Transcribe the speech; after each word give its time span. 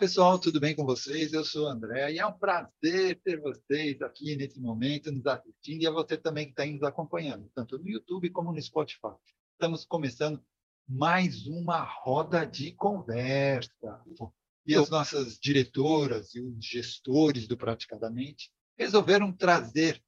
pessoal, 0.00 0.38
tudo 0.38 0.58
bem 0.58 0.74
com 0.74 0.82
vocês? 0.82 1.34
Eu 1.34 1.44
sou 1.44 1.66
o 1.66 1.68
André 1.68 2.14
e 2.14 2.18
é 2.18 2.24
um 2.24 2.32
prazer 2.32 3.20
ter 3.22 3.38
vocês 3.38 4.00
aqui 4.00 4.34
nesse 4.34 4.58
momento 4.58 5.12
nos 5.12 5.26
assistindo 5.26 5.82
e 5.82 5.86
a 5.86 5.90
você 5.90 6.16
também 6.16 6.46
que 6.46 6.52
está 6.52 6.64
nos 6.64 6.82
acompanhando, 6.82 7.50
tanto 7.54 7.78
no 7.78 7.86
YouTube 7.86 8.30
como 8.30 8.50
no 8.50 8.62
Spotify. 8.62 9.12
Estamos 9.52 9.84
começando 9.84 10.42
mais 10.88 11.46
uma 11.46 11.82
roda 11.82 12.46
de 12.46 12.72
conversa. 12.72 14.02
E 14.66 14.74
as 14.74 14.88
nossas 14.88 15.38
diretoras 15.38 16.34
e 16.34 16.40
os 16.40 16.64
gestores 16.64 17.46
do 17.46 17.58
Praticadamente 17.58 18.50
resolveram 18.78 19.30
trazer 19.30 20.02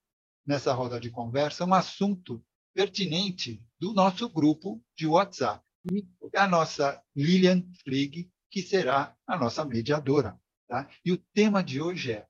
nessa 0.47 0.73
roda 0.73 0.99
de 0.99 1.11
conversa 1.11 1.67
um 1.67 1.75
assunto 1.75 2.43
pertinente 2.73 3.63
do 3.79 3.93
nosso 3.93 4.27
grupo 4.31 4.83
de 4.97 5.07
WhatsApp. 5.07 5.63
E 5.93 6.03
a 6.35 6.49
nossa 6.49 6.99
Lilian 7.15 7.63
Flig 7.85 8.33
que 8.53 8.61
será 8.61 9.17
a 9.27 9.39
nossa 9.39 9.65
mediadora. 9.65 10.39
Tá? 10.69 10.89
E 11.03 11.11
o 11.11 11.17
tema 11.17 11.65
de 11.65 11.81
hoje 11.81 12.13
é: 12.13 12.29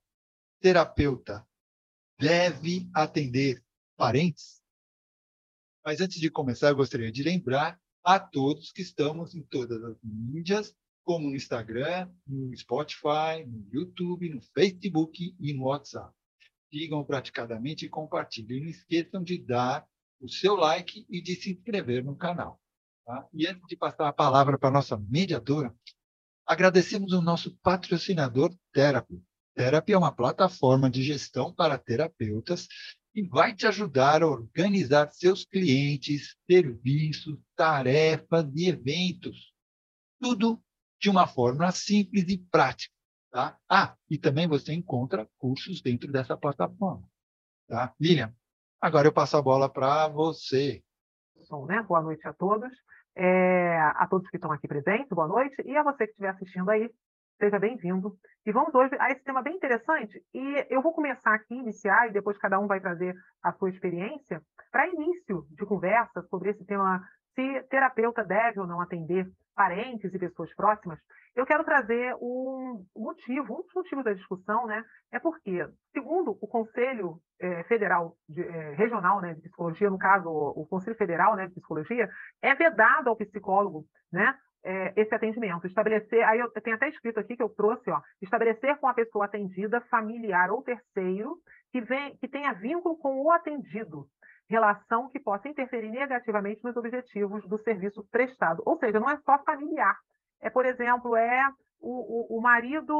terapeuta 0.61 1.45
deve 2.17 2.89
atender 2.95 3.61
parentes? 3.97 4.63
Mas 5.85 5.99
antes 5.99 6.19
de 6.19 6.31
começar, 6.31 6.69
eu 6.69 6.77
gostaria 6.77 7.11
de 7.11 7.21
lembrar 7.21 7.77
a 8.01 8.17
todos 8.17 8.71
que 8.71 8.81
estamos 8.81 9.35
em 9.35 9.43
todas 9.43 9.83
as 9.83 9.97
mídias, 10.01 10.73
como 11.03 11.29
no 11.29 11.35
Instagram, 11.35 12.09
no 12.25 12.55
Spotify, 12.55 13.45
no 13.45 13.67
YouTube, 13.69 14.29
no 14.29 14.41
Facebook 14.41 15.35
e 15.37 15.53
no 15.53 15.65
WhatsApp. 15.65 16.13
Sigam 16.71 17.03
praticadamente 17.03 17.85
e 17.85 17.89
compartilhem. 17.89 18.61
Não 18.61 18.69
esqueçam 18.69 19.21
de 19.21 19.37
dar 19.37 19.85
o 20.21 20.29
seu 20.29 20.55
like 20.55 21.05
e 21.09 21.21
de 21.21 21.35
se 21.35 21.51
inscrever 21.51 22.03
no 22.03 22.15
canal. 22.15 22.61
Tá? 23.05 23.27
E 23.33 23.45
antes 23.45 23.67
de 23.67 23.75
passar 23.75 24.07
a 24.07 24.13
palavra 24.13 24.57
para 24.57 24.69
a 24.69 24.71
nossa 24.71 24.97
mediadora, 24.97 25.75
Agradecemos 26.45 27.13
o 27.13 27.21
nosso 27.21 27.57
patrocinador 27.63 28.53
Therapy. 28.73 29.23
Therapy 29.55 29.93
é 29.93 29.97
uma 29.97 30.11
plataforma 30.11 30.89
de 30.89 31.01
gestão 31.01 31.53
para 31.53 31.77
terapeutas 31.77 32.67
e 33.15 33.21
vai 33.21 33.55
te 33.55 33.67
ajudar 33.67 34.23
a 34.23 34.27
organizar 34.27 35.09
seus 35.11 35.45
clientes, 35.45 36.35
serviços, 36.49 37.37
tarefas 37.55 38.45
e 38.55 38.67
eventos. 38.67 39.53
Tudo 40.19 40.61
de 40.99 41.09
uma 41.09 41.27
forma 41.27 41.71
simples 41.71 42.25
e 42.27 42.37
prática. 42.37 42.93
Tá? 43.31 43.57
Ah, 43.69 43.95
e 44.09 44.17
também 44.17 44.47
você 44.47 44.73
encontra 44.73 45.29
cursos 45.37 45.81
dentro 45.81 46.11
dessa 46.11 46.35
plataforma. 46.35 47.07
Tá? 47.67 47.93
Lilian, 47.99 48.35
agora 48.81 49.07
eu 49.07 49.13
passo 49.13 49.37
a 49.37 49.41
bola 49.41 49.69
para 49.69 50.07
você. 50.07 50.83
Bom, 51.49 51.65
né? 51.65 51.81
Boa 51.83 52.01
noite 52.01 52.27
a 52.27 52.33
todos. 52.33 52.71
É, 53.15 53.77
a 53.77 54.07
todos 54.07 54.27
que 54.29 54.37
estão 54.37 54.51
aqui 54.51 54.67
presentes, 54.67 55.09
boa 55.09 55.27
noite, 55.27 55.55
e 55.65 55.77
a 55.77 55.83
você 55.83 56.05
que 56.05 56.11
estiver 56.11 56.29
assistindo 56.29 56.69
aí, 56.69 56.89
seja 57.37 57.59
bem-vindo. 57.59 58.15
E 58.43 58.51
vamos 58.51 58.73
hoje 58.73 58.95
a 58.99 59.11
esse 59.11 59.23
tema 59.23 59.43
bem 59.43 59.55
interessante, 59.55 60.19
e 60.33 60.65
eu 60.69 60.81
vou 60.81 60.93
começar 60.93 61.33
aqui, 61.33 61.53
iniciar, 61.53 62.07
e 62.07 62.11
depois 62.11 62.37
cada 62.39 62.59
um 62.59 62.65
vai 62.65 62.79
trazer 62.79 63.15
a 63.43 63.51
sua 63.53 63.69
experiência, 63.69 64.41
para 64.71 64.87
início 64.87 65.45
de 65.51 65.65
conversa 65.65 66.23
sobre 66.23 66.49
esse 66.49 66.65
tema, 66.65 67.01
se 67.35 67.61
terapeuta 67.69 68.23
deve 68.23 68.59
ou 68.59 68.65
não 68.65 68.81
atender 68.81 69.27
parentes 69.55 70.13
e 70.13 70.19
pessoas 70.19 70.53
próximas, 70.55 70.99
eu 71.35 71.45
quero 71.45 71.63
trazer 71.63 72.15
um 72.21 72.85
motivo, 72.95 73.55
um 73.55 73.61
dos 73.61 73.73
motivos 73.73 74.03
da 74.03 74.13
discussão, 74.13 74.67
né, 74.67 74.83
é 75.11 75.19
porque, 75.19 75.67
segundo 75.91 76.37
o 76.39 76.47
Conselho 76.47 77.19
é, 77.39 77.63
Federal 77.63 78.15
de, 78.29 78.41
é, 78.41 78.73
Regional 78.75 79.19
né, 79.19 79.33
de 79.33 79.41
Psicologia, 79.41 79.89
no 79.89 79.97
caso, 79.97 80.29
o, 80.29 80.65
Conselho 80.67 80.95
Federal 80.95 81.35
né, 81.35 81.47
de 81.47 81.53
Psicologia, 81.53 82.07
é 82.41 82.53
vedado 82.53 83.09
ao 83.09 83.15
psicólogo 83.15 83.85
né, 84.11 84.35
é, 84.63 84.93
esse 84.95 85.13
atendimento. 85.13 85.65
Estabelecer, 85.65 86.23
aí 86.23 86.39
eu 86.39 86.51
tenho 86.51 86.75
até 86.75 86.87
escrito 86.87 87.19
aqui 87.19 87.35
que 87.35 87.43
eu 87.43 87.49
trouxe, 87.49 87.89
ó, 87.89 87.99
estabelecer 88.21 88.77
com 88.77 88.87
a 88.87 88.93
pessoa 88.93 89.25
atendida, 89.25 89.81
familiar 89.81 90.51
ou 90.51 90.61
terceiro, 90.61 91.37
que, 91.71 91.81
vem, 91.81 92.15
que 92.17 92.27
tenha 92.27 92.53
vínculo 92.53 92.95
com 92.97 93.21
o 93.21 93.31
atendido, 93.31 94.07
relação 94.53 95.09
que 95.09 95.19
possa 95.19 95.49
interferir 95.49 95.89
negativamente 95.89 96.63
nos 96.63 96.77
objetivos 96.77 97.43
do 97.47 97.57
serviço 97.57 98.03
prestado. 98.11 98.61
Ou 98.65 98.77
seja, 98.77 98.99
não 98.99 99.09
é 99.09 99.17
só 99.17 99.37
familiar, 99.43 99.97
é, 100.41 100.49
por 100.49 100.65
exemplo, 100.65 101.15
é 101.15 101.49
o, 101.81 102.35
o, 102.35 102.37
o 102.37 102.41
marido 102.41 102.93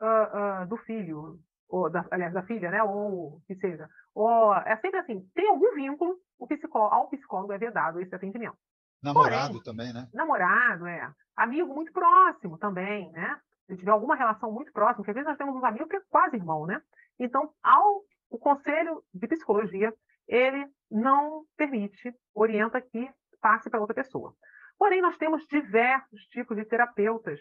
uh, 0.00 0.62
uh, 0.62 0.66
do 0.66 0.76
filho, 0.78 1.38
ou 1.68 1.88
da, 1.88 2.04
aliás, 2.10 2.34
da 2.34 2.42
filha, 2.42 2.70
né? 2.70 2.82
ou 2.82 3.40
que 3.46 3.54
seja. 3.56 3.88
Ou, 4.14 4.54
é 4.54 4.76
sempre 4.76 5.00
assim, 5.00 5.20
tem 5.34 5.48
algum 5.48 5.74
vínculo, 5.74 6.16
o 6.38 6.46
psicólogo, 6.46 6.94
ao 6.94 7.08
psicólogo 7.08 7.52
é 7.52 7.58
vedado 7.58 8.00
esse 8.00 8.14
atendimento. 8.14 8.56
Namorado 9.02 9.48
Porém, 9.48 9.62
também, 9.62 9.92
né? 9.92 10.08
Namorado, 10.12 10.86
é. 10.86 11.10
Amigo 11.36 11.72
muito 11.72 11.92
próximo 11.92 12.58
também, 12.58 13.10
né? 13.12 13.38
Se 13.66 13.76
tiver 13.76 13.92
alguma 13.92 14.16
relação 14.16 14.50
muito 14.50 14.72
próxima, 14.72 14.96
porque 14.96 15.12
às 15.12 15.14
vezes 15.14 15.28
nós 15.28 15.38
temos 15.38 15.54
uns 15.54 15.64
amigos 15.64 15.88
que 15.88 15.96
é 15.96 16.02
quase 16.10 16.36
irmão, 16.36 16.66
né? 16.66 16.82
Então, 17.18 17.52
ao, 17.62 18.02
o 18.28 18.38
Conselho 18.38 19.02
de 19.14 19.28
Psicologia, 19.28 19.94
ele 20.26 20.66
não 20.90 21.44
permite, 21.56 22.14
orienta 22.34 22.80
que 22.80 23.10
passe 23.40 23.70
para 23.70 23.80
outra 23.80 23.94
pessoa. 23.94 24.34
Porém, 24.78 25.02
nós 25.02 25.16
temos 25.16 25.44
diversos 25.46 26.22
tipos 26.28 26.56
de 26.56 26.64
terapeutas. 26.64 27.40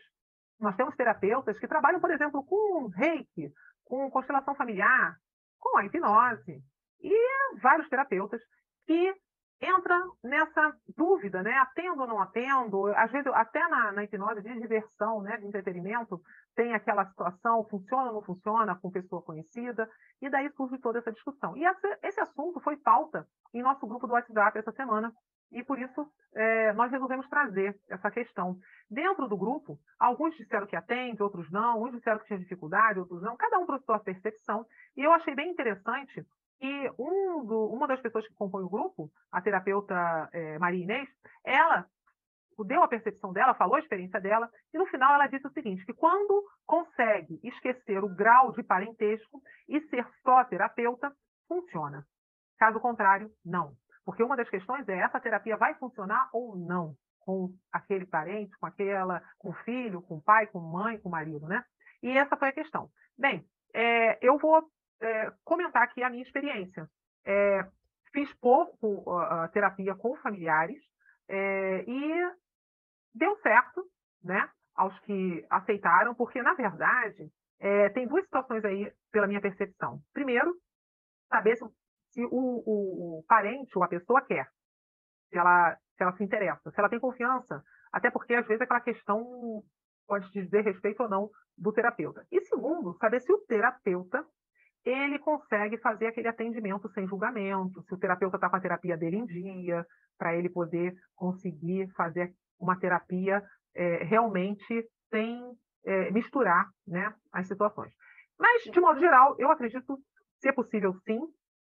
Nós 0.59 0.75
temos 0.75 0.95
terapeutas 0.95 1.57
que 1.59 1.67
trabalham, 1.67 1.99
por 1.99 2.11
exemplo, 2.11 2.43
com 2.43 2.87
reiki, 2.87 3.51
com 3.85 4.09
constelação 4.09 4.55
familiar, 4.55 5.15
com 5.59 5.77
a 5.77 5.85
hipnose, 5.85 6.61
e 6.99 7.59
vários 7.61 7.87
terapeutas 7.89 8.41
que 8.85 9.13
entram 9.67 10.13
nessa 10.23 10.73
dúvida, 10.95 11.43
né? 11.43 11.53
Atendo 11.57 12.01
ou 12.01 12.07
não 12.07 12.21
atendo? 12.21 12.87
Às 12.95 13.11
vezes, 13.11 13.27
até 13.33 13.59
na, 13.67 13.91
na 13.91 14.03
hipnose 14.03 14.41
de 14.41 14.59
diversão, 14.59 15.21
né? 15.21 15.37
de 15.37 15.45
entretenimento, 15.45 16.21
tem 16.55 16.73
aquela 16.73 17.05
situação, 17.05 17.65
funciona 17.65 18.07
ou 18.07 18.13
não 18.13 18.21
funciona 18.21 18.75
com 18.75 18.91
pessoa 18.91 19.21
conhecida, 19.21 19.89
e 20.21 20.29
daí 20.29 20.49
surge 20.51 20.77
toda 20.79 20.99
essa 20.99 21.11
discussão. 21.11 21.55
E 21.55 21.65
essa, 21.65 21.99
esse 22.03 22.19
assunto 22.19 22.59
foi 22.59 22.77
pauta 22.77 23.27
em 23.53 23.61
nosso 23.61 23.85
grupo 23.85 24.07
do 24.07 24.13
WhatsApp 24.13 24.57
essa 24.57 24.71
semana, 24.71 25.13
e 25.51 25.63
por 25.63 25.79
isso 25.79 26.05
é, 26.35 26.73
nós 26.73 26.91
resolvemos 26.91 27.27
trazer 27.29 27.79
essa 27.89 28.11
questão. 28.11 28.57
Dentro 28.89 29.27
do 29.27 29.37
grupo, 29.37 29.79
alguns 29.99 30.35
disseram 30.35 30.67
que 30.67 30.75
atende, 30.75 31.23
outros 31.23 31.49
não, 31.51 31.83
uns 31.83 31.91
disseram 31.91 32.19
que 32.19 32.25
tinha 32.25 32.39
dificuldade, 32.39 32.99
outros 32.99 33.21
não, 33.21 33.37
cada 33.37 33.57
um 33.59 33.65
trouxe 33.65 33.85
sua 33.85 33.99
percepção, 33.99 34.65
e 34.95 35.03
eu 35.03 35.11
achei 35.13 35.33
bem 35.35 35.51
interessante 35.51 36.25
que 36.59 36.91
um 36.97 37.45
do, 37.45 37.67
uma 37.67 37.87
das 37.87 38.01
pessoas 38.01 38.27
que 38.27 38.33
compõe 38.33 38.63
o 38.63 38.69
grupo, 38.69 39.11
a 39.31 39.41
terapeuta 39.41 40.29
é, 40.33 40.57
Maria 40.59 40.83
Inês, 40.83 41.09
ela 41.43 41.85
deu 42.65 42.81
a 42.81 42.87
percepção 42.87 43.31
dela, 43.31 43.53
falou 43.53 43.75
a 43.75 43.79
experiência 43.79 44.19
dela, 44.19 44.49
e 44.73 44.77
no 44.77 44.87
final 44.87 45.13
ela 45.13 45.27
disse 45.27 45.45
o 45.45 45.51
seguinte, 45.51 45.85
que 45.85 45.93
quando 45.93 46.43
consegue 46.65 47.39
esquecer 47.43 48.03
o 48.03 48.09
grau 48.09 48.51
de 48.51 48.63
parentesco 48.63 49.41
e 49.67 49.79
ser 49.89 50.07
só 50.23 50.43
terapeuta, 50.43 51.13
funciona. 51.47 52.05
Caso 52.57 52.79
contrário, 52.79 53.31
não. 53.45 53.73
Porque 54.03 54.23
uma 54.23 54.35
das 54.35 54.49
questões 54.49 54.87
é 54.89 54.97
essa 54.97 55.19
terapia 55.19 55.57
vai 55.57 55.75
funcionar 55.75 56.29
ou 56.33 56.57
não 56.57 56.95
com 57.19 57.53
aquele 57.71 58.05
parente, 58.05 58.57
com 58.57 58.65
aquela, 58.65 59.21
com 59.37 59.49
o 59.49 59.53
filho, 59.65 60.01
com 60.01 60.15
o 60.15 60.21
pai, 60.21 60.47
com 60.47 60.59
a 60.59 60.61
mãe, 60.61 60.97
com 60.97 61.09
o 61.09 61.11
marido, 61.11 61.45
né? 61.45 61.63
E 62.01 62.17
essa 62.17 62.37
foi 62.37 62.47
a 62.47 62.53
questão. 62.53 62.89
Bem, 63.17 63.45
é, 63.73 64.17
eu 64.25 64.37
vou 64.37 64.65
é, 65.01 65.31
comentar 65.43 65.83
aqui 65.83 66.03
a 66.03 66.09
minha 66.09 66.23
experiência. 66.23 66.87
É, 67.25 67.65
fiz 68.11 68.33
pouco 68.35 69.11
a 69.19 69.47
terapia 69.49 69.95
com 69.95 70.15
familiares 70.17 70.81
é, 71.29 71.83
e 71.87 72.31
deu 73.13 73.35
certo, 73.37 73.83
né? 74.23 74.49
Aos 74.75 74.97
que 75.01 75.45
aceitaram, 75.49 76.13
porque 76.13 76.41
na 76.41 76.53
verdade 76.53 77.31
é, 77.59 77.89
tem 77.89 78.07
duas 78.07 78.23
situações 78.23 78.63
aí 78.63 78.91
pela 79.11 79.27
minha 79.27 79.41
percepção. 79.41 79.99
Primeiro, 80.13 80.55
saber 81.29 81.57
se 81.57 81.65
se 82.17 82.23
o, 82.25 82.63
o, 82.65 83.19
o 83.19 83.23
parente 83.27 83.77
ou 83.77 83.83
a 83.83 83.87
pessoa 83.87 84.21
quer, 84.21 84.49
se 85.29 85.37
ela, 85.37 85.75
se 85.95 86.03
ela 86.03 86.15
se 86.17 86.23
interessa, 86.23 86.71
se 86.71 86.79
ela 86.79 86.89
tem 86.89 86.99
confiança, 86.99 87.63
até 87.91 88.09
porque 88.09 88.33
às 88.33 88.47
vezes 88.47 88.61
aquela 88.61 88.81
questão 88.81 89.63
pode 90.07 90.31
dizer 90.31 90.63
respeito 90.63 91.03
ou 91.03 91.09
não 91.09 91.29
do 91.55 91.71
terapeuta. 91.71 92.25
E 92.31 92.41
segundo, 92.41 92.97
saber 92.97 93.21
se 93.21 93.31
o 93.31 93.39
terapeuta 93.45 94.25
ele 94.87 95.19
consegue 95.19 95.77
fazer 95.77 96.07
aquele 96.07 96.27
atendimento 96.27 96.89
sem 96.89 97.07
julgamento, 97.07 97.81
se 97.83 97.93
o 97.93 97.97
terapeuta 97.97 98.37
está 98.37 98.49
com 98.49 98.55
a 98.55 98.61
terapia 98.61 98.97
dele 98.97 99.17
em 99.17 99.25
dia, 99.25 99.85
para 100.17 100.35
ele 100.35 100.49
poder 100.49 100.95
conseguir 101.15 101.89
fazer 101.95 102.33
uma 102.59 102.79
terapia 102.79 103.43
é, 103.75 104.03
realmente 104.03 104.87
sem 105.09 105.41
é, 105.85 106.11
misturar 106.11 106.69
né, 106.85 107.13
as 107.31 107.47
situações. 107.47 107.93
Mas, 108.39 108.63
de 108.63 108.79
modo 108.79 108.99
geral, 108.99 109.35
eu 109.39 109.51
acredito 109.51 109.99
ser 110.39 110.53
possível 110.53 110.93
sim 111.05 111.21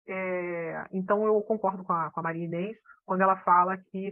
é, 0.08 0.88
então, 0.92 1.26
eu 1.26 1.42
concordo 1.42 1.84
com 1.84 1.94
a, 1.94 2.12
com 2.12 2.20
a 2.20 2.24
Maria 2.24 2.46
Inês 2.46 2.78
quando 3.06 3.22
ela 3.22 3.38
fala 3.38 3.78
que 3.78 4.12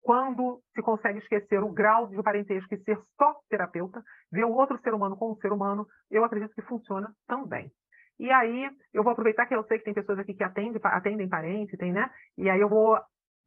quando 0.00 0.62
se 0.74 0.82
consegue 0.82 1.18
esquecer 1.18 1.62
o 1.62 1.72
grau 1.72 2.06
de 2.06 2.22
parentesco 2.22 2.72
e 2.74 2.82
ser 2.82 2.98
só 3.16 3.38
terapeuta, 3.48 4.02
ver 4.30 4.44
o 4.44 4.52
outro 4.52 4.78
ser 4.78 4.94
humano 4.94 5.16
como 5.16 5.32
um 5.32 5.40
ser 5.40 5.52
humano, 5.52 5.86
eu 6.10 6.24
acredito 6.24 6.54
que 6.54 6.62
funciona 6.62 7.12
também. 7.26 7.70
E 8.18 8.30
aí, 8.30 8.68
eu 8.92 9.02
vou 9.02 9.12
aproveitar 9.12 9.46
que 9.46 9.54
eu 9.54 9.64
sei 9.64 9.78
que 9.78 9.84
tem 9.84 9.94
pessoas 9.94 10.18
aqui 10.18 10.34
que 10.34 10.42
atendem, 10.42 10.80
atendem 10.82 11.28
parente, 11.28 11.76
tem, 11.76 11.92
né? 11.92 12.10
E 12.36 12.50
aí 12.50 12.60
eu 12.60 12.68
vou 12.68 12.98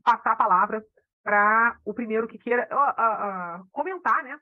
passar 0.03 0.31
a 0.31 0.35
palavra 0.35 0.83
para 1.23 1.77
o 1.85 1.93
primeiro 1.93 2.27
que 2.27 2.37
queira 2.37 2.67
uh, 2.71 2.75
uh, 2.75 3.61
uh, 3.61 3.67
comentar 3.71 4.23
né, 4.23 4.39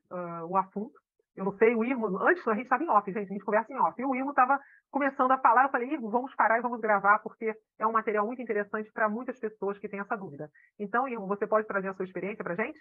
o 0.48 0.56
assunto. 0.56 0.94
eu 1.36 1.46
não 1.46 1.58
sei, 1.58 1.76
o 1.76 1.84
Irmo, 1.84 2.18
antes 2.22 2.48
a 2.48 2.54
gente 2.54 2.64
estava 2.64 2.84
em 2.84 2.90
off, 2.90 3.12
gente, 3.12 3.30
a 3.30 3.34
gente 3.34 3.44
conversa 3.44 3.74
em 3.74 3.78
off, 3.78 4.00
e 4.00 4.06
o 4.06 4.16
Irmo 4.16 4.30
estava 4.30 4.60
começando 4.92 5.32
a 5.32 5.38
falar, 5.38 5.64
eu 5.64 5.70
falei, 5.70 5.90
Irmo, 5.90 6.10
vamos 6.10 6.34
parar 6.36 6.58
e 6.58 6.62
vamos 6.62 6.80
gravar, 6.80 7.20
porque 7.20 7.54
é 7.78 7.86
um 7.86 7.92
material 7.92 8.26
muito 8.26 8.42
interessante 8.42 8.90
para 8.94 9.10
muitas 9.10 9.38
pessoas 9.40 9.78
que 9.78 9.90
têm 9.90 10.00
essa 10.00 10.16
dúvida. 10.16 10.50
Então, 10.78 11.08
Irmo, 11.08 11.28
você 11.28 11.46
pode 11.46 11.68
trazer 11.68 11.90
a 11.90 11.94
sua 11.94 12.06
experiência 12.06 12.44
para 12.44 12.54
a 12.54 12.66
gente? 12.66 12.80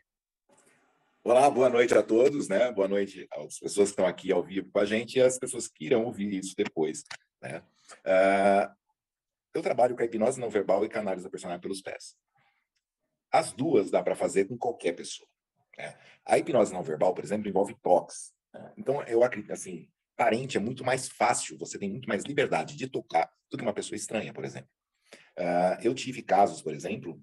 Olá, 1.24 1.50
boa 1.50 1.68
noite 1.68 1.92
a 1.94 2.02
todos, 2.02 2.48
né? 2.48 2.72
Boa 2.72 2.88
noite 2.88 3.26
às 3.32 3.58
pessoas 3.58 3.88
que 3.88 3.92
estão 3.92 4.06
aqui 4.06 4.32
ao 4.32 4.42
vivo 4.42 4.70
com 4.72 4.78
a 4.78 4.84
gente 4.84 5.18
e 5.18 5.22
às 5.22 5.38
pessoas 5.38 5.68
que 5.68 5.86
irão 5.86 6.04
ouvir 6.04 6.32
isso 6.32 6.54
depois, 6.56 7.02
né? 7.40 7.62
Uh, 8.05 8.76
eu 9.55 9.62
trabalho 9.62 9.96
com 9.96 10.02
a 10.02 10.05
hipnose 10.05 10.40
não 10.40 10.50
verbal 10.50 10.85
e 10.85 10.88
canais 10.88 11.23
da 11.23 11.31
personagem 11.31 11.61
pelos 11.61 11.81
pés. 11.81 12.17
As 13.31 13.52
duas 13.52 13.90
dá 13.90 14.02
para 14.02 14.14
fazer 14.14 14.46
com 14.46 14.56
qualquer 14.56 14.93
pessoa. 14.93 15.29
Né? 15.76 15.96
A 16.25 16.38
hipnose 16.38 16.73
não 16.73 16.82
verbal, 16.82 17.14
por 17.14 17.25
exemplo, 17.25 17.49
envolve 17.49 17.75
toques. 17.82 18.32
Né? 18.52 18.73
Então, 18.76 19.02
eu 19.05 19.23
acredito 19.23 19.52
assim, 19.52 19.88
parente 20.17 20.56
é 20.56 20.61
muito 20.61 20.85
mais 20.85 21.08
fácil, 21.08 21.58
você 21.58 21.79
tem 21.79 21.90
muito 21.90 22.08
mais 22.08 22.25
liberdade 22.25 22.76
de 22.76 22.88
tocar 22.88 23.31
do 23.50 23.56
que 23.56 23.62
uma 23.62 23.75
pessoa 23.75 23.96
estranha, 23.96 24.32
por 24.32 24.44
exemplo. 24.44 24.70
Uh, 25.38 25.81
eu 25.82 25.94
tive 25.94 26.23
casos, 26.23 26.61
por 26.61 26.75
exemplo, 26.75 27.20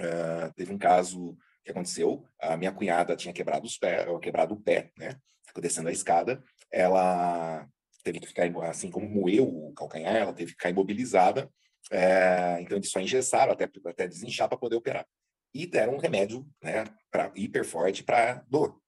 uh, 0.00 0.52
teve 0.54 0.72
um 0.72 0.78
caso 0.78 1.36
que 1.64 1.70
aconteceu, 1.70 2.26
a 2.40 2.56
minha 2.56 2.72
cunhada 2.72 3.14
tinha 3.14 3.32
quebrado 3.32 3.66
os 3.66 3.78
pés, 3.78 4.06
quebrado 4.20 4.54
o 4.54 4.60
pé, 4.60 4.90
né? 4.96 5.16
Ficou 5.46 5.62
descendo 5.62 5.88
a 5.88 5.92
escada, 5.92 6.42
ela 6.70 7.68
teve 8.02 8.20
que 8.20 8.26
ficar, 8.26 8.50
assim 8.64 8.90
como 8.90 9.08
moeu 9.08 9.48
o 9.48 9.72
calcanhar, 9.74 10.16
ela 10.16 10.32
teve 10.32 10.52
que 10.52 10.56
ficar 10.56 10.70
imobilizada, 10.70 11.50
é, 11.90 12.58
então 12.60 12.76
eles 12.76 12.90
só 12.90 13.00
engessaram 13.00 13.52
até, 13.52 13.68
até 13.86 14.06
desinchar 14.06 14.48
para 14.48 14.58
poder 14.58 14.76
operar. 14.76 15.06
E 15.54 15.66
deram 15.66 15.94
um 15.94 15.98
remédio, 15.98 16.46
né, 16.62 16.84
para 17.10 17.30
hiper 17.34 17.64
forte 17.64 18.02
para 18.02 18.44
dor. 18.48 18.80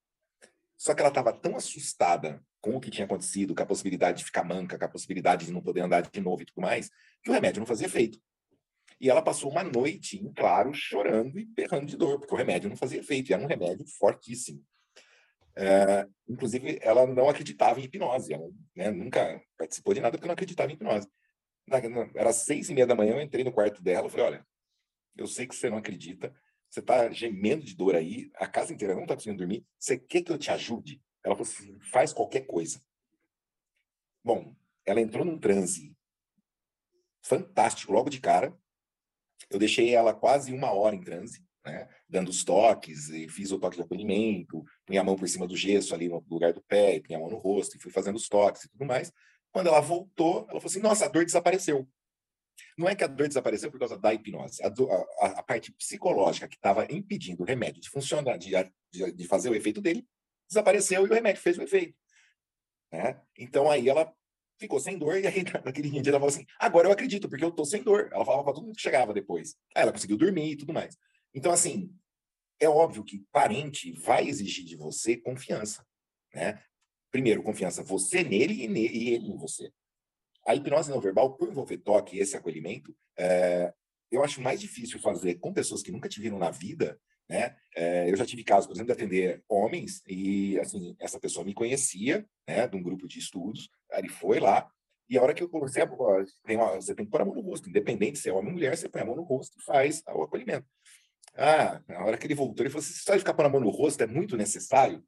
Só 0.76 0.94
que 0.94 1.00
ela 1.00 1.08
estava 1.08 1.32
tão 1.32 1.56
assustada 1.56 2.42
com 2.60 2.76
o 2.76 2.80
que 2.80 2.90
tinha 2.90 3.04
acontecido, 3.04 3.54
com 3.54 3.62
a 3.62 3.66
possibilidade 3.66 4.18
de 4.18 4.24
ficar 4.24 4.42
manca, 4.42 4.78
com 4.78 4.84
a 4.84 4.88
possibilidade 4.88 5.46
de 5.46 5.52
não 5.52 5.60
poder 5.60 5.82
andar 5.82 6.02
de 6.02 6.20
novo 6.20 6.42
e 6.42 6.46
tudo 6.46 6.62
mais, 6.62 6.90
que 7.22 7.30
o 7.30 7.32
remédio 7.32 7.60
não 7.60 7.66
fazia 7.66 7.86
efeito. 7.86 8.18
E 9.00 9.10
ela 9.10 9.20
passou 9.20 9.50
uma 9.50 9.62
noite 9.62 10.16
em 10.16 10.32
claro, 10.32 10.72
chorando 10.72 11.38
e 11.38 11.44
berrando 11.44 11.86
de 11.86 11.96
dor, 11.96 12.18
porque 12.18 12.34
o 12.34 12.38
remédio 12.38 12.70
não 12.70 12.76
fazia 12.76 13.00
efeito, 13.00 13.30
e 13.30 13.34
era 13.34 13.42
um 13.42 13.46
remédio 13.46 13.84
fortíssimo. 13.98 14.64
É, 15.56 16.06
inclusive, 16.28 16.78
ela 16.82 17.06
não 17.06 17.28
acreditava 17.28 17.78
em 17.80 17.84
hipnose, 17.84 18.32
ela 18.32 18.48
né, 18.74 18.90
nunca 18.90 19.40
participou 19.56 19.94
de 19.94 20.00
nada 20.00 20.16
porque 20.16 20.26
não 20.26 20.34
acreditava 20.34 20.70
em 20.70 20.74
hipnose. 20.74 21.08
Era 22.14 22.32
seis 22.32 22.68
e 22.68 22.74
meia 22.74 22.86
da 22.86 22.94
manhã, 22.94 23.14
eu 23.14 23.22
entrei 23.22 23.44
no 23.44 23.52
quarto 23.52 23.82
dela 23.82 24.10
falei, 24.10 24.26
olha, 24.26 24.46
eu 25.16 25.26
sei 25.26 25.46
que 25.46 25.54
você 25.54 25.70
não 25.70 25.78
acredita, 25.78 26.34
você 26.68 26.80
está 26.80 27.10
gemendo 27.10 27.64
de 27.64 27.74
dor 27.74 27.94
aí, 27.94 28.30
a 28.34 28.46
casa 28.46 28.72
inteira 28.72 28.94
não 28.94 29.02
está 29.02 29.14
conseguindo 29.14 29.38
dormir, 29.38 29.64
você 29.78 29.96
quer 29.96 30.22
que 30.22 30.32
eu 30.32 30.38
te 30.38 30.50
ajude? 30.50 31.00
Ela 31.24 31.36
falou 31.36 31.50
assim, 31.50 31.78
faz 31.90 32.12
qualquer 32.12 32.42
coisa. 32.42 32.82
Bom, 34.22 34.54
ela 34.84 35.00
entrou 35.00 35.24
num 35.24 35.38
transe 35.38 35.96
fantástico 37.22 37.92
logo 37.92 38.10
de 38.10 38.20
cara, 38.20 38.54
eu 39.48 39.58
deixei 39.58 39.94
ela 39.94 40.12
quase 40.12 40.52
uma 40.52 40.72
hora 40.72 40.94
em 40.94 41.02
transe, 41.02 41.42
né? 41.64 41.88
dando 42.08 42.28
os 42.28 42.44
toques, 42.44 43.08
e 43.08 43.28
fiz 43.28 43.50
o 43.50 43.58
toque 43.58 43.76
de 43.76 43.82
acolhimento, 43.82 44.62
punha 44.84 45.00
a 45.00 45.04
mão 45.04 45.16
por 45.16 45.28
cima 45.28 45.46
do 45.46 45.56
gesso 45.56 45.94
ali 45.94 46.08
no 46.08 46.24
lugar 46.28 46.52
do 46.52 46.62
pé, 46.62 47.00
punha 47.00 47.18
a 47.18 47.20
mão 47.20 47.30
no 47.30 47.38
rosto, 47.38 47.76
e 47.76 47.80
fui 47.80 47.90
fazendo 47.90 48.16
os 48.16 48.28
toques 48.28 48.64
e 48.64 48.68
tudo 48.68 48.84
mais. 48.84 49.12
Quando 49.52 49.68
ela 49.68 49.80
voltou, 49.80 50.38
ela 50.50 50.60
falou 50.60 50.66
assim: 50.66 50.80
Nossa, 50.80 51.06
a 51.06 51.08
dor 51.08 51.24
desapareceu. 51.24 51.88
Não 52.76 52.88
é 52.88 52.94
que 52.94 53.04
a 53.04 53.06
dor 53.06 53.28
desapareceu 53.28 53.70
por 53.70 53.78
causa 53.78 53.96
da 53.96 54.12
hipnose. 54.12 54.62
A, 54.64 54.68
do, 54.68 54.90
a, 54.90 55.26
a 55.38 55.42
parte 55.42 55.72
psicológica 55.72 56.48
que 56.48 56.56
estava 56.56 56.86
impedindo 56.90 57.42
o 57.42 57.46
remédio 57.46 57.80
de 57.80 57.88
funcionar, 57.88 58.36
de, 58.36 58.50
de, 58.92 59.12
de, 59.12 59.26
fazer 59.26 59.48
o 59.48 59.54
efeito 59.54 59.80
dele, 59.80 60.06
desapareceu 60.48 61.06
e 61.06 61.10
o 61.10 61.14
remédio 61.14 61.40
fez 61.40 61.56
o 61.56 61.62
efeito. 61.62 61.96
Né? 62.92 63.20
Então 63.38 63.70
aí 63.70 63.88
ela 63.88 64.12
ficou 64.58 64.78
sem 64.80 64.98
dor, 64.98 65.18
e 65.18 65.26
aí 65.26 65.44
naquele 65.64 65.88
dia 65.88 66.10
ela 66.10 66.18
falou 66.18 66.28
assim: 66.28 66.46
agora 66.58 66.88
eu 66.88 66.92
acredito, 66.92 67.28
porque 67.28 67.44
eu 67.44 67.52
tô 67.52 67.64
sem 67.64 67.82
dor. 67.82 68.08
Ela 68.12 68.24
falava 68.24 68.44
para 68.44 68.54
todo 68.54 68.64
mundo 68.64 68.76
que 68.76 68.82
chegava 68.82 69.12
depois. 69.12 69.56
Aí 69.74 69.82
ela 69.82 69.92
conseguiu 69.92 70.16
dormir 70.16 70.52
e 70.52 70.56
tudo 70.56 70.72
mais. 70.72 70.96
Então, 71.34 71.52
assim, 71.52 71.94
é 72.60 72.68
óbvio 72.68 73.04
que 73.04 73.24
parente 73.32 73.92
vai 73.92 74.26
exigir 74.26 74.64
de 74.64 74.76
você 74.76 75.16
confiança. 75.16 75.86
Né? 76.32 76.62
Primeiro, 77.10 77.42
confiança 77.42 77.82
você 77.82 78.22
nele 78.22 78.64
e, 78.64 78.68
nele, 78.68 78.96
e 78.96 79.14
ele 79.14 79.26
em 79.28 79.36
você. 79.36 79.72
A 80.46 80.54
hipnose 80.54 80.90
não 80.90 81.00
verbal, 81.00 81.36
por 81.36 81.48
envolver 81.48 81.78
toque 81.78 82.16
e 82.16 82.20
esse 82.20 82.36
acolhimento, 82.36 82.94
é, 83.18 83.72
eu 84.10 84.22
acho 84.22 84.40
mais 84.40 84.60
difícil 84.60 85.00
fazer 85.00 85.36
com 85.36 85.52
pessoas 85.52 85.82
que 85.82 85.90
nunca 85.90 86.08
te 86.08 86.20
viram 86.20 86.38
na 86.38 86.50
vida 86.50 87.00
né? 87.28 87.56
É, 87.74 88.10
eu 88.10 88.16
já 88.16 88.24
tive 88.24 88.44
casos, 88.44 88.66
por 88.66 88.74
exemplo, 88.74 88.94
de 88.94 89.02
atender 89.02 89.42
homens 89.48 90.02
e, 90.06 90.58
assim, 90.60 90.94
essa 91.00 91.18
pessoa 91.18 91.44
me 91.44 91.54
conhecia, 91.54 92.26
né, 92.46 92.66
de 92.68 92.76
um 92.76 92.82
grupo 92.82 93.08
de 93.08 93.18
estudos, 93.18 93.68
ele 93.92 94.08
foi 94.08 94.38
lá, 94.38 94.70
e 95.08 95.18
a 95.18 95.22
hora 95.22 95.34
que 95.34 95.42
eu 95.42 95.48
uma, 96.56 96.74
você 96.76 96.94
tem 96.94 97.04
que 97.04 97.10
pôr 97.10 97.20
a 97.20 97.24
mão 97.24 97.34
no 97.34 97.42
rosto, 97.42 97.68
independente 97.68 98.18
se 98.18 98.28
é 98.28 98.32
homem 98.32 98.48
ou 98.48 98.54
mulher, 98.54 98.76
você 98.76 98.88
põe 98.88 99.02
a 99.02 99.04
mão 99.04 99.16
no 99.16 99.22
rosto 99.22 99.58
e 99.58 99.62
faz 99.62 100.02
o 100.08 100.22
acolhimento. 100.22 100.66
Ah, 101.36 101.82
na 101.88 102.04
hora 102.04 102.16
que 102.16 102.26
ele 102.26 102.34
voltou, 102.34 102.64
ele 102.64 102.70
falou 102.70 102.84
assim, 102.84 102.94
só 102.94 103.12
de 103.12 103.18
ficar 103.18 103.34
pôr 103.34 103.44
a 103.44 103.48
mão 103.48 103.60
no 103.60 103.70
rosto 103.70 104.02
é 104.02 104.06
muito 104.06 104.36
necessário? 104.36 105.04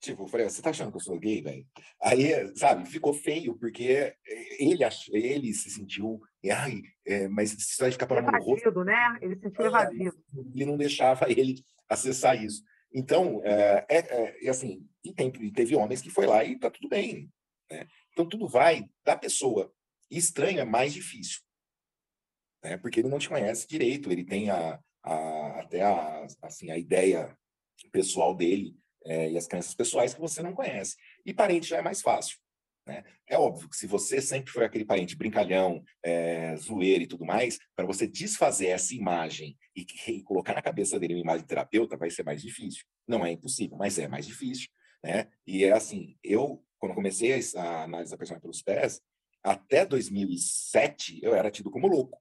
Tipo, 0.00 0.22
eu 0.22 0.26
falei, 0.28 0.48
você 0.48 0.62
tá 0.62 0.70
achando 0.70 0.90
que 0.90 0.96
eu 0.96 1.02
sou 1.02 1.18
gay, 1.18 1.42
velho? 1.42 1.66
Aí, 2.00 2.56
sabe, 2.56 2.88
ficou 2.88 3.12
feio, 3.12 3.54
porque 3.58 4.16
ele, 4.58 4.82
ach... 4.82 5.08
ele 5.12 5.52
se 5.52 5.68
sentiu, 5.68 6.18
ai, 6.50 6.80
é, 7.06 7.28
mas 7.28 7.50
se 7.50 7.78
vai 7.78 7.92
ficar 7.92 8.06
para 8.06 8.24
o 8.24 8.42
rosto... 8.42 8.82
né? 8.82 9.18
Ele 9.20 9.36
se 9.36 9.42
sentiu 9.42 9.64
é, 9.64 9.68
evadido. 9.68 10.24
Ele 10.54 10.64
não 10.64 10.78
deixava 10.78 11.28
ele 11.30 11.62
acessar 11.86 12.42
isso. 12.42 12.62
Então, 12.94 13.42
é, 13.44 13.84
é, 13.90 14.46
é 14.46 14.48
assim, 14.48 14.88
e 15.04 15.12
tem, 15.12 15.30
teve 15.52 15.76
homens 15.76 16.00
que 16.00 16.10
foi 16.10 16.26
lá 16.26 16.42
e 16.44 16.58
tá 16.58 16.70
tudo 16.70 16.88
bem. 16.88 17.30
Né? 17.70 17.86
Então, 18.12 18.26
tudo 18.26 18.48
vai 18.48 18.88
da 19.04 19.14
pessoa. 19.14 19.70
E 20.10 20.16
estranho 20.16 20.60
é 20.60 20.64
mais 20.64 20.94
difícil. 20.94 21.40
Né? 22.64 22.78
Porque 22.78 23.00
ele 23.00 23.08
não 23.08 23.18
te 23.18 23.28
conhece 23.28 23.68
direito, 23.68 24.10
ele 24.10 24.24
tem 24.24 24.48
a, 24.48 24.80
a, 25.02 25.60
até 25.60 25.82
a, 25.82 26.26
assim, 26.42 26.70
a 26.70 26.78
ideia 26.78 27.36
pessoal 27.92 28.34
dele 28.34 28.76
é, 29.04 29.30
e 29.30 29.36
as 29.36 29.46
crenças 29.46 29.74
pessoais 29.74 30.14
que 30.14 30.20
você 30.20 30.42
não 30.42 30.52
conhece. 30.52 30.96
E 31.24 31.32
parente 31.32 31.68
já 31.68 31.78
é 31.78 31.82
mais 31.82 32.02
fácil. 32.02 32.38
Né? 32.86 33.04
É 33.26 33.38
óbvio 33.38 33.68
que 33.68 33.76
se 33.76 33.86
você 33.86 34.20
sempre 34.20 34.52
foi 34.52 34.64
aquele 34.64 34.84
parente 34.84 35.16
brincalhão, 35.16 35.82
é, 36.04 36.56
zoeiro 36.56 37.04
e 37.04 37.06
tudo 37.06 37.24
mais, 37.24 37.58
para 37.74 37.86
você 37.86 38.06
desfazer 38.06 38.68
essa 38.68 38.94
imagem 38.94 39.56
e, 39.76 39.86
e, 40.08 40.22
colocar 40.22 40.54
na 40.54 40.62
cabeça 40.62 40.98
dele 40.98 41.14
uma 41.14 41.22
imagem 41.22 41.42
de 41.42 41.48
terapeuta, 41.48 41.96
vai 41.96 42.10
ser 42.10 42.24
mais 42.24 42.42
difícil. 42.42 42.84
Não 43.06 43.24
é 43.24 43.30
impossível, 43.30 43.76
mas 43.76 43.98
é 43.98 44.08
mais 44.08 44.26
difícil. 44.26 44.68
Né? 45.04 45.30
E 45.46 45.64
é 45.64 45.72
assim, 45.72 46.18
eu, 46.22 46.64
quando 46.78 46.94
comecei 46.94 47.32
a 47.56 47.84
análise 47.84 48.10
da 48.10 48.18
personagem 48.18 48.42
pelos 48.42 48.62
pés, 48.62 49.00
até 49.42 49.86
2007 49.86 51.20
eu 51.22 51.34
era 51.34 51.50
tido 51.50 51.70
como 51.70 51.86
louco. 51.86 52.20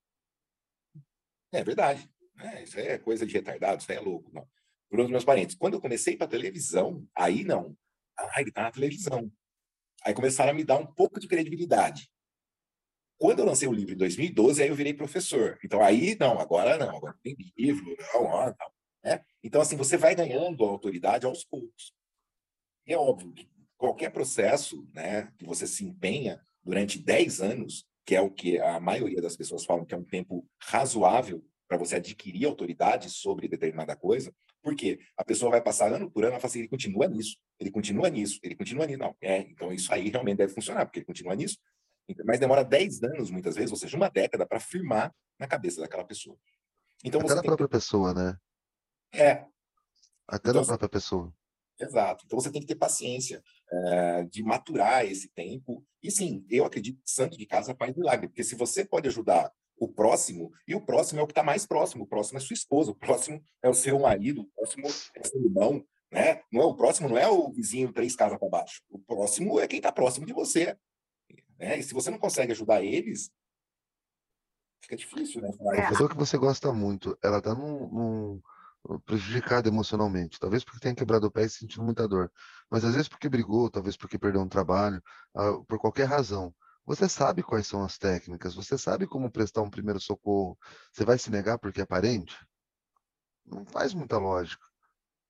É 1.51 1.63
verdade. 1.63 2.09
Né? 2.39 2.63
Isso 2.63 2.79
é 2.79 2.97
coisa 2.97 3.25
de 3.25 3.33
retardado, 3.33 3.81
isso 3.81 3.91
é 3.91 3.99
louco. 3.99 4.31
Não 4.33 4.47
por 4.89 4.99
os 4.99 5.09
meus 5.09 5.23
parentes. 5.23 5.55
Quando 5.55 5.75
eu 5.75 5.81
comecei 5.81 6.17
para 6.17 6.27
televisão, 6.27 7.07
aí 7.15 7.43
não. 7.43 7.77
Ah, 8.17 8.41
ele 8.41 8.49
está 8.49 8.63
na 8.63 8.71
televisão. 8.71 9.31
Aí 10.03 10.13
começaram 10.13 10.51
a 10.51 10.53
me 10.53 10.63
dar 10.63 10.77
um 10.77 10.85
pouco 10.85 11.19
de 11.19 11.27
credibilidade. 11.27 12.09
Quando 13.17 13.39
eu 13.39 13.45
lancei 13.45 13.67
o 13.67 13.73
livro 13.73 13.93
em 13.93 13.97
2012, 13.97 14.63
aí 14.63 14.69
eu 14.69 14.75
virei 14.75 14.93
professor. 14.93 15.59
Então 15.63 15.83
aí, 15.83 16.17
não, 16.19 16.39
agora 16.39 16.77
não, 16.77 16.95
agora 16.95 17.17
tem 17.21 17.35
livro, 17.57 17.95
não, 18.13 18.23
não. 18.23 18.55
Né? 19.03 19.23
Então, 19.43 19.61
assim, 19.61 19.75
você 19.75 19.97
vai 19.97 20.15
ganhando 20.15 20.63
autoridade 20.63 21.25
aos 21.25 21.43
poucos. 21.43 21.93
E 22.87 22.93
é 22.93 22.97
óbvio 22.97 23.33
que 23.33 23.49
qualquer 23.77 24.09
processo 24.09 24.87
né, 24.93 25.31
que 25.37 25.45
você 25.45 25.67
se 25.67 25.85
empenha 25.85 26.41
durante 26.63 26.97
10 26.97 27.41
anos, 27.41 27.85
que 28.05 28.15
é 28.15 28.21
o 28.21 28.31
que 28.31 28.59
a 28.59 28.79
maioria 28.79 29.21
das 29.21 29.35
pessoas 29.35 29.65
falam 29.65 29.85
que 29.85 29.93
é 29.93 29.97
um 29.97 30.03
tempo 30.03 30.47
razoável 30.61 31.45
para 31.69 31.77
você 31.77 31.97
adquirir 31.97 32.45
autoridade 32.45 33.11
sobre 33.11 33.47
determinada 33.47 33.95
coisa, 33.95 34.33
porque 34.61 34.99
a 35.15 35.23
pessoa 35.23 35.51
vai 35.51 35.61
passar 35.61 35.93
ano 35.93 36.09
por 36.09 36.25
ano 36.25 36.35
e 36.35 36.39
fala 36.39 36.49
assim, 36.49 36.59
ele 36.59 36.67
continua 36.67 37.07
nisso, 37.07 37.37
ele 37.59 37.69
continua 37.69 38.09
nisso, 38.09 38.39
ele 38.41 38.55
continua 38.55 38.87
nisso. 38.87 38.99
Não, 38.99 39.15
é, 39.21 39.37
então 39.41 39.71
isso 39.71 39.93
aí 39.93 40.09
realmente 40.09 40.37
deve 40.37 40.53
funcionar, 40.53 40.85
porque 40.85 40.99
ele 40.99 41.05
continua 41.05 41.35
nisso. 41.35 41.59
Mas 42.25 42.39
demora 42.39 42.65
10 42.65 43.03
anos, 43.03 43.29
muitas 43.29 43.55
vezes, 43.55 43.69
ou 43.71 43.77
seja, 43.77 43.95
uma 43.95 44.09
década, 44.09 44.47
para 44.47 44.59
firmar 44.59 45.13
na 45.39 45.47
cabeça 45.47 45.79
daquela 45.79 46.03
pessoa. 46.03 46.35
Então, 47.05 47.21
Até 47.21 47.35
na 47.35 47.43
própria 47.43 47.67
que... 47.67 47.71
pessoa, 47.71 48.13
né? 48.15 48.35
É. 49.13 49.45
Até 50.27 50.49
então, 50.49 50.61
na 50.61 50.67
própria 50.67 50.89
pessoa. 50.89 51.31
Exato. 51.79 52.25
Então 52.25 52.39
você 52.39 52.51
tem 52.51 52.59
que 52.59 52.67
ter 52.67 52.75
paciência 52.75 53.41
é, 53.71 54.23
de 54.23 54.43
maturar 54.43 55.05
esse 55.05 55.29
tempo. 55.29 55.85
E 56.03 56.11
sim, 56.11 56.45
eu 56.49 56.65
acredito 56.65 57.01
que 57.01 57.09
santo 57.09 57.37
de 57.37 57.45
casa 57.45 57.75
faz 57.75 57.95
milagre, 57.95 58.27
porque 58.27 58.43
se 58.43 58.55
você 58.55 58.83
pode 58.83 59.07
ajudar 59.07 59.49
o 59.79 59.87
próximo, 59.87 60.51
e 60.67 60.75
o 60.75 60.81
próximo 60.81 61.19
é 61.19 61.23
o 61.23 61.27
que 61.27 61.31
está 61.31 61.43
mais 61.43 61.65
próximo, 61.65 62.03
o 62.03 62.07
próximo 62.07 62.37
é 62.37 62.41
sua 62.41 62.53
esposa, 62.53 62.91
o 62.91 62.95
próximo 62.95 63.41
é 63.63 63.69
o 63.69 63.73
seu 63.73 63.99
marido, 63.99 64.41
o 64.41 64.49
próximo 64.55 64.87
é 65.15 65.23
seu 65.23 65.41
irmão, 65.41 65.83
né? 66.11 66.41
Não 66.51 66.61
é 66.61 66.65
o 66.65 66.75
próximo, 66.75 67.07
não 67.07 67.17
é 67.17 67.27
o 67.27 67.51
vizinho 67.51 67.93
três 67.93 68.15
casas 68.15 68.37
para 68.37 68.49
baixo. 68.49 68.81
O 68.89 68.99
próximo 68.99 69.59
é 69.59 69.67
quem 69.67 69.77
está 69.77 69.91
próximo 69.91 70.25
de 70.25 70.33
você. 70.33 70.77
Né? 71.57 71.79
E 71.79 71.83
se 71.83 71.93
você 71.93 72.09
não 72.09 72.17
consegue 72.17 72.51
ajudar 72.51 72.83
eles, 72.83 73.31
fica 74.81 74.95
difícil, 74.95 75.41
né? 75.41 75.49
A 75.83 75.89
pessoa 75.89 76.09
que 76.09 76.17
você 76.17 76.37
gosta 76.37 76.73
muito, 76.73 77.17
ela 77.23 77.37
está 77.37 77.53
num, 77.53 77.87
num, 77.89 78.41
prejudicado 79.05 79.69
emocionalmente. 79.69 80.39
Talvez 80.39 80.63
porque 80.63 80.79
tenha 80.79 80.95
quebrado 80.95 81.27
o 81.27 81.31
pé 81.31 81.43
e 81.43 81.49
sentindo 81.49 81.83
muita 81.83 82.07
dor. 82.07 82.31
Mas 82.69 82.83
às 82.83 82.93
vezes 82.93 83.07
porque 83.07 83.29
brigou, 83.29 83.69
talvez 83.69 83.95
porque 83.95 84.17
perdeu 84.17 84.41
um 84.41 84.49
trabalho, 84.49 85.01
uh, 85.35 85.63
por 85.65 85.79
qualquer 85.79 86.05
razão. 86.05 86.53
Você 86.85 87.07
sabe 87.07 87.43
quais 87.43 87.67
são 87.67 87.83
as 87.83 87.97
técnicas, 87.97 88.55
você 88.55 88.77
sabe 88.77 89.05
como 89.05 89.31
prestar 89.31 89.61
um 89.61 89.69
primeiro 89.69 89.99
socorro. 89.99 90.57
Você 90.91 91.05
vai 91.05 91.17
se 91.17 91.29
negar 91.29 91.59
porque 91.59 91.81
é 91.81 91.85
parente? 91.85 92.35
Não 93.45 93.65
faz 93.65 93.93
muita 93.93 94.17
lógica. 94.17 94.65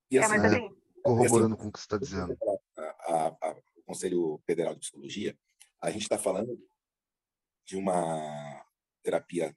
E 0.09 0.17
assim, 0.17 0.35
é, 0.35 0.37
mas, 0.37 0.53
assim, 0.53 0.69
corroborando 1.03 1.55
assim, 1.55 1.63
com 1.63 1.69
o 1.69 1.71
que 1.71 1.79
você 1.79 1.85
está 1.85 1.97
dizendo. 1.97 2.37
A, 2.77 3.27
a, 3.41 3.55
o 3.75 3.83
Conselho 3.83 4.41
Federal 4.45 4.73
de 4.73 4.79
Psicologia, 4.79 5.37
a 5.81 5.91
gente 5.91 6.03
está 6.03 6.17
falando 6.17 6.57
de 7.65 7.77
uma 7.77 8.65
terapia 9.03 9.55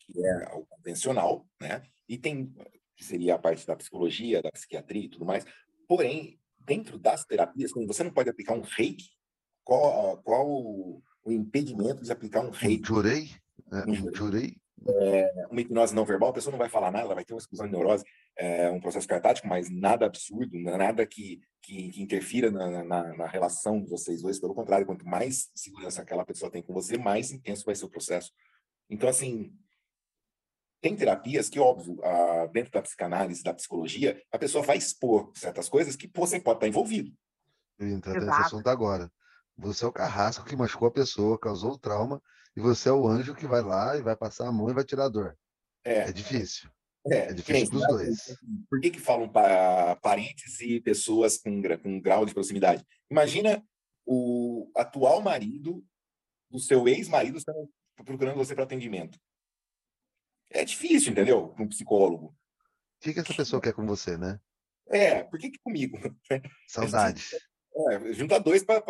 que 0.00 0.24
é 0.24 0.54
o 0.54 0.64
convencional, 0.66 1.46
né? 1.60 1.82
E 2.08 2.16
tem 2.16 2.54
que 2.96 3.04
seria 3.04 3.34
a 3.34 3.38
parte 3.38 3.66
da 3.66 3.76
psicologia, 3.76 4.42
da 4.42 4.50
psiquiatria 4.50 5.04
e 5.04 5.08
tudo 5.08 5.26
mais. 5.26 5.44
Porém, 5.86 6.40
dentro 6.58 6.98
das 6.98 7.24
terapias, 7.24 7.70
quando 7.70 7.86
você 7.86 8.02
não 8.02 8.10
pode 8.10 8.30
aplicar 8.30 8.54
um 8.54 8.62
reiki, 8.62 9.10
qual, 9.62 10.20
qual 10.22 11.02
o, 11.26 11.32
impedimento 11.32 12.02
de 12.02 12.12
aplicar 12.12 12.40
um? 12.40 12.50
Um 12.50 12.84
jurei? 12.84 13.30
É, 13.72 13.90
um 13.90 14.14
jurei? 14.14 14.56
É, 14.88 15.46
uma 15.50 15.60
hipnose 15.60 15.94
não 15.94 16.04
verbal, 16.04 16.30
a 16.30 16.32
pessoa 16.32 16.52
não 16.52 16.58
vai 16.58 16.68
falar 16.68 16.90
nada, 16.90 17.06
ela 17.06 17.14
vai 17.14 17.24
ter 17.24 17.34
uma 17.34 17.40
exclusão 17.40 17.66
de 17.66 17.72
neurose, 17.72 18.04
é, 18.36 18.70
um 18.70 18.80
processo 18.80 19.08
cartático, 19.08 19.48
mas 19.48 19.68
nada 19.68 20.06
absurdo, 20.06 20.56
nada 20.60 21.04
que, 21.04 21.40
que, 21.62 21.90
que 21.90 22.02
interfira 22.02 22.50
na, 22.50 22.84
na, 22.84 23.16
na, 23.16 23.26
relação 23.26 23.82
de 23.82 23.90
vocês 23.90 24.22
dois. 24.22 24.38
Pelo 24.38 24.54
contrário, 24.54 24.86
quanto 24.86 25.04
mais 25.06 25.50
segurança 25.54 26.02
aquela 26.02 26.24
pessoa 26.24 26.50
tem 26.50 26.62
com 26.62 26.72
você, 26.72 26.96
mais 26.96 27.32
intenso 27.32 27.64
vai 27.64 27.74
ser 27.74 27.86
o 27.86 27.90
processo. 27.90 28.30
Então, 28.88 29.08
assim, 29.08 29.52
tem 30.80 30.94
terapias 30.94 31.48
que, 31.48 31.58
óbvio, 31.58 31.98
dentro 32.52 32.70
da 32.70 32.82
psicanálise, 32.82 33.42
da 33.42 33.54
psicologia, 33.54 34.22
a 34.30 34.38
pessoa 34.38 34.62
vai 34.62 34.76
expor 34.76 35.32
certas 35.34 35.68
coisas 35.68 35.96
que 35.96 36.08
você 36.14 36.38
pode 36.38 36.58
estar 36.58 36.68
envolvido. 36.68 37.10
Eu 37.78 37.88
entro 37.88 38.12
nesse 38.12 38.40
assunto 38.40 38.68
agora. 38.68 39.10
Você 39.58 39.84
é 39.84 39.88
o 39.88 39.92
carrasco 39.92 40.44
que 40.44 40.56
machucou 40.56 40.88
a 40.88 40.92
pessoa, 40.92 41.38
causou 41.38 41.72
o 41.72 41.78
trauma, 41.78 42.22
e 42.56 42.60
você 42.60 42.88
é 42.88 42.92
o 42.92 43.06
anjo 43.06 43.34
que 43.34 43.46
vai 43.46 43.62
lá 43.62 43.96
e 43.96 44.02
vai 44.02 44.16
passar 44.16 44.48
a 44.48 44.52
mão 44.52 44.68
e 44.70 44.74
vai 44.74 44.84
tirar 44.84 45.06
a 45.06 45.08
dor. 45.08 45.36
É, 45.84 46.08
é 46.08 46.12
difícil. 46.12 46.70
É, 47.08 47.30
é 47.30 47.32
difícil 47.32 47.68
para 47.68 47.78
os 47.78 47.86
dois. 47.86 48.38
Por 48.68 48.80
que, 48.80 48.90
que 48.90 49.00
falam 49.00 49.28
para 49.28 49.96
parentes 49.96 50.60
e 50.60 50.80
pessoas 50.80 51.38
com, 51.38 51.62
com 51.82 51.88
um 51.88 52.00
grau 52.00 52.26
de 52.26 52.34
proximidade? 52.34 52.84
Imagina 53.10 53.64
o 54.04 54.70
atual 54.76 55.20
marido 55.20 55.84
do 56.50 56.58
seu 56.58 56.86
ex-marido 56.88 57.38
procurando 58.04 58.36
você 58.36 58.54
para 58.54 58.64
atendimento. 58.64 59.18
É 60.50 60.64
difícil, 60.64 61.12
entendeu? 61.12 61.48
Para 61.48 61.64
um 61.64 61.68
psicólogo. 61.68 62.26
O 62.26 62.34
que, 63.00 63.12
que 63.12 63.20
essa 63.20 63.34
pessoa 63.34 63.60
quer 63.60 63.72
com 63.72 63.86
você, 63.86 64.16
né? 64.16 64.40
É, 64.88 65.24
por 65.24 65.38
que, 65.38 65.50
que 65.50 65.58
comigo? 65.58 65.98
Saudade. 66.68 67.24
É, 67.90 68.12
junta 68.12 68.38
dois 68.38 68.64
para 68.64 68.82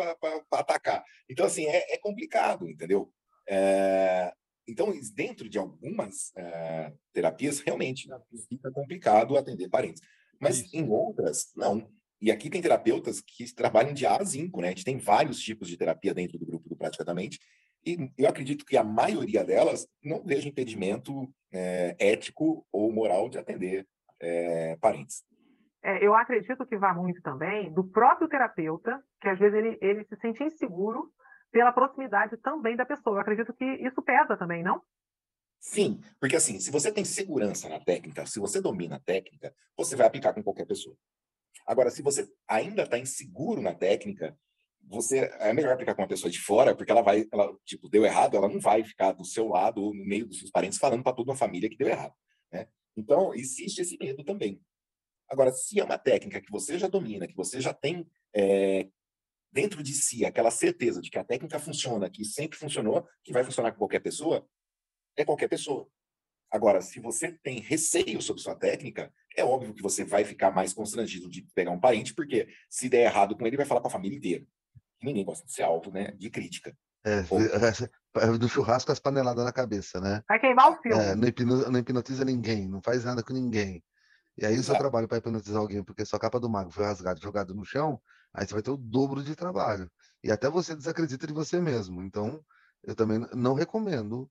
atacar. 0.51 1.03
Então, 1.29 1.45
assim, 1.45 1.65
é, 1.65 1.95
é 1.95 1.97
complicado, 1.97 2.69
entendeu? 2.69 3.11
É, 3.49 4.33
então, 4.67 4.93
dentro 5.13 5.49
de 5.49 5.57
algumas 5.57 6.31
é, 6.35 6.93
terapias, 7.13 7.59
realmente 7.59 8.09
fica 8.49 8.71
complicado 8.71 9.37
atender 9.37 9.69
parentes. 9.69 10.01
Mas 10.39 10.59
Isso. 10.59 10.75
em 10.75 10.87
outras, 10.89 11.51
não. 11.55 11.89
E 12.21 12.31
aqui 12.31 12.49
tem 12.49 12.61
terapeutas 12.61 13.21
que 13.21 13.53
trabalham 13.53 13.93
de 13.93 14.05
A 14.05 14.17
a 14.17 14.23
zinco, 14.23 14.61
né? 14.61 14.67
A 14.67 14.71
gente 14.71 14.83
tem 14.83 14.97
vários 14.97 15.39
tipos 15.39 15.67
de 15.67 15.77
terapia 15.77 16.13
dentro 16.13 16.37
do 16.37 16.45
grupo 16.45 16.67
do 16.67 16.75
Praticamente, 16.75 17.39
e 17.85 18.11
eu 18.17 18.27
acredito 18.27 18.65
que 18.65 18.75
a 18.75 18.83
maioria 18.83 19.43
delas 19.43 19.87
não 20.03 20.23
veja 20.23 20.49
impedimento 20.49 21.31
é, 21.53 21.95
ético 21.99 22.65
ou 22.71 22.91
moral 22.91 23.29
de 23.29 23.37
atender 23.37 23.87
é, 24.19 24.75
parentes. 24.77 25.23
É, 25.87 26.05
eu 26.05 26.13
acredito 26.13 26.65
que 26.65 26.77
vá 26.77 26.93
muito 26.93 27.21
também 27.21 27.71
do 27.71 27.81
próprio 27.81 28.27
terapeuta, 28.27 29.01
que 29.21 29.29
às 29.29 29.39
vezes 29.39 29.57
ele, 29.57 29.77
ele 29.81 30.03
se 30.03 30.17
sente 30.17 30.43
inseguro 30.43 31.09
pela 31.49 31.71
proximidade 31.71 32.35
também 32.35 32.75
da 32.75 32.85
pessoa. 32.85 33.15
Eu 33.15 33.21
acredito 33.21 33.53
que 33.53 33.63
isso 33.63 34.01
pesa 34.01 34.35
também, 34.35 34.61
não? 34.61 34.81
Sim, 35.61 36.01
porque 36.19 36.35
assim, 36.35 36.59
se 36.59 36.71
você 36.71 36.91
tem 36.91 37.05
segurança 37.05 37.69
na 37.69 37.79
técnica, 37.79 38.25
se 38.25 38.37
você 38.37 38.59
domina 38.59 38.97
a 38.97 38.99
técnica, 38.99 39.55
você 39.77 39.95
vai 39.95 40.05
aplicar 40.05 40.33
com 40.33 40.43
qualquer 40.43 40.65
pessoa. 40.65 40.93
Agora, 41.65 41.89
se 41.89 42.01
você 42.01 42.29
ainda 42.45 42.83
está 42.83 42.99
inseguro 42.99 43.61
na 43.61 43.73
técnica, 43.73 44.37
você 44.89 45.19
é 45.39 45.53
melhor 45.53 45.71
aplicar 45.71 45.95
com 45.95 46.01
uma 46.01 46.07
pessoa 46.07 46.29
de 46.29 46.41
fora, 46.41 46.75
porque 46.75 46.91
ela 46.91 47.01
vai, 47.01 47.25
ela, 47.31 47.49
tipo, 47.63 47.87
deu 47.87 48.03
errado, 48.03 48.35
ela 48.35 48.49
não 48.49 48.59
vai 48.59 48.83
ficar 48.83 49.13
do 49.13 49.23
seu 49.23 49.47
lado 49.47 49.81
ou 49.81 49.93
no 49.93 50.05
meio 50.05 50.27
dos 50.27 50.39
seus 50.39 50.51
parentes 50.51 50.79
falando 50.79 51.01
para 51.03 51.15
toda 51.15 51.31
a 51.31 51.37
família 51.37 51.69
que 51.69 51.77
deu 51.77 51.87
errado, 51.87 52.13
né? 52.51 52.67
Então, 52.93 53.33
existe 53.33 53.81
esse 53.81 53.97
medo 53.97 54.21
também. 54.25 54.61
Agora, 55.29 55.51
se 55.51 55.79
é 55.79 55.83
uma 55.83 55.97
técnica 55.97 56.41
que 56.41 56.51
você 56.51 56.77
já 56.77 56.87
domina, 56.87 57.27
que 57.27 57.35
você 57.35 57.59
já 57.59 57.73
tem 57.73 58.07
é, 58.35 58.87
dentro 59.51 59.83
de 59.83 59.93
si 59.93 60.25
aquela 60.25 60.51
certeza 60.51 61.01
de 61.01 61.09
que 61.09 61.19
a 61.19 61.23
técnica 61.23 61.59
funciona, 61.59 62.09
que 62.09 62.23
sempre 62.23 62.57
funcionou, 62.57 63.07
que 63.23 63.33
vai 63.33 63.43
funcionar 63.43 63.71
com 63.71 63.77
qualquer 63.77 63.99
pessoa, 63.99 64.47
é 65.15 65.25
qualquer 65.25 65.47
pessoa. 65.47 65.87
Agora, 66.49 66.81
se 66.81 66.99
você 67.01 67.33
tem 67.43 67.59
receio 67.59 68.21
sobre 68.21 68.41
sua 68.41 68.55
técnica, 68.55 69.13
é 69.35 69.43
óbvio 69.43 69.73
que 69.73 69.81
você 69.81 70.05
vai 70.05 70.23
ficar 70.23 70.51
mais 70.51 70.73
constrangido 70.73 71.29
de 71.29 71.41
pegar 71.53 71.71
um 71.71 71.79
parente, 71.79 72.13
porque 72.13 72.47
se 72.69 72.87
der 72.87 73.03
errado 73.03 73.35
com 73.35 73.45
ele, 73.45 73.57
vai 73.57 73.65
falar 73.65 73.81
para 73.81 73.89
a 73.89 73.91
família 73.91 74.17
inteira 74.17 74.45
ninguém 75.01 75.25
gosta 75.25 75.45
de 75.45 75.53
ser 75.53 75.63
alvo 75.63 75.91
né, 75.91 76.11
de 76.11 76.29
crítica. 76.29 76.75
É, 77.05 77.23
Ou... 77.29 77.39
do 78.37 78.49
churrasco 78.49 78.91
as 78.91 78.99
paneladas 78.99 79.45
na 79.45 79.53
cabeça, 79.53 79.99
né? 79.99 80.23
Vai 80.27 80.39
queimar 80.39 80.71
o 80.71 80.81
filme. 80.81 81.01
É, 81.01 81.15
não, 81.15 81.27
hipno, 81.27 81.71
não, 81.71 81.79
hipnotiza 81.79 82.25
ninguém, 82.25 82.67
não 82.67 82.81
faz 82.81 83.05
nada 83.05 83.23
com 83.23 83.33
ninguém. 83.33 83.83
E 84.37 84.45
aí 84.45 84.57
o 84.57 84.63
seu 84.63 84.77
trabalho 84.77 85.07
para 85.07 85.17
hipnotizar 85.17 85.59
alguém, 85.59 85.83
porque 85.83 86.05
sua 86.05 86.19
capa 86.19 86.39
do 86.39 86.49
mago 86.49 86.69
foi 86.69 86.85
rasgada 86.85 87.19
jogada 87.19 87.53
no 87.53 87.65
chão, 87.65 87.99
aí 88.33 88.45
você 88.45 88.53
vai 88.53 88.61
ter 88.61 88.69
o 88.69 88.77
dobro 88.77 89.23
de 89.23 89.35
trabalho. 89.35 89.89
E 90.23 90.31
até 90.31 90.49
você 90.49 90.75
desacredita 90.75 91.25
de 91.25 91.33
você 91.33 91.59
mesmo. 91.59 92.03
Então, 92.03 92.43
eu 92.83 92.95
também 92.95 93.19
não 93.33 93.55
recomendo 93.55 94.29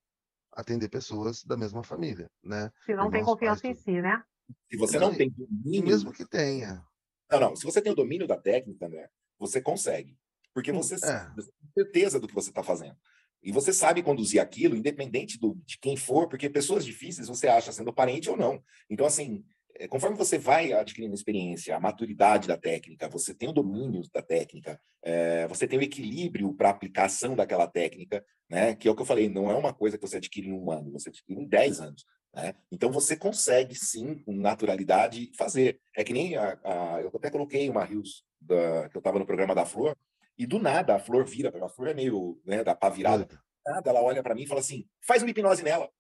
atender 0.53 0.89
pessoas 0.89 1.43
da 1.45 1.57
mesma 1.57 1.83
família, 1.83 2.31
né? 2.43 2.71
Se 2.85 2.95
não 2.95 3.11
tem 3.11 3.25
confiança 3.25 3.67
em 3.67 3.75
si, 3.75 4.01
né? 4.01 4.23
Se 4.71 4.77
você 4.77 4.99
não 4.99 5.13
tem 5.13 5.29
domínio... 5.31 5.89
Mesmo 5.89 6.13
que 6.13 6.25
tenha. 6.25 6.85
Não, 7.31 7.41
não. 7.41 7.57
Se 7.57 7.65
você 7.65 7.83
tem 7.83 7.93
o 7.93 7.97
domínio 7.97 8.27
da 8.27 8.37
técnica, 8.37 8.89
né? 8.89 9.09
Você 9.39 9.61
consegue. 9.61 10.17
Porque 10.55 10.73
você, 10.73 10.95
é. 10.95 11.31
tem 11.35 11.45
certeza 11.75 12.21
do 12.21 12.29
que 12.29 12.35
você 12.35 12.49
está 12.49 12.63
fazendo. 12.63 12.97
E 13.43 13.53
você 13.53 13.73
sabe 13.73 14.03
conduzir 14.03 14.41
aquilo, 14.41 14.77
independente 14.77 15.39
do, 15.39 15.55
de 15.67 15.79
quem 15.79 15.97
for, 15.97 16.29
porque 16.29 16.49
pessoas 16.49 16.85
difíceis 16.85 17.29
você 17.29 17.49
acha 17.49 17.71
sendo 17.73 17.93
parente 17.93 18.31
ou 18.31 18.37
não. 18.37 18.63
Então, 18.89 19.05
assim, 19.05 19.45
é, 19.45 19.56
conforme 19.89 20.17
você 20.17 20.39
vai 20.39 20.73
adquirindo 20.73 21.15
experiência, 21.15 21.77
a 21.77 21.81
maturidade 21.81 22.49
da 22.49 22.57
técnica, 22.57 23.09
você 23.09 23.35
tem 23.35 23.49
o 23.49 23.53
domínio 23.53 24.03
da 24.13 24.23
técnica, 24.23 24.81
é, 25.03 25.47
você 25.49 25.67
tem 25.67 25.79
o 25.79 25.83
equilíbrio 25.83 26.53
para 26.55 26.71
aplicação 26.71 27.35
daquela 27.35 27.67
técnica, 27.67 28.25
né? 28.49 28.75
Que 28.75 28.89
é 28.89 28.91
o 28.91 28.95
que 28.95 29.03
eu 29.03 29.07
falei, 29.07 29.29
não 29.29 29.51
é 29.51 29.55
uma 29.55 29.73
coisa 29.73 29.99
que 29.99 30.07
você 30.07 30.19
adquire 30.19 30.49
em 30.49 30.53
um 30.53 30.71
ano, 30.71 30.93
você 30.93 31.09
adquire 31.09 31.41
em 31.41 31.47
10 31.47 31.81
anos. 31.81 32.05
Né? 32.35 32.55
Então 32.71 32.91
você 32.91 33.17
consegue 33.17 33.75
sim, 33.75 34.19
com 34.19 34.35
naturalidade, 34.35 35.31
fazer. 35.37 35.81
É 35.97 36.05
que 36.05 36.13
nem 36.13 36.37
a, 36.37 36.59
a 36.63 37.01
eu 37.03 37.11
até 37.15 37.31
coloquei 37.31 37.69
uma 37.69 37.85
Rios 37.85 38.25
da, 38.41 38.89
que 38.89 38.97
eu 38.97 39.01
estava 39.01 39.19
no 39.19 39.27
programa 39.27 39.55
da 39.55 39.65
Flor, 39.65 39.97
e 40.39 40.47
do 40.47 40.59
nada 40.59 40.95
a 40.95 40.99
flor 40.99 41.25
vira, 41.25 41.53
a 41.65 41.69
flor 41.69 41.89
é 41.89 41.95
meio, 41.95 42.41
né, 42.45 42.63
da 42.63 42.75
pá 42.75 42.91
virada. 42.91 43.25
Do 43.25 43.39
nada 43.65 43.91
ela 43.91 44.03
olha 44.03 44.23
para 44.23 44.35
mim 44.35 44.43
e 44.43 44.47
fala 44.47 44.61
assim: 44.61 44.87
faz 45.01 45.23
uma 45.23 45.31
hipnose 45.31 45.63
nela. 45.63 45.91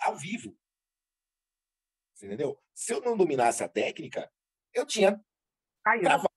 Ao 0.00 0.16
vivo. 0.16 0.56
Você 2.18 2.26
entendeu? 2.26 2.60
Se 2.74 2.92
eu 2.92 3.00
não 3.00 3.16
dominasse 3.16 3.62
a 3.62 3.68
técnica, 3.68 4.28
eu 4.74 4.84
tinha 4.84 5.24
travado. 5.84 6.28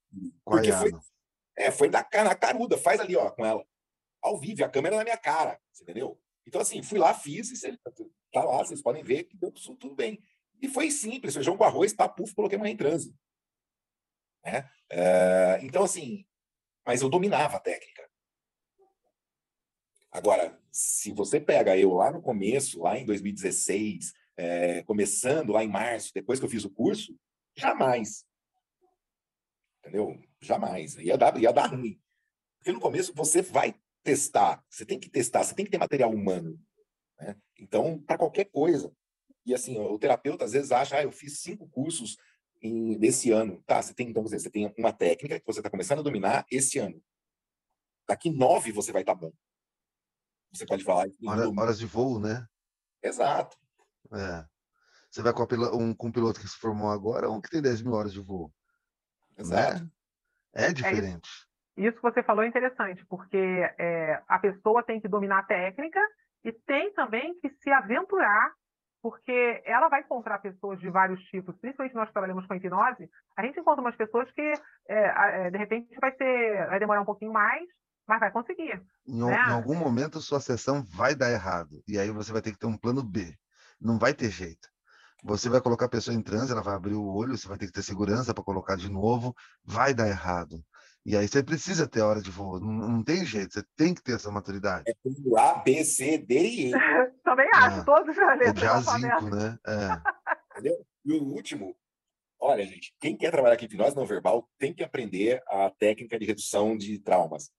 Porque 0.46 0.72
foi, 0.72 0.92
é, 1.58 1.72
foi 1.72 1.90
da, 1.90 2.08
na 2.24 2.36
caruda, 2.36 2.78
faz 2.78 3.00
ali, 3.00 3.16
ó, 3.16 3.32
com 3.32 3.44
ela. 3.44 3.66
Ao 4.22 4.40
vivo, 4.40 4.64
a 4.64 4.70
câmera 4.70 4.98
na 4.98 5.04
minha 5.04 5.18
cara, 5.18 5.60
você 5.72 5.82
entendeu? 5.82 6.22
Então, 6.46 6.62
assim, 6.62 6.84
fui 6.84 7.00
lá, 7.00 7.16
fiz, 7.16 7.64
e 7.64 7.78
tá 8.32 8.44
lá, 8.44 8.60
vocês 8.60 8.80
podem 8.80 9.04
ver 9.04 9.24
que 9.24 9.36
deu 9.36 9.52
tudo 9.52 9.96
bem. 9.96 10.24
E 10.62 10.68
foi 10.68 10.92
simples, 10.92 11.34
feijão 11.34 11.58
com 11.58 11.64
arroz, 11.64 11.94
papuf, 11.94 12.36
coloquei 12.36 12.60
uma 12.60 12.70
em 12.70 12.78
transe. 12.78 13.16
Né? 14.46 14.70
É, 14.88 15.60
então, 15.64 15.84
assim, 15.84 16.28
mas 16.86 17.02
eu 17.02 17.10
dominava 17.10 17.58
a 17.58 17.60
técnica. 17.60 18.08
Agora, 20.12 20.62
se 20.72 21.12
você 21.12 21.40
pega 21.40 21.76
eu 21.76 21.94
lá 21.94 22.12
no 22.12 22.22
começo, 22.22 22.84
lá 22.84 23.00
em 23.00 23.06
2016, 23.06 24.14
é, 24.42 24.82
começando 24.84 25.52
lá 25.52 25.64
em 25.64 25.68
março, 25.68 26.12
depois 26.16 26.40
que 26.40 26.46
eu 26.46 26.50
fiz 26.50 26.66
o 26.66 26.70
curso, 26.70 27.16
jamais. 27.56 28.26
Entendeu? 29.80 30.20
Jamais. 30.42 30.96
Ia 30.96 31.16
dar, 31.16 31.38
ia 31.40 31.54
dar 31.54 31.68
ruim. 31.68 32.02
Porque 32.58 32.72
no 32.72 32.80
começo 32.80 33.14
você 33.14 33.44
vai 33.44 33.76
testar, 34.04 34.64
você 34.68 34.84
tem 34.84 35.00
que 35.00 35.10
testar, 35.10 35.44
você 35.44 35.54
tem 35.54 35.64
que 35.64 35.70
ter 35.70 35.78
material 35.78 36.12
humano. 36.12 36.60
Né? 37.20 37.36
Então, 37.60 38.02
para 38.02 38.18
qualquer 38.18 38.46
coisa. 38.46 38.92
E 39.46 39.54
assim, 39.54 39.78
o 39.78 40.00
terapeuta 40.00 40.46
às 40.46 40.54
vezes 40.54 40.72
acha, 40.72 40.98
ah, 40.98 41.04
eu 41.04 41.12
fiz 41.12 41.40
cinco 41.42 41.70
cursos 41.70 42.18
em, 42.64 42.98
nesse 42.98 43.32
ano. 43.32 43.62
Tá, 43.68 43.80
você 43.80 43.94
tem, 43.94 44.10
então, 44.10 44.24
você 44.24 44.50
tem 44.50 44.74
uma 44.76 44.92
técnica 44.92 45.40
que 45.40 45.46
você 45.46 45.60
está 45.60 45.70
começando 45.70 46.00
a 46.00 46.04
dominar 46.04 46.46
esse 46.50 46.80
ano. 46.80 47.00
Daqui 48.08 48.32
nove 48.32 48.72
você 48.72 48.92
vai 48.92 49.04
estar 49.04 49.14
tá 49.14 49.22
bom. 49.22 49.32
Você 50.52 50.66
pode 50.66 50.84
falar. 50.84 51.08
Hora, 51.26 51.48
horas 51.50 51.78
de 51.78 51.86
voo, 51.86 52.20
né? 52.20 52.46
Exato. 53.04 53.61
É. 54.14 54.46
Você 55.10 55.22
vai 55.22 55.34
com, 55.34 55.44
um, 55.76 55.94
com 55.94 56.08
um 56.08 56.12
piloto 56.12 56.40
que 56.40 56.48
se 56.48 56.58
formou 56.58 56.90
agora 56.90 57.28
ou 57.28 57.36
um 57.36 57.42
que 57.42 57.50
tem 57.50 57.62
10 57.62 57.82
mil 57.82 57.94
horas 57.94 58.14
de 58.14 58.22
voo? 58.22 58.52
Exato. 59.38 59.84
Né? 59.84 59.90
É 60.54 60.74
diferente. 60.74 61.30
É 61.78 61.82
isso. 61.82 61.90
isso. 61.90 61.96
que 61.98 62.02
você 62.02 62.24
falou 62.24 62.44
é 62.44 62.48
interessante, 62.48 63.06
porque 63.06 63.38
é, 63.78 64.22
a 64.28 64.40
pessoa 64.40 64.84
tem 64.84 65.02
que 65.02 65.08
dominar 65.08 65.40
a 65.40 65.44
técnica 65.44 66.00
e 66.44 66.52
tem 66.52 66.94
também 66.94 67.38
que 67.40 67.50
se 67.62 67.70
aventurar, 67.72 68.54
porque 69.02 69.62
ela 69.66 69.90
vai 69.90 70.02
encontrar 70.02 70.40
pessoas 70.40 70.80
de 70.80 70.90
vários 70.90 71.22
tipos, 71.26 71.58
principalmente 71.58 71.96
nós 71.96 72.08
que 72.08 72.14
trabalhamos 72.14 72.46
com 72.46 72.56
hipnose, 72.56 73.10
a 73.36 73.44
gente 73.44 73.60
encontra 73.60 73.82
umas 73.82 73.96
pessoas 73.96 74.32
que, 74.32 74.54
é, 74.88 75.46
é, 75.48 75.52
de 75.52 75.58
repente, 75.58 75.94
vai, 76.00 76.16
ser, 76.16 76.68
vai 76.68 76.80
demorar 76.80 77.02
um 77.02 77.06
pouquinho 77.06 77.34
mais, 77.34 77.68
mas 78.08 78.20
vai 78.20 78.32
conseguir. 78.32 78.82
Em, 79.08 79.26
né? 79.26 79.36
em 79.36 79.52
algum 79.52 79.76
momento, 79.76 80.20
sua 80.20 80.40
sessão 80.40 80.84
vai 80.84 81.16
dar 81.16 81.32
errado, 81.32 81.84
e 81.88 81.98
aí 81.98 82.10
você 82.12 82.32
vai 82.32 82.42
ter 82.42 82.52
que 82.52 82.60
ter 82.60 82.68
um 82.68 82.78
plano 82.78 83.04
B. 83.04 83.36
Não 83.82 83.98
vai 83.98 84.14
ter 84.14 84.30
jeito. 84.30 84.70
Você 85.24 85.50
vai 85.50 85.62
colocar 85.62 85.86
a 85.86 85.90
pessoa 85.90 86.16
em 86.16 86.22
transe, 86.22 86.52
ela 86.52 86.64
vai 86.64 86.76
abrir 86.76 86.96
o 86.96 87.06
olho, 87.06 87.38
você 87.38 87.48
vai 87.48 87.58
ter 87.58 87.68
que 87.68 87.72
ter 87.72 87.84
segurança 87.84 88.34
para 88.34 88.44
colocar 88.44 88.76
de 88.76 88.90
novo, 88.90 89.36
vai 89.64 89.94
dar 89.94 90.08
errado. 90.08 90.64
E 91.06 91.18
aí 91.18 91.28
você 91.28 91.44
precisa 91.44 91.88
ter 91.88 92.02
hora 92.02 92.22
de 92.22 92.30
voo, 92.30 92.60
não, 92.60 92.72
não 92.72 93.04
tem 93.04 93.26
jeito, 93.26 93.54
você 93.54 93.64
tem 93.76 93.94
que 93.94 94.04
ter 94.04 94.14
essa 94.14 94.32
maturidade. 94.32 94.84
É 94.88 94.94
tudo 95.04 95.38
A, 95.38 95.56
B, 95.56 95.84
C, 95.84 96.18
D 96.18 96.40
e 96.40 96.70
E. 96.70 96.72
Também 97.24 97.50
acho, 97.56 97.82
é, 97.82 97.84
todos 97.84 98.16
já 98.16 98.36
leram. 98.36 98.56
jazinco, 98.56 99.36
né? 99.36 99.58
É. 99.66 100.02
Entendeu? 100.52 100.86
E 101.06 101.14
o 101.14 101.24
último, 101.24 101.76
olha, 102.40 102.64
gente, 102.66 102.94
quem 103.00 103.18
quer 103.18 103.32
trabalhar 103.32 103.58
com 103.58 103.66
hipnose 103.66 103.96
não 103.96 104.06
verbal 104.06 104.48
tem 104.60 104.74
que 104.74 104.84
aprender 104.84 105.42
a 105.48 105.72
técnica 105.72 106.20
de 106.20 106.26
redução 106.26 106.78
de 106.78 107.00
traumas. 107.00 107.52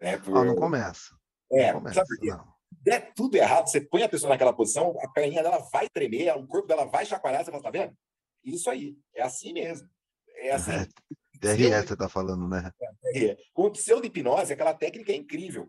Né? 0.00 0.18
Por... 0.18 0.36
Ah, 0.36 0.44
não 0.44 0.54
começa. 0.54 1.14
É, 1.50 1.72
não 1.72 1.80
começa, 1.80 1.94
sabe 1.96 2.08
por 2.08 2.18
quê? 2.18 2.30
Não. 2.30 2.51
Der 2.82 3.12
tudo 3.14 3.36
errado, 3.36 3.68
você 3.68 3.80
põe 3.80 4.02
a 4.02 4.08
pessoa 4.08 4.30
naquela 4.30 4.52
posição, 4.52 4.96
a 5.00 5.08
perninha 5.08 5.42
dela 5.42 5.58
vai 5.72 5.88
tremer, 5.88 6.36
o 6.36 6.46
corpo 6.46 6.66
dela 6.66 6.84
vai 6.84 7.06
chacoalhar, 7.06 7.44
você 7.44 7.50
fala, 7.50 7.62
tá 7.62 7.70
vendo? 7.70 7.96
Isso 8.44 8.68
aí, 8.68 8.96
é 9.14 9.22
assim 9.22 9.52
mesmo. 9.52 9.88
É 10.36 10.52
assim. 10.52 10.72
É. 10.72 10.86
DRE 11.38 11.70
você 11.70 11.92
está 11.94 12.08
falando, 12.08 12.48
né? 12.48 12.70
É, 13.14 13.36
com 13.52 13.70
pseudo-hipnose, 13.70 14.52
aquela 14.52 14.74
técnica 14.74 15.12
é 15.12 15.16
incrível. 15.16 15.68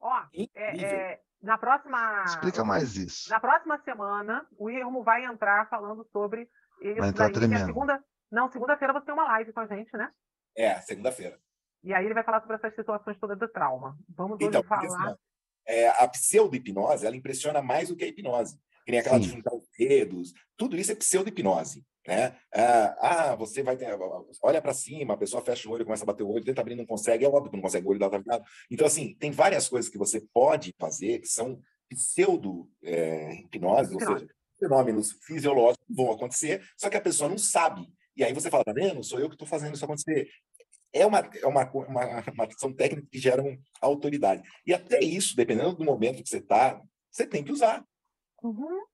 Ó, 0.00 0.18
é, 0.32 0.42
incrível. 0.42 0.88
É, 0.88 1.12
é, 1.12 1.20
na 1.40 1.58
próxima. 1.58 2.24
Explica 2.24 2.64
mais 2.64 2.96
isso. 2.96 3.30
Na 3.30 3.38
próxima 3.38 3.80
semana, 3.84 4.46
o 4.58 4.68
Irmo 4.68 5.02
vai 5.02 5.24
entrar 5.24 5.68
falando 5.68 6.04
sobre 6.12 6.48
isso. 6.80 6.98
Vai 6.98 7.08
entrar 7.08 7.26
daí, 7.26 7.34
tremendo. 7.34 7.66
Segunda, 7.66 8.04
não, 8.30 8.50
segunda-feira 8.50 8.92
você 8.92 9.06
tem 9.06 9.14
uma 9.14 9.24
live 9.24 9.52
com 9.52 9.60
a 9.60 9.66
gente, 9.66 9.96
né? 9.96 10.10
É, 10.56 10.80
segunda-feira. 10.80 11.38
E 11.84 11.92
aí 11.94 12.04
ele 12.04 12.14
vai 12.14 12.24
falar 12.24 12.40
sobre 12.40 12.56
essas 12.56 12.74
situações 12.74 13.18
todas 13.18 13.38
do 13.38 13.48
trauma. 13.48 13.96
Vamos 14.08 14.38
então, 14.40 14.60
hoje 14.60 14.68
falar. 14.68 15.16
É, 15.72 15.88
a 15.88 16.06
pseudo-hipnose, 16.06 17.06
ela 17.06 17.16
impressiona 17.16 17.62
mais 17.62 17.88
do 17.88 17.96
que 17.96 18.04
a 18.04 18.06
hipnose. 18.06 18.58
Que 18.84 18.92
nem 18.92 19.00
aquela 19.00 19.16
Sim. 19.16 19.22
de 19.22 19.30
juntar 19.30 19.54
os 19.54 19.66
dedos. 19.78 20.34
Tudo 20.54 20.76
isso 20.76 20.92
é 20.92 20.94
pseudo-hipnose. 20.94 21.82
Né? 22.06 22.36
Ah, 22.52 22.96
ah, 23.00 23.34
você 23.36 23.62
vai 23.62 23.76
ter. 23.76 23.88
Olha 24.42 24.60
para 24.60 24.74
cima, 24.74 25.14
a 25.14 25.16
pessoa 25.16 25.42
fecha 25.42 25.66
o 25.68 25.72
olho, 25.72 25.84
começa 25.84 26.04
a 26.04 26.06
bater 26.06 26.24
o 26.24 26.28
olho, 26.28 26.44
tenta 26.44 26.60
abrir, 26.60 26.74
não 26.74 26.84
consegue, 26.84 27.24
é 27.24 27.28
óbvio 27.28 27.50
que 27.50 27.56
não 27.56 27.62
consegue, 27.62 27.86
o 27.86 27.90
olho 27.90 27.98
dá 27.98 28.10
tá 28.10 28.18
virado. 28.18 28.44
Então, 28.70 28.86
assim, 28.86 29.14
tem 29.14 29.30
várias 29.30 29.66
coisas 29.66 29.90
que 29.90 29.96
você 29.96 30.20
pode 30.34 30.74
fazer 30.78 31.20
que 31.20 31.28
são 31.28 31.58
pseudo-hipnose, 31.88 33.92
é, 33.92 33.94
ou 33.94 34.00
seja, 34.00 34.28
fenômenos 34.58 35.12
fisiológicos 35.22 35.86
vão 35.88 36.10
acontecer, 36.10 36.62
só 36.76 36.90
que 36.90 36.96
a 36.96 37.00
pessoa 37.00 37.30
não 37.30 37.38
sabe. 37.38 37.86
E 38.16 38.22
aí 38.22 38.32
você 38.32 38.50
fala, 38.50 38.64
tá 38.64 38.72
vendo? 38.72 39.02
Sou 39.02 39.18
eu 39.18 39.28
que 39.28 39.34
estou 39.34 39.48
fazendo 39.48 39.74
isso 39.74 39.84
acontecer. 39.84 40.28
É 40.92 41.06
uma, 41.06 41.18
é 41.18 41.46
uma, 41.46 41.70
uma, 41.70 42.24
uma 42.32 42.44
ação 42.44 42.72
técnica 42.72 43.08
que 43.10 43.18
gera 43.18 43.42
autoridade. 43.80 44.42
E 44.66 44.74
até 44.74 45.00
isso, 45.00 45.34
dependendo 45.34 45.74
do 45.74 45.84
momento 45.84 46.22
que 46.22 46.28
você 46.28 46.38
está, 46.38 46.80
você 47.10 47.26
tem 47.26 47.42
que 47.42 47.52
usar. 47.52 47.84
Uhum. 48.42 48.84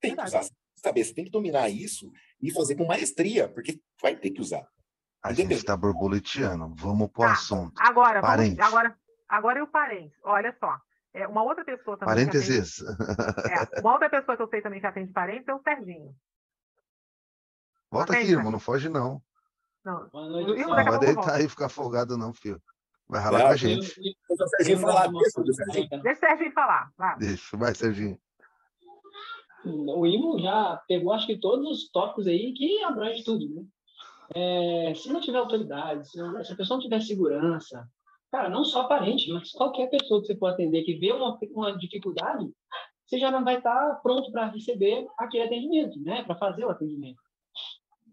Tem 0.00 0.16
que 0.16 0.22
usar 0.22 0.44
saber, 0.78 1.04
você 1.04 1.14
tem 1.14 1.24
que 1.24 1.30
dominar 1.30 1.68
isso 1.68 2.10
e 2.40 2.52
fazer 2.52 2.76
com 2.76 2.86
maestria, 2.86 3.48
porque 3.48 3.80
vai 4.00 4.16
ter 4.16 4.30
que 4.30 4.40
usar. 4.40 4.66
A 5.22 5.32
gente 5.32 5.52
está 5.52 5.76
borboleteando, 5.76 6.72
vamos 6.76 7.10
para 7.10 7.22
o 7.22 7.26
tá. 7.26 7.32
assunto. 7.32 7.74
Agora, 7.78 8.20
vamos, 8.20 8.58
agora, 8.58 8.96
agora 9.28 9.58
eu 9.58 9.66
parente. 9.66 10.16
Olha 10.22 10.56
só, 10.60 10.80
é, 11.12 11.26
uma 11.26 11.42
outra 11.42 11.64
pessoa 11.64 11.98
também. 11.98 12.14
Parênteses. 12.14 12.80
Atende, 12.80 13.76
é, 13.76 13.80
uma 13.80 13.92
outra 13.92 14.08
pessoa 14.08 14.36
que 14.36 14.42
eu 14.42 14.48
sei 14.48 14.62
também 14.62 14.80
que 14.80 14.86
atende 14.86 15.12
parentes 15.12 15.48
é 15.48 15.54
o 15.54 15.62
Serginho. 15.62 16.14
Volta 17.90 18.12
atende, 18.12 18.26
aqui, 18.26 18.38
irmão, 18.38 18.52
não 18.52 18.60
foge 18.60 18.88
não. 18.88 19.20
Não, 19.84 20.08
noite, 20.12 20.60
não 20.60 20.74
vai 20.74 20.98
deitar 20.98 21.34
aí 21.34 21.46
e 21.46 21.48
ficar 21.48 21.68
folgado, 21.68 22.16
não, 22.16 22.32
filho. 22.32 22.60
Vai 23.08 23.22
ralar 23.22 23.42
com 23.42 23.46
a 23.48 23.56
gente. 23.56 24.00
Deixa 24.00 24.44
o 24.44 24.48
Serginho 24.48 24.78
falar. 24.80 25.08
Deixa 25.08 25.40
o 25.40 26.16
Serginho 26.16 26.52
falar. 26.52 26.92
Deixa, 27.18 27.56
vai, 27.56 27.74
Serginho 27.74 28.18
o 29.64 30.06
IMO 30.06 30.38
já 30.38 30.76
pegou, 30.88 31.12
acho 31.12 31.26
que 31.26 31.38
todos 31.38 31.68
os 31.68 31.90
tópicos 31.90 32.26
aí 32.26 32.52
que 32.52 32.82
abrange 32.82 33.24
tudo, 33.24 33.48
né? 33.48 33.64
É, 34.34 34.94
se 34.94 35.10
não 35.10 35.20
tiver 35.20 35.38
autoridade, 35.38 36.08
se, 36.08 36.18
não, 36.18 36.44
se, 36.44 36.52
a 36.52 36.56
pessoa 36.56 36.76
não 36.76 36.82
tiver 36.82 37.00
segurança, 37.00 37.88
cara, 38.30 38.48
não 38.48 38.64
só 38.64 38.84
parente, 38.84 39.32
mas 39.32 39.52
qualquer 39.52 39.88
pessoa 39.88 40.20
que 40.20 40.26
você 40.26 40.36
for 40.36 40.48
atender 40.48 40.82
que 40.82 40.96
vê 40.96 41.12
uma, 41.12 41.38
uma 41.52 41.76
dificuldade, 41.78 42.46
você 43.06 43.18
já 43.18 43.30
não 43.30 43.42
vai 43.42 43.56
estar 43.56 44.00
pronto 44.02 44.30
para 44.30 44.50
receber 44.50 45.06
aquele 45.16 45.44
atendimento, 45.44 45.98
né? 46.00 46.22
Para 46.24 46.36
fazer 46.36 46.64
o 46.64 46.70
atendimento. 46.70 47.22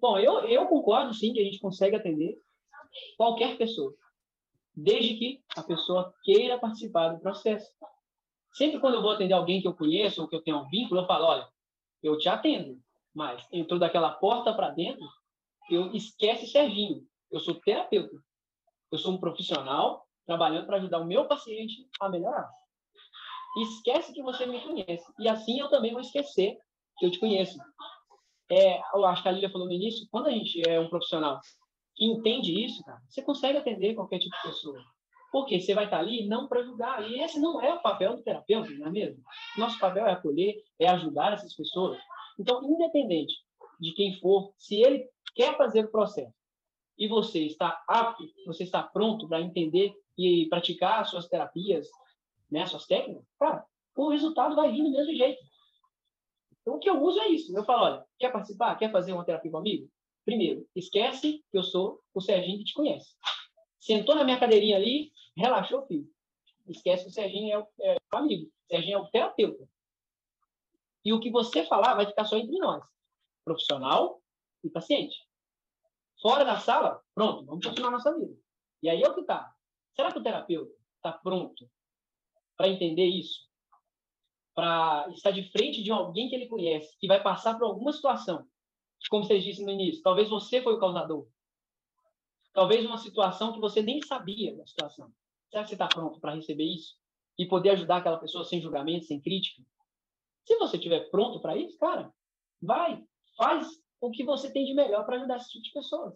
Bom, 0.05 0.19
eu, 0.19 0.41
eu 0.41 0.67
concordo 0.67 1.15
sim 1.15 1.33
que 1.33 1.39
a 1.39 1.43
gente 1.43 1.57
consegue 1.57 1.95
atender 1.95 2.37
qualquer 3.17 3.57
pessoa, 3.57 3.91
desde 4.75 5.15
que 5.15 5.43
a 5.57 5.63
pessoa 5.63 6.13
queira 6.23 6.59
participar 6.59 7.09
do 7.09 7.19
processo. 7.19 7.73
Sempre 8.53 8.79
quando 8.79 8.93
eu 8.93 9.01
vou 9.01 9.09
atender 9.09 9.33
alguém 9.33 9.59
que 9.59 9.67
eu 9.67 9.73
conheço 9.73 10.21
ou 10.21 10.27
que 10.27 10.35
eu 10.35 10.43
tenho 10.43 10.59
um 10.59 10.69
vínculo, 10.69 11.01
eu 11.01 11.07
falo, 11.07 11.25
olha, 11.25 11.49
eu 12.03 12.19
te 12.19 12.29
atendo, 12.29 12.79
mas 13.15 13.47
entrou 13.51 13.79
daquela 13.79 14.11
porta 14.11 14.53
para 14.53 14.69
dentro, 14.69 15.03
eu 15.71 15.91
esquece 15.91 16.45
Serginho. 16.45 17.03
Eu 17.31 17.39
sou 17.39 17.55
terapeuta. 17.55 18.15
Eu 18.91 18.99
sou 18.99 19.11
um 19.11 19.19
profissional 19.19 20.05
trabalhando 20.23 20.67
para 20.67 20.77
ajudar 20.77 20.99
o 20.99 21.05
meu 21.05 21.27
paciente 21.27 21.89
a 21.99 22.09
melhorar. 22.09 22.47
Esquece 23.57 24.13
que 24.13 24.21
você 24.21 24.45
me 24.45 24.61
conhece. 24.61 25.11
E 25.17 25.27
assim 25.27 25.59
eu 25.59 25.67
também 25.67 25.93
vou 25.93 26.01
esquecer 26.01 26.59
que 26.99 27.07
eu 27.07 27.09
te 27.09 27.19
conheço. 27.19 27.57
É, 28.49 28.79
eu 28.93 29.05
acho 29.05 29.23
que 29.23 29.29
a 29.29 29.31
Lília 29.31 29.49
falou 29.49 29.67
no 29.67 29.73
início, 29.73 30.07
quando 30.11 30.27
a 30.27 30.31
gente 30.31 30.61
é 30.67 30.79
um 30.79 30.89
profissional 30.89 31.39
que 31.95 32.05
entende 32.05 32.63
isso, 32.63 32.83
cara, 32.83 33.01
você 33.07 33.21
consegue 33.21 33.57
atender 33.57 33.95
qualquer 33.95 34.19
tipo 34.19 34.35
de 34.35 34.41
pessoa. 34.43 34.83
Porque 35.31 35.59
você 35.59 35.73
vai 35.73 35.85
estar 35.85 35.99
ali 35.99 36.27
não 36.27 36.47
para 36.47 36.63
julgar. 36.63 37.09
E 37.09 37.19
esse 37.21 37.39
não 37.39 37.61
é 37.61 37.73
o 37.73 37.81
papel 37.81 38.15
do 38.15 38.23
terapeuta, 38.23 38.69
não 38.71 38.87
é 38.87 38.91
mesmo? 38.91 39.23
Nosso 39.57 39.79
papel 39.79 40.05
é 40.05 40.11
acolher, 40.11 40.55
é 40.79 40.87
ajudar 40.87 41.33
essas 41.33 41.53
pessoas. 41.53 41.97
Então, 42.39 42.63
independente 42.63 43.33
de 43.79 43.93
quem 43.93 44.17
for, 44.19 44.53
se 44.57 44.75
ele 44.81 45.09
quer 45.33 45.57
fazer 45.57 45.85
o 45.85 45.91
processo 45.91 46.33
e 46.97 47.07
você 47.07 47.45
está 47.45 47.83
apto, 47.87 48.23
você 48.45 48.63
está 48.63 48.81
pronto 48.81 49.27
para 49.27 49.41
entender 49.41 49.93
e 50.17 50.47
praticar 50.49 51.05
suas 51.05 51.27
terapias, 51.27 51.87
né, 52.49 52.65
suas 52.65 52.85
técnicas, 52.85 53.25
cara, 53.37 53.65
o 53.97 54.09
resultado 54.09 54.55
vai 54.55 54.71
vir 54.71 54.83
do 54.83 54.91
mesmo 54.91 55.13
jeito. 55.13 55.41
Então, 56.65 56.77
o 56.77 56.79
que 56.79 56.89
eu 56.89 56.99
uso 56.99 57.19
é 57.19 57.27
isso. 57.27 57.55
Eu 57.55 57.63
falo, 57.63 57.83
olha, 57.83 58.05
quer 58.17 58.31
participar? 58.31 58.75
Quer 58.75 58.91
fazer 58.91 59.13
uma 59.13 59.23
terapia 59.23 59.51
comigo? 59.51 59.87
Primeiro, 60.25 60.67
esquece 60.75 61.45
que 61.51 61.57
eu 61.57 61.63
sou 61.63 62.01
o 62.11 62.19
Serginho 62.19 62.57
que 62.57 62.65
te 62.65 62.73
conhece. 62.73 63.15
Sentou 63.79 64.15
na 64.15 64.23
minha 64.23 64.39
cadeirinha 64.39 64.75
ali, 64.75 65.11
relaxou, 65.37 65.85
filho. 65.85 66.09
Esquece 66.67 67.03
que 67.03 67.11
o 67.11 67.13
Serginho 67.13 67.53
é 67.53 67.59
o, 67.59 67.67
é 67.81 67.97
o 68.13 68.17
amigo. 68.17 68.47
O 68.47 68.67
Serginho 68.67 68.97
é 68.97 69.01
o 69.01 69.07
terapeuta. 69.09 69.69
E 71.05 71.13
o 71.13 71.19
que 71.19 71.29
você 71.29 71.63
falar 71.67 71.93
vai 71.93 72.07
ficar 72.07 72.25
só 72.25 72.35
entre 72.35 72.57
nós. 72.57 72.83
Profissional 73.43 74.19
e 74.63 74.69
paciente. 74.71 75.15
Fora 76.19 76.43
da 76.43 76.59
sala, 76.59 76.99
pronto, 77.13 77.45
vamos 77.45 77.63
continuar 77.63 77.91
nossa 77.91 78.17
vida. 78.17 78.35
E 78.81 78.89
aí 78.89 79.03
é 79.03 79.07
o 79.07 79.13
que 79.13 79.21
tá. 79.23 79.53
Será 79.95 80.11
que 80.11 80.17
o 80.17 80.23
terapeuta 80.23 80.73
está 80.95 81.11
pronto 81.11 81.69
para 82.57 82.67
entender 82.67 83.05
isso? 83.05 83.44
Para 84.55 85.07
estar 85.13 85.31
de 85.31 85.43
frente 85.51 85.83
de 85.83 85.91
alguém 85.91 86.29
que 86.29 86.35
ele 86.35 86.47
conhece, 86.47 86.97
que 86.97 87.07
vai 87.07 87.21
passar 87.21 87.57
por 87.57 87.65
alguma 87.65 87.91
situação. 87.91 88.47
Como 89.09 89.23
vocês 89.23 89.43
disse 89.43 89.63
no 89.63 89.71
início, 89.71 90.01
talvez 90.01 90.29
você 90.29 90.61
foi 90.61 90.73
o 90.73 90.79
causador. 90.79 91.27
Talvez 92.53 92.85
uma 92.85 92.97
situação 92.97 93.53
que 93.53 93.59
você 93.59 93.81
nem 93.81 94.01
sabia 94.01 94.55
da 94.55 94.65
situação. 94.65 95.11
Será 95.49 95.63
que 95.63 95.69
você 95.69 95.75
está 95.75 95.87
pronto 95.87 96.19
para 96.19 96.33
receber 96.33 96.63
isso? 96.63 96.95
E 97.37 97.45
poder 97.45 97.71
ajudar 97.71 97.97
aquela 97.97 98.17
pessoa 98.17 98.45
sem 98.45 98.61
julgamento, 98.61 99.05
sem 99.05 99.21
crítica? 99.21 99.61
Se 100.45 100.57
você 100.57 100.77
estiver 100.77 101.09
pronto 101.09 101.41
para 101.41 101.57
isso, 101.57 101.77
cara, 101.77 102.13
vai, 102.61 103.03
faz 103.35 103.67
o 103.99 104.09
que 104.09 104.23
você 104.23 104.51
tem 104.51 104.65
de 104.65 104.73
melhor 104.73 105.05
para 105.05 105.17
ajudar 105.17 105.37
esse 105.37 105.49
tipo 105.49 105.63
de 105.63 105.73
pessoas. 105.73 106.13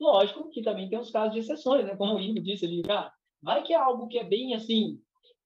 Lógico 0.00 0.48
que 0.50 0.62
também 0.62 0.88
tem 0.88 0.98
os 0.98 1.10
casos 1.10 1.34
de 1.34 1.40
exceções, 1.40 1.84
né? 1.84 1.96
Como 1.96 2.14
o 2.14 2.20
Ivo 2.20 2.40
disse 2.40 2.64
ali, 2.64 2.82
cara, 2.82 3.12
vai 3.40 3.62
que 3.62 3.72
é 3.72 3.76
algo 3.76 4.08
que 4.08 4.18
é 4.18 4.24
bem 4.24 4.54
assim, 4.54 5.00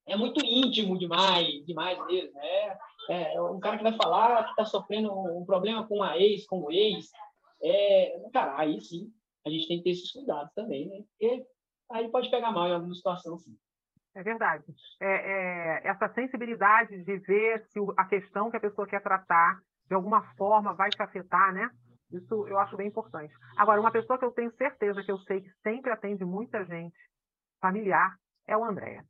é 0.06 0.16
muito 0.16 0.44
íntimo 0.44 0.98
demais, 0.98 1.64
demais 1.66 1.98
mesmo. 2.06 2.32
Né? 2.34 2.78
É, 3.10 3.40
um 3.40 3.60
cara 3.60 3.76
que 3.76 3.82
vai 3.82 3.96
falar 3.96 4.44
que 4.44 4.50
está 4.50 4.64
sofrendo 4.64 5.12
um 5.12 5.44
problema 5.44 5.86
com 5.86 6.02
a 6.02 6.16
ex, 6.18 6.46
com 6.46 6.60
o 6.62 6.72
ex, 6.72 7.10
é, 7.62 8.18
cara, 8.32 8.58
aí 8.58 8.80
sim, 8.80 9.12
a 9.46 9.50
gente 9.50 9.68
tem 9.68 9.78
que 9.78 9.84
ter 9.84 9.90
esses 9.90 10.12
cuidados 10.12 10.52
também, 10.54 10.88
né? 10.88 11.04
Porque 11.10 11.46
aí 11.90 12.08
pode 12.08 12.30
pegar 12.30 12.52
mal 12.52 12.68
em 12.68 12.74
alguma 12.74 12.94
situação, 12.94 13.38
sim. 13.38 13.56
É 14.14 14.22
verdade. 14.22 14.64
É, 15.00 15.06
é, 15.06 15.88
essa 15.88 16.08
sensibilidade 16.14 17.02
de 17.04 17.18
ver 17.18 17.64
se 17.66 17.78
a 17.96 18.04
questão 18.06 18.50
que 18.50 18.56
a 18.56 18.60
pessoa 18.60 18.86
quer 18.86 19.02
tratar 19.02 19.60
de 19.86 19.94
alguma 19.94 20.22
forma 20.34 20.74
vai 20.74 20.90
te 20.90 21.02
afetar, 21.02 21.52
né? 21.52 21.70
Isso 22.10 22.46
eu 22.48 22.58
acho 22.58 22.76
bem 22.76 22.88
importante. 22.88 23.32
Agora, 23.56 23.80
uma 23.80 23.90
pessoa 23.90 24.18
que 24.18 24.24
eu 24.24 24.32
tenho 24.32 24.50
certeza 24.56 25.02
que 25.02 25.10
eu 25.12 25.18
sei 25.20 25.40
que 25.40 25.50
sempre 25.62 25.90
atende 25.90 26.24
muita 26.24 26.64
gente 26.64 26.96
familiar 27.60 28.16
é 28.46 28.56
o 28.56 28.64
André. 28.64 29.02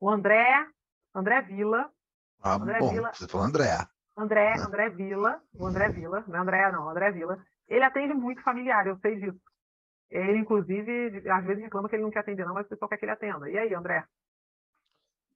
O 0.00 0.10
André, 0.10 0.66
André 1.14 1.42
Vila. 1.42 1.90
Ah, 2.40 2.54
André 2.54 2.78
bom, 2.78 2.90
Vila, 2.90 3.12
você 3.12 3.26
falou 3.26 3.46
André. 3.46 3.86
André, 4.16 4.54
André 4.58 4.90
Vila, 4.90 5.40
o 5.54 5.66
André 5.66 5.88
Vila, 5.90 6.24
não 6.26 6.36
é 6.36 6.38
André 6.38 6.72
não, 6.72 6.88
André 6.88 7.12
Vila. 7.12 7.38
Ele 7.68 7.84
atende 7.84 8.14
muito 8.14 8.42
familiar, 8.42 8.86
eu 8.86 8.98
sei 8.98 9.20
disso. 9.20 9.40
Ele, 10.10 10.38
inclusive, 10.38 11.28
às 11.30 11.44
vezes 11.44 11.62
reclama 11.62 11.88
que 11.88 11.96
ele 11.96 12.02
não 12.02 12.10
quer 12.10 12.20
atender, 12.20 12.46
não, 12.46 12.54
mas 12.54 12.66
o 12.66 12.68
pessoal 12.68 12.88
quer 12.88 12.96
que 12.96 13.04
ele 13.04 13.12
atenda. 13.12 13.48
E 13.50 13.58
aí, 13.58 13.74
André? 13.74 14.04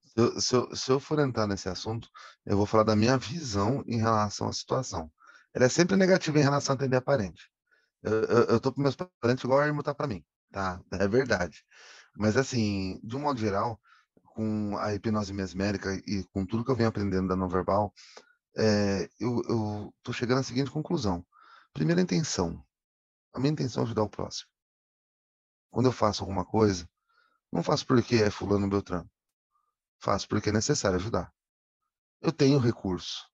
Se 0.01 0.21
eu, 0.21 0.41
se, 0.41 0.55
eu, 0.55 0.77
se 0.77 0.91
eu 0.91 1.01
for 1.01 1.19
entrar 1.19 1.47
nesse 1.47 1.69
assunto, 1.69 2.09
eu 2.47 2.57
vou 2.57 2.67
falar 2.67 2.85
da 2.85 2.97
minha 2.97 3.17
visão 3.19 3.83
em 3.87 3.99
relação 3.99 4.49
à 4.49 4.53
situação. 4.53 5.11
Ela 5.55 5.67
é 5.67 5.69
sempre 5.69 5.97
negativa 5.97 6.39
em 6.39 6.43
relação 6.43 6.73
a 6.73 6.77
atender 6.77 6.97
a 6.97 7.03
parente. 7.03 7.51
Eu, 8.03 8.23
eu, 8.25 8.45
eu 8.45 8.61
tô 8.61 8.73
para 8.73 8.83
meus 8.83 8.97
parentes 8.97 9.45
igual 9.45 9.61
a 9.61 9.67
irmã 9.67 9.83
tá 9.83 9.95
para 9.95 10.07
mim, 10.07 10.25
tá? 10.51 10.81
É 10.93 11.07
verdade. 11.07 11.63
Mas, 12.17 12.37
assim, 12.37 12.99
de 13.03 13.17
um 13.17 13.21
modo 13.21 13.39
geral, 13.39 13.79
com 14.35 14.77
a 14.79 14.95
hipnose 14.95 15.33
mesmérica 15.33 15.95
e 16.07 16.25
com 16.33 16.45
tudo 16.45 16.65
que 16.65 16.71
eu 16.71 16.77
venho 16.77 16.89
aprendendo 16.89 17.29
da 17.29 17.37
não 17.37 17.49
verbal, 17.49 17.93
é, 18.57 19.09
eu, 19.19 19.95
tô 20.03 20.13
chegando 20.13 20.41
à 20.41 20.43
seguinte 20.43 20.71
conclusão. 20.71 21.25
Primeira 21.73 22.01
intenção. 22.01 22.65
A 23.33 23.39
minha 23.41 23.53
intenção 23.53 23.83
é 23.83 23.87
ajudar 23.87 24.03
o 24.03 24.11
próximo. 24.11 24.51
Quando 25.71 25.87
eu 25.87 25.93
faço 25.93 26.23
alguma 26.23 26.45
coisa, 26.45 26.89
não 27.51 27.63
faço 27.63 27.87
porque 27.87 28.17
é 28.17 28.31
fulano 28.31 28.69
Beltrano. 28.69 29.11
Faço 29.99 30.29
porque 30.29 30.51
é 30.51 30.53
necessário 30.53 30.97
ajudar. 30.97 31.33
Eu 32.21 32.33
tenho 32.33 32.59
recurso. 32.59 33.27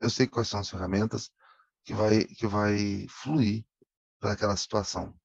Eu 0.00 0.10
sei 0.10 0.26
quais 0.26 0.48
são 0.48 0.60
as 0.60 0.68
ferramentas 0.68 1.30
que 1.84 1.94
vai, 1.94 2.24
que 2.24 2.46
vai 2.46 3.06
fluir 3.08 3.64
para 4.18 4.32
aquela 4.32 4.56
situação. 4.56 5.18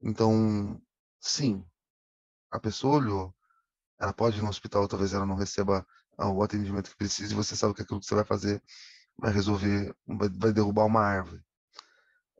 Então, 0.00 0.80
sim, 1.20 1.64
a 2.50 2.60
pessoa 2.60 2.96
olhou, 2.96 3.35
ela 4.00 4.12
pode 4.12 4.38
ir 4.38 4.42
no 4.42 4.48
hospital, 4.48 4.88
talvez 4.88 5.12
ela 5.12 5.26
não 5.26 5.36
receba 5.36 5.86
o 6.18 6.42
atendimento 6.42 6.90
que 6.90 6.96
precisa, 6.96 7.32
e 7.32 7.36
você 7.36 7.56
sabe 7.56 7.74
que 7.74 7.82
aquilo 7.82 8.00
que 8.00 8.06
você 8.06 8.14
vai 8.14 8.24
fazer 8.24 8.62
vai 9.18 9.32
resolver, 9.32 9.94
vai, 10.06 10.28
vai 10.30 10.52
derrubar 10.52 10.84
uma 10.86 11.00
árvore 11.02 11.42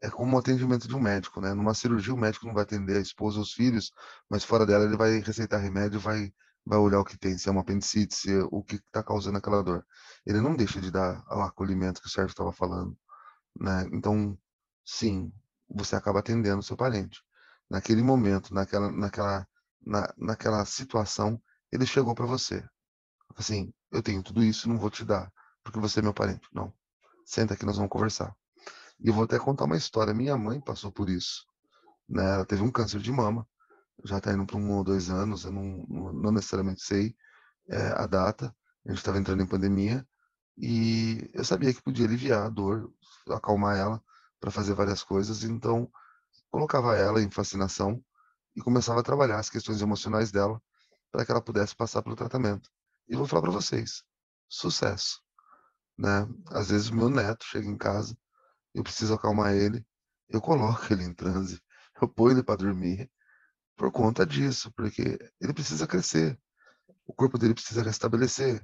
é 0.03 0.11
como 0.11 0.37
o 0.37 0.39
atendimento 0.39 0.87
de 0.87 0.95
um 0.95 1.01
médico, 1.01 1.41
né? 1.41 1.55
Numa 1.55 1.75
cirurgia, 1.75 2.15
o 2.15 2.19
médico 2.19 2.47
não 2.47 2.55
vai 2.55 2.63
atender 2.65 2.97
a 2.97 3.01
esposa 3.01 3.39
ou 3.39 3.43
os 3.43 3.53
filhos, 3.53 3.93
mas 4.29 4.45
fora 4.45 4.67
dela 4.67 4.85
ele 4.85 4.97
vai 4.97 5.19
receitar 5.19 5.61
remédio, 5.61 5.99
vai, 5.99 6.33
vai 6.65 6.79
olhar 6.79 7.01
o 7.01 7.05
que 7.05 7.19
tem, 7.19 7.39
se 7.39 7.49
é 7.49 7.53
uma 7.53 7.63
apendicite, 7.63 8.15
se 8.15 8.33
é 8.33 8.43
o 8.51 8.63
que 8.63 8.77
está 8.77 9.03
causando 9.03 9.39
aquela 9.39 9.63
dor. 9.63 9.85
Ele 10.25 10.41
não 10.41 10.55
deixa 10.55 10.81
de 10.81 10.91
dar 10.91 11.25
o 11.31 11.41
acolhimento 11.41 12.01
que 12.01 12.09
o 12.09 12.11
Sérgio 12.11 12.31
estava 12.33 12.53
falando, 12.53 12.97
né? 13.59 13.89
Então, 13.93 14.39
sim, 14.85 15.33
você 15.69 15.97
acaba 15.97 16.21
atendendo 16.21 16.61
o 16.61 16.63
seu 16.63 16.77
parente. 16.77 17.23
Naquele 17.71 18.03
momento, 18.03 18.55
naquela, 18.55 18.93
naquela, 18.93 19.49
na, 19.85 20.15
naquela 20.17 20.65
situação, 20.65 21.41
ele 21.77 21.87
chegou 21.87 22.15
para 22.15 22.27
você. 22.27 22.65
Assim, 23.37 23.73
eu 23.93 24.03
tenho 24.03 24.23
tudo 24.23 24.43
isso, 24.43 24.69
não 24.69 24.79
vou 24.79 24.91
te 24.91 25.05
dar, 25.05 25.33
porque 25.63 25.79
você 25.79 26.01
é 26.01 26.03
meu 26.03 26.15
parente. 26.15 26.49
Não. 26.53 26.73
Senta 27.25 27.55
aqui, 27.55 27.65
nós 27.65 27.77
vamos 27.77 27.91
conversar. 27.91 28.35
E 28.99 29.09
eu 29.09 29.15
vou 29.15 29.25
até 29.25 29.39
contar 29.39 29.65
uma 29.65 29.77
história. 29.77 30.15
Minha 30.15 30.37
mãe 30.37 30.61
passou 30.61 30.91
por 30.91 31.09
isso. 31.11 31.45
Né? 32.09 32.25
Ela 32.25 32.47
teve 32.47 32.63
um 32.63 32.71
câncer 32.71 33.01
de 33.01 33.13
mama, 33.13 33.47
já 34.05 34.19
está 34.19 34.33
indo 34.33 34.47
para 34.47 34.57
um 34.57 34.73
ou 34.73 34.85
dois 34.85 35.11
anos, 35.11 35.45
eu 35.45 35.53
não, 35.53 35.87
não 36.13 36.33
necessariamente 36.33 36.83
sei 36.83 37.15
é, 37.69 37.89
a 37.97 38.07
data. 38.07 38.55
A 38.85 38.91
gente 38.91 38.99
estava 38.99 39.19
entrando 39.19 39.43
em 39.43 39.47
pandemia 39.47 40.07
e 40.57 41.29
eu 41.35 41.45
sabia 41.45 41.75
que 41.75 41.83
podia 41.83 42.07
aliviar 42.07 42.47
a 42.47 42.49
dor, 42.49 42.91
acalmar 43.29 43.77
ela 43.77 44.03
para 44.41 44.51
fazer 44.51 44.75
várias 44.75 45.03
coisas. 45.03 45.43
Então, 45.43 45.91
colocava 46.51 46.97
ela 46.97 47.21
em 47.21 47.31
fascinação 47.31 48.03
e 48.55 48.63
começava 48.63 49.01
a 49.01 49.03
trabalhar 49.03 49.39
as 49.39 49.51
questões 49.51 49.83
emocionais 49.83 50.31
dela 50.31 50.63
para 51.17 51.25
que 51.25 51.33
ela 51.33 51.41
pudesse 51.41 51.75
passar 51.75 52.03
pelo 52.03 52.15
tratamento. 52.15 52.71
E 53.09 53.17
vou 53.17 53.27
falar 53.27 53.41
para 53.41 53.51
vocês, 53.51 54.05
sucesso. 54.47 55.23
Né? 55.97 56.29
Às 56.51 56.69
vezes 56.69 56.91
meu 56.91 57.09
neto 57.09 57.43
chega 57.47 57.67
em 57.67 57.79
casa 57.79 58.15
eu 58.75 58.83
preciso 58.83 59.15
acalmar 59.15 59.55
ele, 59.55 59.83
eu 60.29 60.43
coloco 60.43 60.83
ele 60.93 61.05
em 61.05 61.15
transe, 61.15 61.59
eu 62.03 62.07
ponho 62.07 62.33
ele 62.33 62.43
para 62.43 62.57
dormir 62.57 63.11
por 63.75 63.91
conta 63.91 64.27
disso, 64.27 64.71
porque 64.73 65.19
ele 65.41 65.55
precisa 65.55 65.87
crescer, 65.87 66.39
o 67.07 67.15
corpo 67.15 67.39
dele 67.39 67.55
precisa 67.55 67.83
restabelecer. 67.83 68.63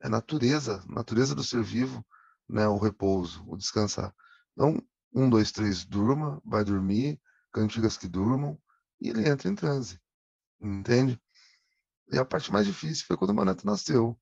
É 0.00 0.08
natureza, 0.08 0.82
natureza 0.88 1.34
do 1.34 1.44
ser 1.44 1.62
vivo, 1.62 2.02
né? 2.48 2.66
O 2.66 2.78
repouso, 2.78 3.44
o 3.46 3.58
descansar. 3.58 4.14
Então, 4.52 4.82
um, 5.12 5.28
dois, 5.28 5.52
três, 5.52 5.84
durma, 5.84 6.40
vai 6.42 6.64
dormir, 6.64 7.20
cantigas 7.52 7.98
que 7.98 8.08
durmam, 8.08 8.58
e 8.98 9.10
ele 9.10 9.28
entra 9.28 9.50
em 9.50 9.54
transe, 9.54 10.00
entende? 10.58 11.20
E 12.12 12.18
a 12.18 12.24
parte 12.24 12.52
mais 12.52 12.66
difícil 12.66 13.06
foi 13.06 13.16
quando 13.16 13.30
o 13.30 13.34
meu 13.34 13.44
neto 13.44 13.66
nasceu, 13.66 14.18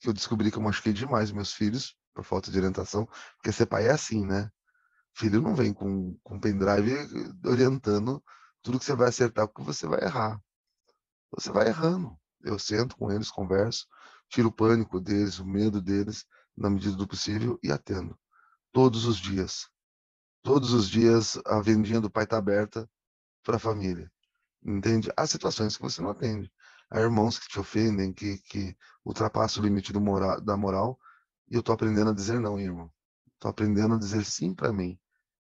que 0.00 0.08
eu 0.08 0.12
descobri 0.12 0.50
que 0.50 0.58
eu 0.58 0.62
machuquei 0.62 0.92
demais 0.92 1.30
meus 1.30 1.52
filhos, 1.52 1.96
por 2.12 2.24
falta 2.24 2.50
de 2.50 2.58
orientação, 2.58 3.06
porque 3.36 3.52
ser 3.52 3.66
pai 3.66 3.86
é 3.86 3.92
assim, 3.92 4.26
né? 4.26 4.50
Filho 5.14 5.40
não 5.40 5.54
vem 5.54 5.72
com, 5.72 6.18
com 6.22 6.40
pendrive 6.40 6.92
orientando 7.44 8.22
tudo 8.62 8.78
que 8.78 8.84
você 8.84 8.94
vai 8.94 9.08
acertar, 9.08 9.46
porque 9.46 9.62
você 9.62 9.86
vai 9.86 10.02
errar. 10.02 10.40
Você 11.30 11.50
vai 11.50 11.68
errando. 11.68 12.16
Eu 12.42 12.58
sento 12.58 12.96
com 12.96 13.10
eles, 13.10 13.30
converso, 13.30 13.86
tiro 14.28 14.48
o 14.48 14.52
pânico 14.52 15.00
deles, 15.00 15.38
o 15.38 15.46
medo 15.46 15.80
deles, 15.80 16.24
na 16.56 16.68
medida 16.68 16.96
do 16.96 17.06
possível, 17.06 17.58
e 17.62 17.70
atendo. 17.70 18.18
Todos 18.72 19.04
os 19.04 19.16
dias. 19.16 19.68
Todos 20.42 20.72
os 20.72 20.88
dias 20.88 21.38
a 21.46 21.60
vendinha 21.60 22.00
do 22.00 22.10
pai 22.10 22.24
está 22.24 22.38
aberta 22.38 22.88
para 23.44 23.56
a 23.56 23.60
família. 23.60 24.10
Entende? 24.64 25.10
Há 25.16 25.26
situações 25.26 25.76
que 25.76 25.82
você 25.82 26.00
não 26.00 26.10
atende. 26.10 26.50
Há 26.92 27.00
irmãos 27.00 27.38
que 27.38 27.48
te 27.48 27.58
ofendem, 27.58 28.12
que, 28.12 28.36
que 28.42 28.76
ultrapassam 29.02 29.62
o 29.62 29.66
limite 29.66 29.94
do 29.94 30.00
moral, 30.00 30.38
da 30.42 30.58
moral, 30.58 31.00
e 31.50 31.54
eu 31.54 31.60
estou 31.60 31.74
aprendendo 31.74 32.10
a 32.10 32.14
dizer 32.14 32.38
não, 32.38 32.60
irmão. 32.60 32.90
Estou 33.32 33.50
aprendendo 33.50 33.94
a 33.94 33.98
dizer 33.98 34.22
sim 34.26 34.54
para 34.54 34.74
mim. 34.74 34.98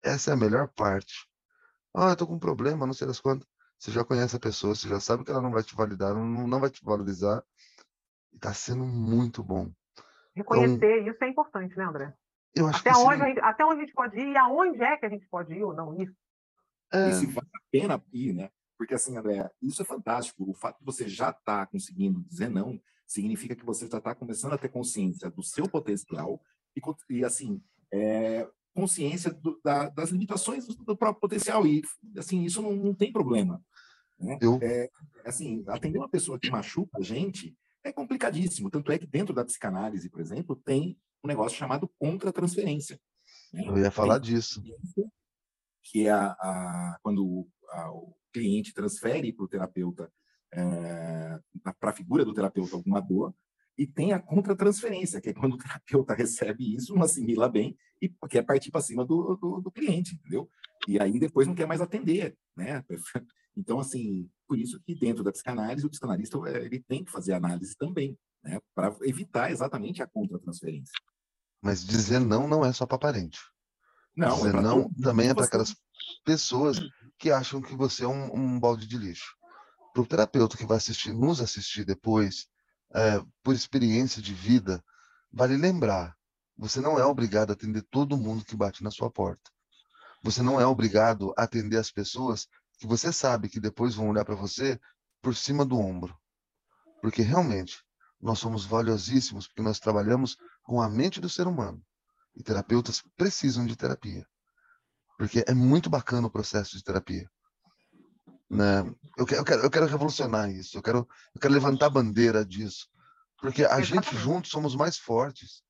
Essa 0.01 0.31
é 0.31 0.33
a 0.33 0.37
melhor 0.37 0.69
parte. 0.69 1.27
Ah, 1.93 2.11
eu 2.11 2.15
tô 2.15 2.25
com 2.25 2.35
um 2.35 2.39
problema, 2.39 2.87
não 2.87 2.93
sei 2.93 3.05
das 3.05 3.19
quantas. 3.19 3.45
Você 3.77 3.91
já 3.91 4.05
conhece 4.05 4.37
a 4.37 4.39
pessoa, 4.39 4.73
você 4.73 4.87
já 4.87 5.01
sabe 5.01 5.25
que 5.25 5.31
ela 5.31 5.41
não 5.41 5.51
vai 5.51 5.61
te 5.61 5.75
validar, 5.75 6.13
não, 6.13 6.47
não 6.47 6.59
vai 6.61 6.69
te 6.69 6.81
valorizar. 6.81 7.43
E 8.31 8.39
tá 8.39 8.53
sendo 8.53 8.85
muito 8.85 9.43
bom. 9.43 9.69
Reconhecer, 10.33 11.01
então, 11.01 11.11
isso 11.11 11.23
é 11.23 11.27
importante, 11.27 11.77
né, 11.77 11.83
André? 11.83 12.13
Eu 12.55 12.67
acho 12.67 12.79
até, 12.79 12.93
que 12.93 12.97
onde 12.97 13.17
sim. 13.17 13.25
gente, 13.25 13.39
até 13.41 13.65
onde 13.65 13.81
a 13.81 13.85
gente 13.85 13.93
pode 13.93 14.17
ir 14.17 14.31
e 14.31 14.37
aonde 14.37 14.81
é 14.81 14.95
que 14.95 15.05
a 15.05 15.09
gente 15.09 15.27
pode 15.27 15.53
ir 15.53 15.63
ou 15.65 15.73
não 15.73 16.01
ir. 16.01 16.15
É... 16.93 17.09
E 17.09 17.13
se 17.13 17.25
vale 17.25 17.49
a 17.53 17.59
pena 17.69 18.03
ir, 18.13 18.33
né? 18.33 18.49
Porque 18.77 18.93
assim, 18.93 19.17
André, 19.17 19.49
isso 19.61 19.81
é 19.81 19.85
fantástico. 19.85 20.49
O 20.49 20.53
fato 20.53 20.79
de 20.79 20.85
você 20.85 21.07
já 21.07 21.29
estar 21.29 21.41
tá 21.43 21.65
conseguindo 21.65 22.21
dizer 22.23 22.49
não 22.49 22.79
significa 23.07 23.55
que 23.55 23.65
você 23.65 23.87
já 23.87 23.99
está 23.99 24.15
começando 24.15 24.53
a 24.53 24.57
ter 24.57 24.69
consciência 24.69 25.29
do 25.29 25.43
seu 25.43 25.69
potencial 25.69 26.41
e, 26.75 26.81
e 27.15 27.23
assim, 27.23 27.61
é, 27.93 28.47
consciência 28.75 29.31
do, 29.31 29.59
da, 29.63 29.89
das 29.89 30.09
limitações 30.09 30.67
do, 30.67 30.97
próprio 30.97 31.21
potencial 31.21 31.65
e 31.65 31.81
assim 32.17 32.43
isso 32.43 32.61
não, 32.61 32.75
não 32.75 32.93
tem 32.93 33.11
problema 33.11 33.63
né? 34.19 34.37
Eu... 34.41 34.59
É, 34.61 34.89
assim 35.23 35.63
atender 35.67 35.97
uma 35.97 36.09
pessoa 36.09 36.37
que 36.37 36.51
machuca 36.51 36.99
a 36.99 37.01
gente 37.01 37.57
é 37.83 37.91
complicadíssimo 37.93 38.69
tanto 38.69 38.91
é 38.91 38.99
que 38.99 39.07
dentro 39.07 39.33
da 39.33 39.45
psicanálise 39.45 40.09
por 40.09 40.19
exemplo 40.19 40.57
tem 40.57 40.99
um 41.23 41.27
negócio 41.27 41.57
chamado 41.57 41.89
contra-transferência 41.97 42.99
né? 43.53 43.63
eu 43.65 43.77
ia 43.77 43.89
falar 43.89 44.19
disso 44.19 44.61
que 45.81 46.07
é 46.07 46.11
a, 46.11 46.31
a 46.31 46.99
quando 47.01 47.47
a, 47.69 47.91
o 47.91 48.13
cliente 48.35 48.73
transfere 48.73 49.31
para 49.31 49.45
o 49.45 49.47
terapeuta 49.47 50.11
é, 50.53 51.39
para 51.79 51.89
a 51.89 51.93
figura 51.93 52.25
do 52.25 52.33
terapeuta 52.33 52.75
alguma 52.75 52.99
dor 52.99 53.33
e 53.77 53.85
tem 53.85 54.13
a 54.13 54.19
contra-transferência, 54.19 55.19
que 55.19 55.29
é 55.29 55.33
quando 55.33 55.53
o 55.53 55.57
terapeuta 55.57 56.13
recebe 56.13 56.75
isso, 56.75 56.93
não 56.93 57.03
assimila 57.03 57.49
bem 57.49 57.77
e 58.01 58.09
quer 58.29 58.43
partir 58.43 58.71
para 58.71 58.81
cima 58.81 59.05
do, 59.05 59.35
do, 59.35 59.61
do, 59.61 59.71
cliente, 59.71 60.15
entendeu? 60.15 60.49
E 60.87 60.99
aí 60.99 61.19
depois 61.19 61.47
não 61.47 61.55
quer 61.55 61.67
mais 61.67 61.81
atender, 61.81 62.37
né? 62.55 62.83
Então, 63.57 63.79
assim, 63.79 64.29
por 64.45 64.59
isso 64.59 64.81
que 64.81 64.93
dentro 64.93 65.23
da 65.23 65.31
psicanálise, 65.31 65.85
o 65.85 65.89
psicanalista 65.89 66.37
é, 66.45 66.65
ele 66.65 66.83
tem 66.85 67.05
que 67.05 67.11
fazer 67.11 67.31
análise 67.31 67.73
também, 67.77 68.17
né? 68.43 68.59
Para 68.75 68.93
evitar 69.03 69.49
exatamente 69.49 70.03
a 70.03 70.07
contra-transferência. 70.07 70.91
Mas 71.61 71.85
dizer 71.85 72.19
não 72.19 72.49
não 72.49 72.65
é 72.65 72.73
só 72.73 72.85
para 72.85 72.97
parente. 72.97 73.39
Não, 74.13 74.35
dizer 74.35 74.55
é 74.55 74.61
não 74.61 74.93
também 74.95 75.29
é 75.29 75.33
para 75.33 75.45
aquelas 75.45 75.73
pessoas 76.25 76.81
que 77.17 77.31
acham 77.31 77.61
que 77.61 77.75
você 77.75 78.03
é 78.03 78.07
um, 78.07 78.33
um 78.33 78.59
balde 78.59 78.87
de 78.87 78.97
lixo. 78.97 79.35
Para 79.93 80.03
o 80.03 80.05
terapeuta 80.05 80.57
que 80.57 80.65
vai 80.65 80.77
assistir, 80.77 81.13
nos 81.13 81.39
assistir 81.39 81.85
depois, 81.85 82.47
é, 82.93 83.21
por 83.43 83.55
experiência 83.55 84.21
de 84.21 84.33
vida, 84.33 84.83
vale 85.31 85.55
lembrar: 85.55 86.15
você 86.57 86.79
não 86.79 86.99
é 86.99 87.05
obrigado 87.05 87.49
a 87.49 87.53
atender 87.53 87.81
todo 87.89 88.17
mundo 88.17 88.45
que 88.45 88.55
bate 88.55 88.83
na 88.83 88.91
sua 88.91 89.09
porta. 89.09 89.51
Você 90.23 90.41
não 90.41 90.59
é 90.59 90.65
obrigado 90.65 91.33
a 91.37 91.43
atender 91.43 91.77
as 91.77 91.91
pessoas 91.91 92.47
que 92.79 92.87
você 92.87 93.11
sabe 93.11 93.49
que 93.49 93.59
depois 93.59 93.95
vão 93.95 94.09
olhar 94.09 94.25
para 94.25 94.35
você 94.35 94.79
por 95.21 95.35
cima 95.35 95.65
do 95.65 95.77
ombro. 95.77 96.17
Porque 97.01 97.21
realmente 97.21 97.83
nós 98.19 98.39
somos 98.39 98.65
valiosíssimos 98.65 99.47
porque 99.47 99.61
nós 99.61 99.79
trabalhamos 99.79 100.37
com 100.63 100.81
a 100.81 100.89
mente 100.89 101.21
do 101.21 101.29
ser 101.29 101.47
humano. 101.47 101.81
E 102.35 102.43
terapeutas 102.43 103.03
precisam 103.15 103.65
de 103.65 103.75
terapia. 103.75 104.27
Porque 105.17 105.43
é 105.47 105.53
muito 105.53 105.89
bacana 105.89 106.27
o 106.27 106.31
processo 106.31 106.77
de 106.77 106.83
terapia. 106.83 107.29
Né? 108.49 108.81
Eu, 109.17 109.25
quero, 109.25 109.41
eu, 109.41 109.45
quero, 109.45 109.61
eu 109.61 109.69
quero 109.69 109.85
revolucionar 109.85 110.49
isso, 110.51 110.77
eu 110.77 110.81
quero, 110.81 111.07
eu 111.33 111.41
quero 111.41 111.53
levantar 111.53 111.87
a 111.87 111.89
bandeira 111.89 112.45
disso. 112.45 112.87
Porque 113.39 113.65
a 113.65 113.81
gente 113.81 114.15
juntos 114.15 114.51
somos 114.51 114.75
mais 114.75 114.97
fortes. 114.97 115.63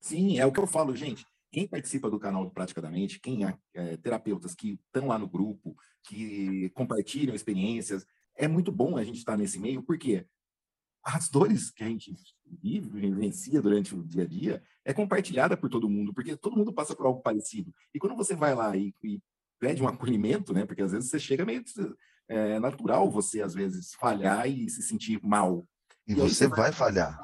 Sim, 0.00 0.38
é 0.38 0.46
o 0.46 0.52
que 0.52 0.60
eu 0.60 0.66
falo, 0.66 0.94
gente. 0.96 1.24
Quem 1.50 1.68
participa 1.68 2.10
do 2.10 2.18
canal 2.18 2.50
Prática 2.50 2.80
da 2.80 2.90
Mente, 2.90 3.20
quem 3.20 3.46
é, 3.46 3.56
é 3.74 3.96
terapeutas 3.98 4.54
que 4.54 4.80
estão 4.86 5.08
lá 5.08 5.18
no 5.18 5.28
grupo, 5.28 5.76
que 6.04 6.70
compartilham 6.70 7.34
experiências, 7.34 8.06
é 8.34 8.48
muito 8.48 8.72
bom 8.72 8.96
a 8.96 9.04
gente 9.04 9.18
estar 9.18 9.36
nesse 9.36 9.58
meio, 9.58 9.82
porque 9.82 10.26
as 11.04 11.28
dores 11.28 11.70
que 11.70 11.82
a 11.82 11.88
gente 11.88 12.14
vive, 12.46 12.88
vivencia 12.88 13.60
durante 13.60 13.94
o 13.94 14.02
dia 14.04 14.22
a 14.22 14.26
dia, 14.26 14.62
é 14.84 14.92
compartilhada 14.92 15.56
por 15.56 15.68
todo 15.68 15.88
mundo, 15.88 16.12
porque 16.14 16.36
todo 16.36 16.56
mundo 16.56 16.72
passa 16.72 16.94
por 16.94 17.06
algo 17.06 17.20
parecido. 17.20 17.72
E 17.94 17.98
quando 17.98 18.16
você 18.16 18.34
vai 18.34 18.54
lá 18.54 18.76
e, 18.76 18.94
e 19.02 19.20
pede 19.58 19.82
um 19.82 19.88
acolhimento, 19.88 20.52
né? 20.52 20.64
Porque 20.64 20.82
às 20.82 20.92
vezes 20.92 21.10
você 21.10 21.18
chega 21.18 21.44
meio 21.44 21.62
é 22.28 22.58
natural 22.58 23.10
você 23.10 23.42
às 23.42 23.52
vezes 23.52 23.92
falhar 23.94 24.48
e 24.48 24.68
se 24.68 24.82
sentir 24.82 25.20
mal. 25.22 25.66
E, 26.06 26.12
e 26.12 26.14
você, 26.14 26.46
vai, 26.46 26.58
vai 26.58 26.72
falhar. 26.72 27.18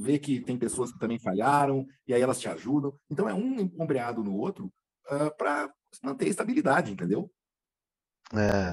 Ver 0.00 0.18
que 0.18 0.40
tem 0.40 0.58
pessoas 0.58 0.92
que 0.92 0.98
também 0.98 1.18
falharam 1.18 1.86
e 2.06 2.12
aí 2.12 2.20
elas 2.20 2.40
te 2.40 2.48
ajudam. 2.48 2.94
Então 3.08 3.28
é 3.28 3.34
um 3.34 3.70
ombreado 3.78 4.22
no 4.22 4.36
outro 4.36 4.66
uh, 5.10 5.24
ah, 5.26 5.30
para 5.30 5.72
manter 6.02 6.26
a 6.26 6.28
estabilidade, 6.28 6.92
entendeu? 6.92 7.30
É, 8.32 8.72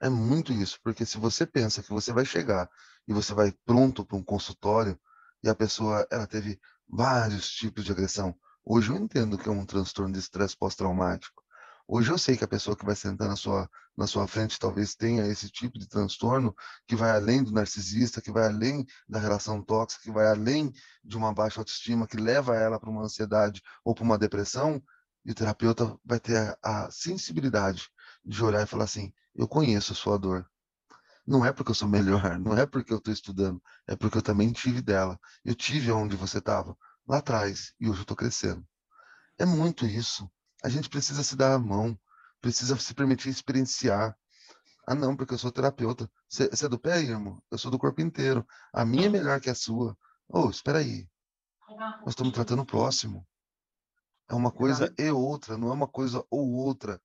é 0.00 0.08
muito 0.08 0.52
isso, 0.52 0.78
porque 0.82 1.06
se 1.06 1.18
você 1.18 1.46
pensa 1.46 1.82
que 1.82 1.90
você 1.90 2.12
vai 2.12 2.24
chegar 2.24 2.68
e 3.08 3.12
você 3.12 3.32
vai 3.34 3.52
pronto 3.64 4.04
para 4.04 4.16
um 4.16 4.22
consultório 4.22 4.98
e 5.42 5.48
a 5.48 5.54
pessoa 5.54 6.06
ela 6.10 6.26
teve 6.26 6.60
vários 6.88 7.50
tipos 7.50 7.84
de 7.84 7.92
agressão. 7.92 8.34
Hoje 8.64 8.90
eu 8.90 8.96
entendo 8.96 9.38
que 9.38 9.48
é 9.48 9.52
um 9.52 9.64
transtorno 9.64 10.12
de 10.12 10.18
estresse 10.18 10.56
pós-traumático. 10.56 11.42
Hoje 11.88 12.10
eu 12.10 12.18
sei 12.18 12.36
que 12.36 12.42
a 12.42 12.48
pessoa 12.48 12.76
que 12.76 12.84
vai 12.84 12.96
sentar 12.96 13.28
na 13.28 13.36
sua, 13.36 13.70
na 13.96 14.08
sua 14.08 14.26
frente 14.26 14.58
talvez 14.58 14.96
tenha 14.96 15.24
esse 15.26 15.48
tipo 15.48 15.78
de 15.78 15.86
transtorno 15.88 16.54
que 16.84 16.96
vai 16.96 17.10
além 17.10 17.44
do 17.44 17.52
narcisista, 17.52 18.20
que 18.20 18.32
vai 18.32 18.46
além 18.46 18.84
da 19.08 19.20
relação 19.20 19.62
tóxica, 19.62 20.02
que 20.02 20.10
vai 20.10 20.26
além 20.26 20.72
de 21.04 21.16
uma 21.16 21.32
baixa 21.32 21.60
autoestima, 21.60 22.06
que 22.08 22.16
leva 22.16 22.56
ela 22.56 22.80
para 22.80 22.90
uma 22.90 23.04
ansiedade 23.04 23.62
ou 23.84 23.94
para 23.94 24.02
uma 24.02 24.18
depressão. 24.18 24.82
E 25.24 25.30
o 25.30 25.34
terapeuta 25.34 25.96
vai 26.04 26.18
ter 26.18 26.36
a, 26.60 26.86
a 26.86 26.90
sensibilidade 26.90 27.88
de 28.24 28.42
olhar 28.42 28.62
e 28.62 28.66
falar 28.66 28.84
assim: 28.84 29.12
eu 29.36 29.46
conheço 29.46 29.92
a 29.92 29.96
sua 29.96 30.18
dor, 30.18 30.48
não 31.26 31.44
é 31.44 31.52
porque 31.52 31.70
eu 31.70 31.74
sou 31.74 31.88
melhor, 31.88 32.38
não 32.38 32.56
é 32.56 32.64
porque 32.64 32.92
eu 32.92 32.98
estou 32.98 33.12
estudando, 33.12 33.62
é 33.86 33.96
porque 33.96 34.18
eu 34.18 34.22
também 34.22 34.52
tive 34.52 34.80
dela. 34.80 35.18
Eu 35.44 35.54
tive 35.54 35.90
onde 35.90 36.16
você 36.16 36.38
estava, 36.38 36.76
lá 37.06 37.18
atrás, 37.18 37.74
e 37.80 37.88
hoje 37.88 38.00
eu 38.00 38.02
estou 38.02 38.16
crescendo. 38.16 38.66
É 39.38 39.44
muito 39.44 39.84
isso. 39.86 40.30
A 40.64 40.68
gente 40.68 40.88
precisa 40.88 41.22
se 41.22 41.36
dar 41.36 41.54
a 41.54 41.58
mão, 41.58 41.98
precisa 42.40 42.76
se 42.76 42.94
permitir 42.94 43.28
experienciar. 43.28 44.16
Ah, 44.86 44.94
não, 44.94 45.16
porque 45.16 45.34
eu 45.34 45.38
sou 45.38 45.50
terapeuta. 45.50 46.08
Você 46.28 46.48
é 46.64 46.68
do 46.68 46.78
pé, 46.78 47.00
irmão? 47.00 47.42
Eu 47.50 47.58
sou 47.58 47.70
do 47.70 47.78
corpo 47.78 48.00
inteiro. 48.00 48.46
A 48.72 48.84
minha 48.84 49.06
é 49.06 49.10
melhor 49.10 49.40
que 49.40 49.50
a 49.50 49.54
sua. 49.54 49.96
Oh, 50.28 50.48
espera 50.48 50.78
aí. 50.78 51.08
Nós 51.68 52.10
estamos 52.10 52.32
tratando 52.32 52.62
o 52.62 52.66
próximo. 52.66 53.26
É 54.28 54.34
uma 54.34 54.50
coisa 54.50 54.92
e 54.98 55.10
outra, 55.10 55.56
não 55.56 55.68
é 55.68 55.72
uma 55.72 55.88
coisa 55.88 56.24
ou 56.30 56.52
outra. 56.52 57.00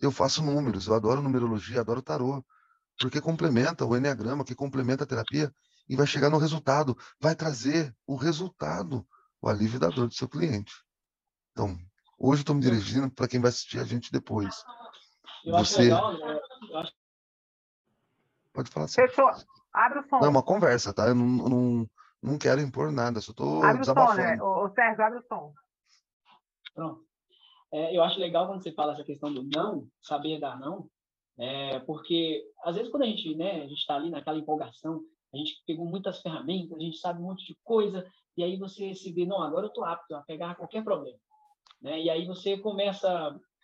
Eu 0.00 0.10
faço 0.10 0.42
números, 0.42 0.86
eu 0.86 0.94
adoro 0.94 1.20
numerologia, 1.20 1.80
adoro 1.80 2.00
tarô 2.00 2.44
porque 3.00 3.20
complementa 3.20 3.86
o 3.86 3.96
enneagrama, 3.96 4.44
que 4.44 4.54
complementa 4.54 5.04
a 5.04 5.06
terapia 5.06 5.52
e 5.88 5.96
vai 5.96 6.06
chegar 6.06 6.28
no 6.28 6.36
resultado, 6.36 6.96
vai 7.18 7.34
trazer 7.34 7.96
o 8.06 8.14
resultado, 8.14 9.06
o 9.40 9.48
alívio 9.48 9.80
da 9.80 9.88
dor 9.88 10.06
do 10.06 10.14
seu 10.14 10.28
cliente. 10.28 10.74
Então, 11.52 11.78
hoje 12.18 12.42
estou 12.42 12.54
me 12.54 12.60
dirigindo 12.60 13.10
para 13.10 13.26
quem 13.26 13.40
vai 13.40 13.48
assistir 13.48 13.80
a 13.80 13.84
gente 13.84 14.12
depois. 14.12 14.54
Eu 15.44 15.52
Você 15.54 15.84
legal, 15.84 16.12
né? 16.12 16.40
acho... 16.76 16.92
Pode 18.52 18.70
falar 18.70 18.84
assim. 18.84 18.96
Fechou. 18.96 19.30
Abre 19.72 20.00
o 20.00 20.08
som. 20.08 20.18
Não, 20.18 20.26
é 20.26 20.28
uma 20.28 20.42
conversa, 20.42 20.92
tá? 20.92 21.08
Eu 21.08 21.14
não, 21.14 21.26
não, 21.26 21.90
não 22.22 22.38
quero 22.38 22.60
impor 22.60 22.92
nada, 22.92 23.20
só 23.20 23.30
estou 23.30 23.60
desabafando. 23.78 24.20
Abre 24.20 24.34
o 24.34 24.38
som, 24.38 24.44
né? 24.44 24.62
O 24.62 24.74
Sérgio, 24.74 25.04
abre 25.04 25.18
o 25.20 25.24
som. 25.26 25.54
Pronto. 26.74 27.09
É, 27.72 27.96
eu 27.96 28.02
acho 28.02 28.18
legal 28.18 28.46
quando 28.46 28.62
você 28.62 28.72
fala 28.72 28.92
essa 28.92 29.04
questão 29.04 29.32
do 29.32 29.42
não, 29.44 29.86
saber 30.00 30.40
dar 30.40 30.58
não, 30.58 30.88
é, 31.38 31.78
porque, 31.80 32.44
às 32.62 32.76
vezes, 32.76 32.90
quando 32.90 33.04
a 33.04 33.06
gente 33.06 33.34
né, 33.34 33.64
está 33.66 33.96
ali 33.96 34.10
naquela 34.10 34.38
empolgação, 34.38 35.00
a 35.32 35.36
gente 35.38 35.62
pegou 35.66 35.86
muitas 35.86 36.20
ferramentas, 36.20 36.76
a 36.76 36.82
gente 36.82 36.98
sabe 36.98 37.20
um 37.20 37.26
monte 37.26 37.46
de 37.46 37.56
coisa, 37.64 38.06
e 38.36 38.44
aí 38.44 38.56
você 38.58 38.94
se 38.94 39.10
vê, 39.12 39.24
não, 39.24 39.40
agora 39.40 39.66
eu 39.66 39.68
estou 39.68 39.84
apto 39.84 40.14
a 40.14 40.22
pegar 40.22 40.56
qualquer 40.56 40.84
problema. 40.84 41.18
Né? 41.80 42.02
E 42.02 42.10
aí 42.10 42.26
você 42.26 42.58
começa... 42.58 43.08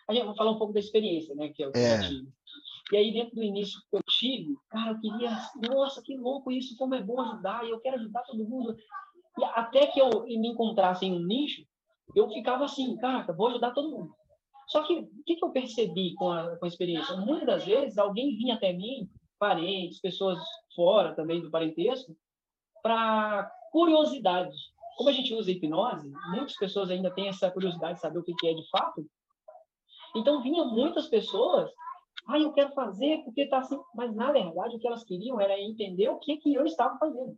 A 0.09 0.14
gente 0.14 0.25
vai 0.25 0.37
falar 0.37 0.53
um 0.53 0.59
pouco 0.59 0.73
da 0.73 0.81
experiência, 0.81 1.35
né? 1.35 1.49
Que 1.49 1.64
é 1.64 1.69
o 1.69 1.73
que 1.73 1.79
é. 1.79 1.97
eu 1.97 2.09
tive. 2.09 2.29
E 2.92 2.97
aí, 2.97 3.12
dentro 3.12 3.35
do 3.35 3.42
início 3.42 3.81
que 3.90 3.97
eu 3.97 4.03
tive, 4.09 4.57
cara, 4.71 4.92
eu 4.92 5.01
queria... 5.01 5.37
Nossa, 5.69 6.01
que 6.01 6.16
louco 6.16 6.53
isso, 6.53 6.77
como 6.77 6.95
é 6.95 7.03
bom 7.03 7.21
ajudar, 7.21 7.66
e 7.66 7.71
eu 7.71 7.81
quero 7.81 7.97
ajudar 7.97 8.23
todo 8.23 8.49
mundo. 8.49 8.75
E 9.38 9.45
até 9.45 9.88
que 9.88 10.01
eu 10.01 10.25
me 10.25 10.49
encontrasse 10.49 11.05
em 11.05 11.12
um 11.12 11.27
nicho, 11.27 11.62
eu 12.14 12.29
ficava 12.31 12.64
assim, 12.64 12.97
cara, 12.97 13.33
vou 13.33 13.49
ajudar 13.49 13.73
todo 13.73 13.90
mundo. 13.90 14.14
Só 14.69 14.83
que 14.83 14.95
o 14.95 15.23
que, 15.25 15.37
que 15.37 15.45
eu 15.45 15.51
percebi 15.51 16.14
com 16.14 16.31
a, 16.31 16.57
com 16.57 16.64
a 16.64 16.69
experiência? 16.69 17.16
Muitas 17.16 17.47
das 17.47 17.64
vezes 17.64 17.99
alguém 17.99 18.37
vinha 18.37 18.55
até 18.55 18.73
mim, 18.73 19.09
parentes, 19.38 20.01
pessoas 20.01 20.38
fora 20.75 21.14
também 21.14 21.40
do 21.40 21.51
parentesco, 21.51 22.16
para 22.83 23.51
curiosidade. 23.71 24.57
Como 24.97 25.11
a 25.11 25.12
gente 25.12 25.35
usa 25.35 25.51
hipnose, 25.51 26.11
muitas 26.31 26.57
pessoas 26.57 26.90
ainda 26.90 27.11
têm 27.11 27.29
essa 27.29 27.51
curiosidade 27.51 27.95
de 27.95 28.01
saber 28.01 28.19
o 28.19 28.25
que, 28.25 28.35
que 28.35 28.49
é 28.49 28.55
de 28.55 28.69
fato. 28.71 29.07
Então 30.16 30.42
vinham 30.42 30.71
muitas 30.71 31.07
pessoas, 31.07 31.71
ah, 32.27 32.38
eu 32.38 32.53
quero 32.53 32.73
fazer 32.73 33.23
porque 33.25 33.42
está 33.42 33.59
assim. 33.59 33.79
Mas 33.95 34.14
na 34.14 34.33
verdade 34.33 34.75
o 34.75 34.79
que 34.79 34.87
elas 34.87 35.05
queriam 35.05 35.40
era 35.40 35.61
entender 35.61 36.09
o 36.09 36.19
que 36.19 36.38
que 36.38 36.55
eu 36.55 36.64
estava 36.64 36.99
fazendo. 36.99 37.37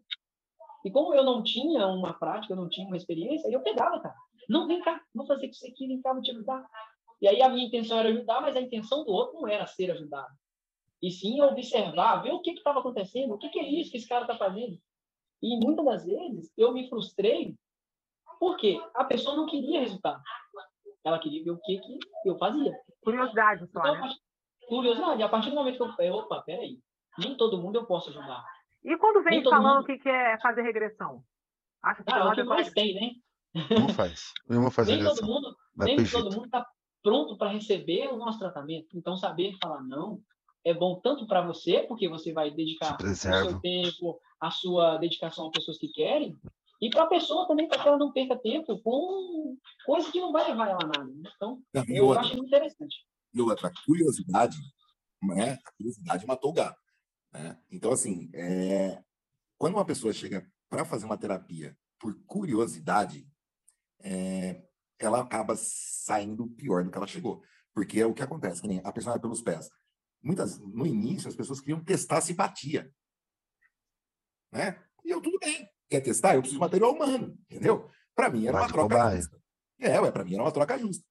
E 0.84 0.90
como 0.90 1.12
eu 1.12 1.24
não 1.24 1.42
tinha 1.42 1.86
uma 1.88 2.14
prática, 2.14 2.52
eu 2.52 2.56
não 2.56 2.68
tinha 2.68 2.86
uma 2.86 2.96
experiência, 2.96 3.50
eu 3.50 3.60
pegava, 3.60 4.00
cara. 4.00 4.14
Não, 4.48 4.66
vem 4.66 4.80
cá, 4.80 5.00
vou 5.14 5.26
fazer 5.26 5.46
isso 5.46 5.66
aqui, 5.66 5.86
vem 5.86 6.00
cá, 6.00 6.12
vou 6.12 6.22
te 6.22 6.30
ajudar. 6.30 6.64
E 7.20 7.28
aí 7.28 7.42
a 7.42 7.48
minha 7.48 7.66
intenção 7.66 7.98
era 7.98 8.08
ajudar, 8.08 8.40
mas 8.40 8.56
a 8.56 8.60
intenção 8.60 9.04
do 9.04 9.10
outro 9.10 9.40
não 9.40 9.48
era 9.48 9.66
ser 9.66 9.90
ajudado. 9.90 10.32
E 11.02 11.10
sim 11.10 11.40
observar, 11.40 12.22
ver 12.22 12.32
o 12.32 12.40
que 12.40 12.52
estava 12.52 12.80
acontecendo, 12.80 13.34
o 13.34 13.38
que, 13.38 13.48
que, 13.50 13.58
é 13.58 13.68
isso 13.68 13.90
que 13.90 13.98
esse 13.98 14.08
cara 14.08 14.22
está 14.22 14.36
fazendo. 14.36 14.78
E 15.42 15.56
muitas 15.64 15.84
das 15.84 16.04
vezes 16.06 16.52
eu 16.56 16.72
me 16.72 16.88
frustrei 16.88 17.54
porque 18.40 18.80
a 18.94 19.04
pessoa 19.04 19.36
não 19.36 19.46
queria 19.46 19.80
resultado. 19.80 20.22
Ela 21.04 21.18
queria 21.18 21.44
ver 21.44 21.50
o 21.50 21.60
que, 21.60 21.78
que 21.78 21.98
eu 22.24 22.36
fazia. 22.38 22.72
Curiosidade 23.02 23.66
só, 23.70 23.80
então, 23.80 23.94
né? 23.94 24.14
Curiosidade. 24.68 25.22
A 25.22 25.28
partir 25.28 25.50
do 25.50 25.56
momento 25.56 25.76
que 25.76 25.82
eu 25.82 25.92
falei, 25.92 26.10
opa, 26.10 26.42
peraí, 26.42 26.78
nem 27.16 27.36
todo 27.36 27.60
mundo 27.60 27.76
eu 27.76 27.86
posso 27.86 28.10
ajudar. 28.10 28.44
E 28.84 28.96
quando 28.96 29.22
vem 29.22 29.42
falando 29.42 29.76
mundo... 29.76 29.86
que 29.86 29.98
quer 29.98 30.40
fazer 30.40 30.62
regressão? 30.62 31.22
Acho 31.82 32.02
que 32.02 32.12
ah, 32.12 32.18
é 32.18 32.24
o 32.24 32.32
que 32.32 32.42
mais 32.42 32.72
tem, 32.72 32.94
né? 32.94 33.12
Não 33.70 33.88
faz. 33.88 34.32
Não 34.48 34.70
faz 34.70 34.88
nem 34.88 35.02
todo 35.02 35.26
mundo, 35.26 35.56
nem 35.76 36.04
todo 36.04 36.34
mundo 36.34 36.46
está 36.46 36.66
pronto 37.02 37.36
para 37.36 37.50
receber 37.50 38.08
o 38.08 38.16
nosso 38.16 38.38
tratamento. 38.38 38.96
Então, 38.96 39.16
saber 39.16 39.56
falar 39.60 39.82
não 39.82 40.20
é 40.64 40.74
bom 40.74 41.00
tanto 41.00 41.26
para 41.26 41.40
você, 41.40 41.84
porque 41.88 42.08
você 42.08 42.32
vai 42.32 42.50
dedicar 42.50 42.96
o 43.00 43.14
seu 43.14 43.60
tempo, 43.60 44.20
a 44.40 44.50
sua 44.50 44.98
dedicação 44.98 45.46
a 45.46 45.50
pessoas 45.50 45.78
que 45.78 45.88
querem, 45.88 46.36
e 46.80 46.90
para 46.90 47.04
a 47.04 47.08
pessoa 47.08 47.46
também, 47.46 47.66
para 47.66 47.82
que 47.82 47.88
ela 47.88 47.98
não 47.98 48.12
perca 48.12 48.36
tempo 48.36 48.78
com 48.82 49.56
coisa 49.84 50.10
que 50.12 50.20
não 50.20 50.30
vai 50.30 50.48
levar 50.48 50.68
ela 50.68 50.78
a 50.82 50.86
nada. 50.86 51.12
Então, 51.34 51.60
e 51.88 51.96
eu 51.96 52.06
outra, 52.06 52.22
acho 52.22 52.38
interessante. 52.38 52.96
E 53.34 53.40
outra, 53.40 53.72
curiosidade, 53.84 54.56
né? 55.22 55.58
a 55.64 55.72
curiosidade 55.72 56.26
matou 56.26 56.50
o 56.50 56.54
gato. 56.54 56.80
Né? 57.32 57.58
Então, 57.70 57.92
assim, 57.92 58.30
é... 58.32 59.02
quando 59.58 59.74
uma 59.74 59.84
pessoa 59.84 60.12
chega 60.12 60.48
para 60.68 60.84
fazer 60.84 61.04
uma 61.04 61.18
terapia 61.18 61.76
por 61.98 62.14
curiosidade, 62.26 63.26
é 64.00 64.62
ela 64.98 65.20
acaba 65.20 65.54
saindo 65.56 66.48
pior 66.48 66.82
do 66.82 66.90
que 66.90 66.96
ela 66.96 67.06
chegou. 67.06 67.42
Porque 67.72 68.00
é 68.00 68.06
o 68.06 68.14
que 68.14 68.22
acontece, 68.22 68.60
que 68.60 68.80
a 68.84 68.92
pessoa 68.92 69.12
vai 69.12 69.20
pelos 69.20 69.40
pés. 69.40 69.70
Muitas, 70.20 70.58
no 70.58 70.84
início, 70.86 71.28
as 71.28 71.36
pessoas 71.36 71.60
queriam 71.60 71.82
testar 71.82 72.18
a 72.18 72.20
simpatia. 72.20 72.92
Né? 74.50 74.82
E 75.04 75.10
eu, 75.10 75.20
tudo 75.20 75.38
bem. 75.38 75.68
Quer 75.88 76.00
testar? 76.00 76.34
Eu 76.34 76.40
preciso 76.40 76.58
de 76.58 76.60
material 76.60 76.92
humano, 76.92 77.38
entendeu? 77.48 77.88
Para 78.14 78.30
mim 78.30 78.46
era 78.46 78.56
uma 78.56 78.68
troca 78.68 79.16
justa. 79.16 79.40
É, 79.78 80.00
ué, 80.00 80.10
para 80.10 80.24
mim 80.24 80.34
era 80.34 80.42
uma 80.42 80.52
troca 80.52 80.76
justa. 80.76 81.06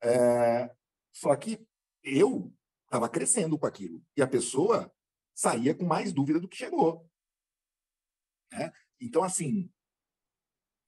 É... 0.00 0.70
Só 1.12 1.34
que 1.34 1.66
eu 2.02 2.54
estava 2.84 3.08
crescendo 3.08 3.58
com 3.58 3.66
aquilo. 3.66 4.02
E 4.16 4.22
a 4.22 4.28
pessoa 4.28 4.92
saía 5.34 5.74
com 5.74 5.84
mais 5.84 6.12
dúvida 6.12 6.38
do 6.38 6.48
que 6.48 6.56
chegou. 6.56 7.10
Né? 8.52 8.72
Então, 9.00 9.24
assim, 9.24 9.70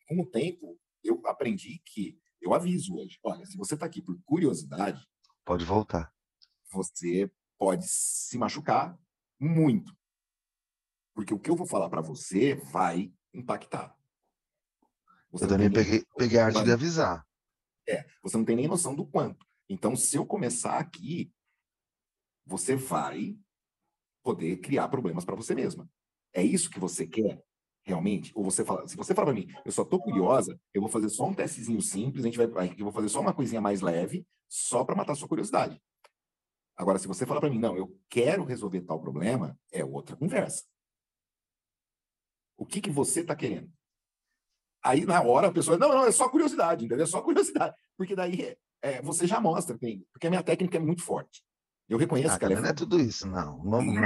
com 0.07 0.21
o 0.21 0.27
tempo, 0.27 0.79
eu 1.05 1.21
aprendi 1.27 1.81
que 1.85 2.19
eu 2.41 2.55
aviso 2.55 2.97
hoje. 2.97 3.19
Olha, 3.23 3.45
se 3.47 3.57
você 3.57 3.75
está 3.75 3.87
aqui 3.87 4.03
por 4.03 4.21
curiosidade. 4.25 5.07
Pode 5.45 5.65
voltar. 5.65 6.13
Você 6.73 7.31
pode 7.59 7.87
se 7.87 8.37
machucar 8.39 8.99
muito. 9.39 9.97
Porque 11.15 11.33
o 11.33 11.39
que 11.39 11.51
eu 11.51 11.57
vou 11.57 11.67
falar 11.67 11.89
para 11.89 12.01
você 12.01 12.55
vai 12.55 13.13
impactar. 13.33 13.97
Você 15.31 15.45
Eu 15.45 15.49
também 15.49 15.71
peguei, 15.71 16.05
peguei 16.17 16.39
a 16.39 16.47
arte 16.47 16.65
de 16.65 16.73
avisar. 16.73 17.27
É, 17.89 18.07
você 18.23 18.37
não 18.37 18.45
tem 18.45 18.57
nem 18.57 18.69
noção 18.69 18.95
do 18.95 19.07
quanto. 19.07 19.47
Então, 19.69 19.95
se 19.95 20.17
eu 20.17 20.27
começar 20.27 20.79
aqui, 20.79 21.33
você 22.47 22.77
vai 22.77 23.39
poder 24.23 24.59
criar 24.59 24.89
problemas 24.89 25.25
para 25.25 25.37
você 25.37 25.55
mesma. 25.55 25.89
É 26.33 26.43
isso 26.43 26.71
que 26.71 26.81
você 26.81 27.07
quer 27.07 27.43
realmente? 27.85 28.33
Ou 28.35 28.43
você 28.43 28.65
fala, 28.65 28.89
se 28.89 28.97
você 28.97 29.15
fala 29.15 29.27
para 29.27 29.35
mim, 29.35 29.47
eu 29.65 29.71
só 29.71 29.85
tô 29.85 29.99
curiosa, 29.99 30.59
eu 30.73 30.81
vou 30.81 30.91
fazer 30.91 31.09
só 31.11 31.27
um 31.27 31.35
testezinho 31.35 31.81
simples, 31.81 32.25
a 32.25 32.29
gente 32.29 32.39
vai, 32.39 32.75
eu 32.77 32.85
vou 32.85 32.93
fazer 32.93 33.09
só 33.09 33.21
uma 33.21 33.35
coisinha 33.35 33.61
mais 33.61 33.81
leve, 33.81 34.27
só 34.49 34.85
para 34.85 34.97
matar 34.97 35.15
sua 35.15 35.29
curiosidade. 35.29 35.81
Agora, 36.77 36.99
se 36.99 37.07
você 37.07 37.25
falar 37.25 37.41
para 37.41 37.51
mim, 37.51 37.59
não, 37.59 37.77
eu 37.77 37.97
quero 38.09 38.43
resolver 38.43 38.81
tal 38.81 39.01
problema, 39.01 39.57
é 39.71 39.85
outra 39.85 40.17
conversa. 40.17 40.65
O 42.57 42.67
que 42.67 42.81
que 42.81 42.91
você 42.91 43.21
está 43.21 43.37
querendo? 43.37 43.71
Aí, 44.83 45.05
na 45.05 45.23
hora, 45.23 45.49
a 45.49 45.53
pessoa, 45.53 45.79
não, 45.79 45.89
não, 45.89 46.05
é 46.05 46.13
só 46.13 46.29
curiosidade, 46.29 46.85
entendeu? 46.85 47.05
É 47.05 47.07
só 47.07 47.21
curiosidade. 47.23 47.75
Porque 47.97 48.17
daí 48.17 48.57
é, 48.83 49.01
você 49.03 49.27
já 49.27 49.41
mostra, 49.41 49.79
tem, 49.79 50.07
porque 50.13 50.27
a 50.27 50.31
minha 50.31 50.43
técnica 50.43 50.77
é 50.77 50.81
muito 50.81 51.03
forte. 51.03 51.43
Eu 51.87 51.99
reconheço 51.99 52.35
Ah, 52.35 52.39
que 52.39 52.45
ela 52.47 52.55
é 52.55 52.61
não 52.61 52.69
é 52.69 52.73
tudo 52.73 52.99
isso, 52.99 53.27
não. 53.29 53.63
Não, 53.63 53.83
não. 53.83 54.03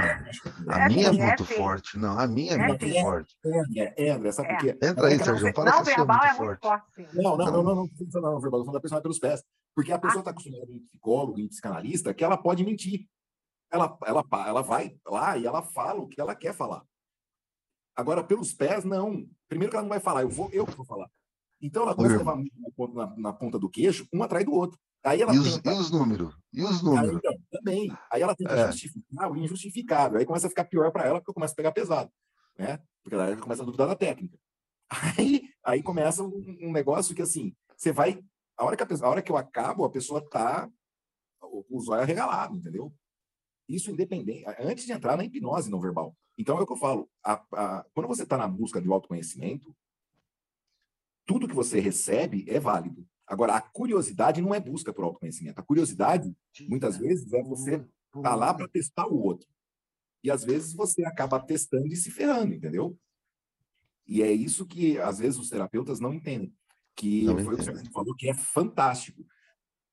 A 0.67 0.81
É 0.85 0.87
minha 0.89 1.07
é 1.07 1.13
sim, 1.13 1.21
é 1.21 1.25
muito 1.27 1.45
sim. 1.45 1.53
forte. 1.55 1.97
Não, 1.97 2.19
a 2.19 2.27
minha 2.27 2.51
é, 2.51 2.55
É 2.55 2.67
muito 2.67 2.85
sim. 2.85 3.01
forte. 3.01 3.35
É, 3.77 4.07
é, 4.07 4.09
André, 4.11 4.31
sabe 4.33 4.49
É. 4.49 4.51
por 4.53 4.59
quê? 4.61 4.77
Entra 4.83 5.07
aí, 5.07 5.13
É 5.13 5.17
Sérgio. 5.23 5.53
Fala 5.55 5.71
não 5.71 5.77
que 5.83 5.83
sua 5.85 5.93
é 5.93 6.05
muito 6.05 6.25
é 6.25 6.33
forte. 6.33 6.61
forte. 6.61 7.15
Não, 7.15 7.37
não, 7.37 7.37
não, 7.37 7.51
não, 7.51 7.63
não, 7.63 7.75
não, 7.75 7.89
não, 8.13 8.21
não, 8.33 8.39
verbal, 8.41 8.65
não, 8.65 8.73
personagem 8.81 9.01
pelos 9.03 9.19
pés. 9.19 9.41
Porque 9.73 9.93
a 9.93 9.95
Ah. 9.95 9.99
pessoa 9.99 10.19
está 10.19 10.31
acostumada 10.31 10.69
em 10.71 10.79
psicólogo, 10.79 11.39
em 11.39 11.47
psicanalista, 11.47 12.13
que 12.13 12.23
ela 12.23 12.35
pode 12.37 12.65
mentir. 12.65 13.07
Ela, 13.71 13.97
ela, 14.05 14.25
ela 14.45 14.61
vai 14.61 14.97
lá 15.07 15.37
e 15.37 15.45
ela 15.45 15.61
fala 15.61 16.01
o 16.01 16.07
que 16.07 16.19
ela 16.19 16.35
quer 16.35 16.53
falar. 16.53 16.83
Agora, 17.95 18.23
pelos 18.23 18.53
pés, 18.53 18.83
não. 18.83 19.25
Primeiro 19.47 19.69
que 19.71 19.75
ela 19.77 19.83
não 19.83 19.89
vai 19.89 19.99
falar, 20.01 20.21
eu 20.23 20.29
vou, 20.29 20.49
eu 20.51 20.65
que 20.65 20.75
vou 20.75 20.85
falar. 20.85 21.09
Então 21.61 21.83
ela 21.83 21.95
começa 21.95 22.15
a 22.15 22.17
levar 22.19 22.35
muito 22.35 22.59
na 22.59 22.69
ponta, 22.71 22.93
na, 22.93 23.17
na 23.17 23.33
ponta 23.33 23.59
do 23.59 23.69
queixo, 23.69 24.07
um 24.13 24.23
atrás 24.23 24.45
do 24.45 24.53
outro. 24.53 24.79
Aí 25.03 25.21
ela 25.21 25.33
E 25.33 25.37
os, 25.39 25.55
tenta. 25.55 25.71
e 25.73 25.79
os 25.79 25.91
números? 25.91 26.35
E 26.53 26.61
os 26.63 26.77
Aí, 26.79 26.83
números? 26.83 27.17
então, 27.17 27.33
também. 27.51 27.89
Aí 28.11 28.21
ela 28.21 28.35
tenta 28.35 28.53
É. 28.53 28.67
justificar 28.71 29.31
o 29.31 29.35
injustificável. 29.37 30.19
Aí 30.19 30.25
começa 30.25 30.47
a 30.47 30.49
ficar 30.49 30.65
pior 30.65 30.91
para 30.91 31.05
ela, 31.05 31.19
porque 31.19 31.33
começa 31.33 31.53
a 31.53 31.55
pegar 31.55 31.71
pesado. 31.71 32.11
Né? 32.57 32.79
Porque 33.03 33.15
ela 33.15 33.35
começa 33.37 33.61
a 33.61 33.65
duvidar 33.65 33.87
da 33.87 33.95
técnica. 33.95 34.37
Aí, 35.17 35.43
aí 35.63 35.83
começa 35.83 36.23
um, 36.23 36.57
um 36.61 36.71
negócio 36.71 37.13
que, 37.15 37.21
assim, 37.21 37.55
você 37.77 37.91
vai. 37.91 38.19
A 38.57 38.65
hora 38.65 38.75
que, 38.75 38.81
a, 38.83 38.85
pessoa- 38.87 39.07
a 39.07 39.11
hora 39.11 39.21
que 39.21 39.31
eu 39.31 39.37
acabo, 39.37 39.85
a 39.85 39.89
pessoa 39.89 40.19
tá 40.27 40.67
o, 41.43 41.63
o 41.69 41.79
zóio 41.79 42.01
arregalado, 42.01 42.55
entendeu? 42.57 42.91
Isso 43.69 43.91
independente, 43.91 44.43
antes 44.59 44.85
de 44.85 44.91
entrar 44.91 45.15
na 45.15 45.23
hipnose 45.23 45.69
não 45.69 45.79
verbal. 45.79 46.15
Então 46.37 46.57
é 46.57 46.61
o 46.61 46.65
que 46.65 46.73
eu 46.73 46.77
falo. 46.77 47.07
a- 47.23 47.45
a- 47.53 47.85
quando 47.93 48.07
você 48.07 48.23
está 48.23 48.35
na 48.35 48.47
busca 48.47 48.81
de 48.81 48.91
autoconhecimento, 48.91 49.73
tudo 51.29 51.47
que 51.47 51.53
você 51.53 51.79
recebe 51.79 52.43
é 52.47 52.59
válido. 52.59 53.05
Agora, 53.27 53.55
a 53.55 53.61
curiosidade 53.61 54.41
não 54.41 54.55
é 54.55 54.59
busca 54.59 54.91
por 54.91 55.03
autoconhecimento. 55.03 55.59
A 55.59 55.63
curiosidade, 55.63 56.35
muitas 56.67 56.97
vezes, 56.97 57.31
é 57.31 57.43
você 57.43 57.85
tá 58.23 58.33
lá 58.33 58.51
para 58.51 58.67
testar 58.67 59.05
o 59.05 59.21
outro. 59.21 59.47
E 60.23 60.31
às 60.31 60.43
vezes 60.43 60.73
você 60.73 61.05
acaba 61.05 61.39
testando 61.39 61.85
e 61.85 61.95
se 61.95 62.09
ferrando, 62.09 62.55
entendeu? 62.55 62.97
E 64.07 64.23
é 64.23 64.31
isso 64.31 64.65
que 64.65 64.97
às 64.97 65.19
vezes 65.19 65.39
os 65.39 65.51
terapeutas 65.51 65.99
não 65.99 66.11
entendem. 66.11 66.51
Que 66.95 67.25
Não 67.25 67.37
foi 67.37 67.53
o 67.53 67.57
que 67.57 67.63
você 67.63 67.91
falou, 67.91 68.15
que 68.15 68.27
é 68.27 68.33
fantástico. 68.33 69.23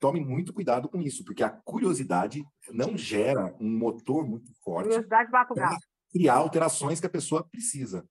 Tome 0.01 0.21
muito 0.21 0.55
cuidado 0.55 0.89
com 0.89 1.03
isso, 1.03 1.23
porque 1.23 1.43
a 1.43 1.51
curiosidade 1.51 2.43
não 2.73 2.97
gera 2.97 3.55
um 3.61 3.69
motor 3.69 4.27
muito 4.27 4.51
forte 4.65 4.89
Curiosidade 4.89 5.31
bate 5.31 5.53
o 5.53 5.55
gato. 5.55 5.87
criar 6.11 6.37
alterações 6.37 6.99
que 6.99 7.07
a 7.07 7.11
pessoa 7.11 7.47
precisa. 7.47 8.09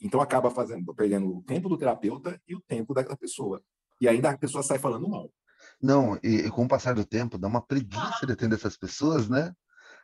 Então 0.00 0.20
acaba 0.20 0.50
fazendo, 0.50 0.94
perdendo 0.94 1.38
o 1.38 1.42
tempo 1.42 1.68
do 1.68 1.78
terapeuta 1.78 2.40
e 2.46 2.54
o 2.54 2.60
tempo 2.60 2.92
da 2.94 3.02
da 3.02 3.16
pessoa. 3.16 3.62
E 4.00 4.08
ainda 4.08 4.30
a 4.30 4.38
pessoa 4.38 4.62
sai 4.62 4.78
falando 4.78 5.08
mal. 5.08 5.30
Não, 5.80 6.16
e, 6.22 6.46
e 6.46 6.50
com 6.50 6.64
o 6.64 6.68
passar 6.68 6.94
do 6.94 7.04
tempo, 7.04 7.38
dá 7.38 7.48
uma 7.48 7.62
preguiça 7.64 8.26
de 8.26 8.32
atender 8.32 8.56
essas 8.56 8.76
pessoas, 8.76 9.28
né? 9.28 9.54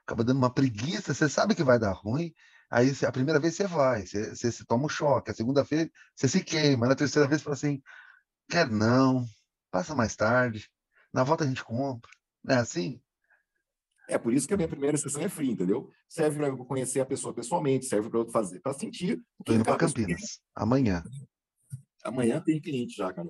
Acaba 0.06 0.24
dando 0.24 0.38
uma 0.38 0.52
preguiça, 0.52 1.14
você 1.14 1.28
sabe 1.28 1.54
que 1.54 1.62
vai 1.62 1.78
dar 1.78 1.92
ruim, 1.92 2.32
aí 2.70 2.94
você- 2.94 3.06
a 3.06 3.12
primeira 3.12 3.38
vez 3.40 3.54
você 3.54 3.66
vai, 3.66 4.06
você, 4.06 4.34
você, 4.34 4.50
se 4.52 4.64
toma 4.66 4.86
um 4.86 4.88
choque, 4.88 5.30
a 5.30 5.34
segunda 5.34 5.62
vez 5.62 5.88
você 6.16 6.28
se 6.28 6.42
queima, 6.44 6.86
na 6.88 6.94
terceira 6.96 7.28
vez 7.28 7.40
você 7.40 7.44
fala 7.44 7.54
assim, 7.56 7.82
quer 8.50 8.70
não, 8.70 9.24
passa 9.70 9.94
mais 9.94 10.16
tarde, 10.16 10.68
na 11.12 11.24
volta 11.24 11.44
a 11.44 11.46
gente 11.46 11.64
compra, 11.64 12.10
não 12.44 12.56
é 12.56 12.58
assim? 12.60 13.00
É 14.12 14.18
por 14.18 14.34
isso 14.34 14.46
que 14.46 14.52
a 14.52 14.56
minha 14.58 14.68
primeira 14.68 14.96
sessão 14.98 15.22
é 15.22 15.28
free, 15.28 15.50
entendeu? 15.50 15.90
Serve 16.06 16.36
para 16.36 16.48
eu 16.48 16.56
conhecer 16.58 17.00
a 17.00 17.06
pessoa 17.06 17.32
pessoalmente, 17.32 17.86
serve 17.86 18.10
para 18.10 18.20
eu 18.20 18.28
fazer, 18.28 18.60
para 18.60 18.74
sentir 18.74 19.16
Tô 19.38 19.44
que 19.44 19.54
indo 19.54 19.64
para 19.64 19.78
pessoa 19.78 19.94
Campinas, 19.94 20.40
amanhã, 20.54 21.02
quer. 21.02 22.08
Amanhã 22.08 22.40
tem 22.40 22.60
cliente 22.60 22.94
já, 22.94 23.10
cara. 23.10 23.28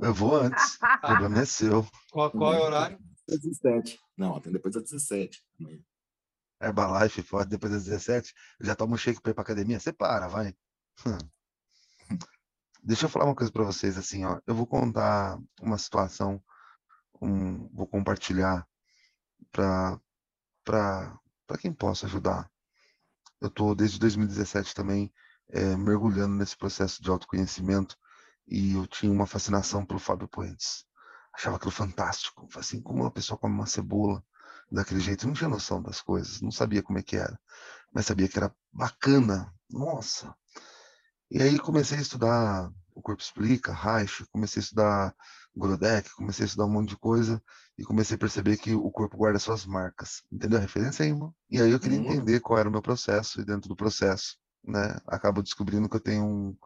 eu 0.00 0.14
vou 0.14 0.36
antes, 0.36 0.76
o 0.76 1.00
problema 1.06 1.40
é 1.40 1.44
seu, 1.44 1.86
Qual, 2.10 2.30
qual 2.30 2.54
é 2.54 2.60
o 2.60 2.64
horário? 2.64 2.98
Às 3.28 3.40
17. 3.40 3.98
Não, 4.16 4.40
tem 4.40 4.52
depois 4.52 4.74
das 4.74 4.84
17. 4.84 5.44
amanhã. 5.60 5.78
Herbalife, 6.62 7.22
forte, 7.22 7.50
depois 7.50 7.72
das 7.72 7.84
17, 7.84 8.32
eu 8.60 8.66
já 8.66 8.74
tomo 8.74 8.94
um 8.94 8.96
shake 8.96 9.20
para 9.20 9.32
ir 9.32 9.34
para 9.34 9.42
academia, 9.42 9.78
você 9.78 9.92
para, 9.92 10.28
vai. 10.28 10.54
Hum. 11.06 11.18
Deixa 12.82 13.04
eu 13.04 13.10
falar 13.10 13.26
uma 13.26 13.34
coisa 13.34 13.52
para 13.52 13.64
vocês, 13.64 13.98
assim, 13.98 14.24
ó. 14.24 14.40
Eu 14.46 14.54
vou 14.54 14.66
contar 14.66 15.38
uma 15.60 15.76
situação, 15.76 16.42
um, 17.20 17.68
vou 17.68 17.86
compartilhar 17.86 18.66
para 19.52 20.00
para 20.64 21.18
quem 21.60 21.72
possa 21.72 22.06
ajudar. 22.06 22.50
Eu 23.40 23.50
tô 23.50 23.74
desde 23.74 23.98
2017 23.98 24.74
também 24.74 25.12
eh, 25.50 25.76
mergulhando 25.76 26.34
nesse 26.34 26.56
processo 26.56 27.02
de 27.02 27.10
autoconhecimento 27.10 27.96
e 28.46 28.74
eu 28.74 28.86
tinha 28.86 29.12
uma 29.12 29.26
fascinação 29.26 29.84
pelo 29.84 29.98
Fábio 29.98 30.28
Puentes. 30.28 30.84
Achava 31.34 31.56
aquilo 31.56 31.70
fantástico, 31.72 32.48
assim 32.56 32.80
como 32.80 33.02
uma 33.02 33.10
pessoa 33.10 33.38
come 33.38 33.54
uma 33.54 33.66
cebola 33.66 34.22
daquele 34.70 35.00
jeito, 35.00 35.24
eu 35.24 35.28
não 35.28 35.34
tinha 35.34 35.48
noção 35.48 35.82
das 35.82 36.00
coisas, 36.00 36.40
não 36.40 36.50
sabia 36.50 36.82
como 36.82 36.98
é 36.98 37.02
que 37.02 37.16
era, 37.16 37.38
mas 37.92 38.06
sabia 38.06 38.28
que 38.28 38.38
era 38.38 38.54
bacana. 38.72 39.52
Nossa. 39.70 40.34
E 41.30 41.42
aí 41.42 41.58
comecei 41.58 41.98
a 41.98 42.02
estudar 42.02 42.70
o 42.94 43.02
Corpo 43.02 43.22
Explica, 43.22 43.72
Reich, 43.72 44.24
comecei 44.30 44.60
a 44.60 44.64
estudar 44.64 45.16
Grodeck, 45.56 46.10
comecei 46.14 46.44
a 46.44 46.46
estudar 46.46 46.66
um 46.66 46.70
monte 46.70 46.90
de 46.90 46.96
coisa 46.98 47.42
e 47.78 47.84
comecei 47.84 48.16
a 48.16 48.18
perceber 48.18 48.56
que 48.56 48.74
o 48.74 48.90
corpo 48.90 49.16
guarda 49.16 49.38
suas 49.38 49.66
marcas. 49.66 50.22
Entendeu 50.32 50.58
a 50.58 50.62
referência 50.62 51.04
aí, 51.04 51.10
irmão? 51.10 51.34
E 51.50 51.60
aí 51.60 51.70
eu 51.70 51.80
queria 51.80 51.98
Uhum. 51.98 52.04
entender 52.12 52.40
qual 52.40 52.58
era 52.58 52.68
o 52.68 52.72
meu 52.72 52.82
processo 52.82 53.40
e 53.40 53.44
dentro 53.44 53.68
do 53.68 53.76
processo, 53.76 54.36
né, 54.64 54.98
acabo 55.06 55.42
descobrindo 55.42 55.88
que 55.88 55.96
eu 55.96 56.00
tenho 56.00 56.24
um, 56.24 56.56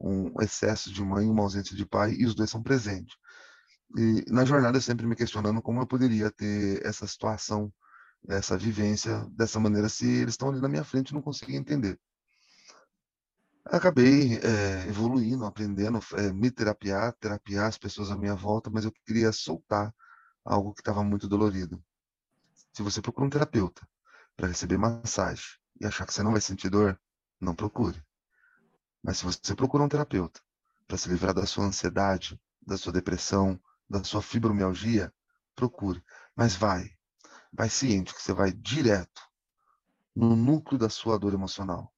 um 0.00 0.42
excesso 0.42 0.92
de 0.92 1.02
mãe 1.02 1.26
e 1.26 1.30
uma 1.30 1.42
ausência 1.42 1.76
de 1.76 1.86
pai 1.86 2.12
e 2.14 2.26
os 2.26 2.34
dois 2.34 2.50
são 2.50 2.62
presentes. 2.62 3.16
E 3.96 4.24
na 4.32 4.44
jornada 4.44 4.76
eu 4.78 4.82
sempre 4.82 5.06
me 5.06 5.16
questionando 5.16 5.62
como 5.62 5.80
eu 5.80 5.86
poderia 5.86 6.30
ter 6.30 6.84
essa 6.86 7.06
situação, 7.06 7.72
essa 8.28 8.58
vivência 8.58 9.26
dessa 9.32 9.60
maneira 9.60 9.88
se 9.88 10.06
eles 10.06 10.34
estão 10.34 10.50
ali 10.50 10.60
na 10.60 10.68
minha 10.68 10.84
frente 10.84 11.10
e 11.10 11.14
não 11.14 11.22
consigo 11.22 11.52
entender. 11.52 11.98
Acabei 13.66 14.38
eh, 14.38 14.86
evoluindo, 14.88 15.44
aprendendo, 15.44 15.98
eh, 16.16 16.32
me 16.32 16.50
terapiar, 16.50 17.12
terapiar 17.14 17.66
as 17.66 17.78
pessoas 17.78 18.10
à 18.10 18.16
minha 18.16 18.34
volta, 18.34 18.70
mas 18.70 18.84
eu 18.84 18.92
queria 19.06 19.32
soltar 19.32 19.94
algo 20.44 20.74
que 20.74 20.80
estava 20.80 21.02
muito 21.02 21.26
dolorido. 21.28 21.82
Se 22.74 22.82
você 22.82 23.00
procura 23.00 23.26
um 23.26 23.30
terapeuta 23.30 23.86
para 24.36 24.48
receber 24.48 24.76
massagem 24.78 25.46
e 25.80 25.86
achar 25.86 26.06
que 26.06 26.12
você 26.12 26.22
não 26.22 26.32
vai 26.32 26.40
sentir 26.40 26.68
dor, 26.70 27.00
não 27.40 27.54
procure. 27.54 28.02
Mas 29.02 29.18
se 29.18 29.24
você 29.24 29.54
procura 29.54 29.84
um 29.84 29.88
terapeuta 29.88 30.40
para 30.86 30.98
se 30.98 31.08
livrar 31.08 31.32
da 31.32 31.46
sua 31.46 31.64
ansiedade, 31.64 32.38
da 32.66 32.76
sua 32.76 32.92
depressão, 32.92 33.60
da 33.88 34.04
sua 34.04 34.20
fibromialgia, 34.20 35.12
procure. 35.54 36.02
Mas 36.36 36.56
vai. 36.56 36.90
Vai 37.52 37.70
ciente 37.70 38.14
que 38.14 38.20
você 38.20 38.32
vai 38.34 38.52
direto 38.52 39.22
no 40.16 40.34
núcleo 40.34 40.78
da 40.78 40.90
sua 40.90 41.18
dor 41.18 41.34
emocional. 41.34 41.93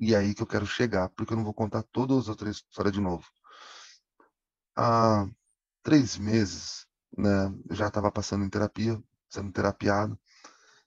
E 0.00 0.14
é 0.14 0.18
aí 0.18 0.34
que 0.34 0.42
eu 0.42 0.46
quero 0.46 0.66
chegar, 0.66 1.10
porque 1.10 1.34
eu 1.34 1.36
não 1.36 1.44
vou 1.44 1.52
contar 1.52 1.82
todas 1.82 2.16
as 2.16 2.28
outras 2.28 2.56
histórias 2.56 2.94
de 2.94 3.00
novo. 3.02 3.28
Há 4.74 5.28
três 5.82 6.16
meses, 6.16 6.86
né, 7.16 7.54
eu 7.68 7.76
já 7.76 7.88
estava 7.88 8.10
passando 8.10 8.42
em 8.44 8.48
terapia, 8.48 8.98
sendo 9.28 9.52
terapiado, 9.52 10.18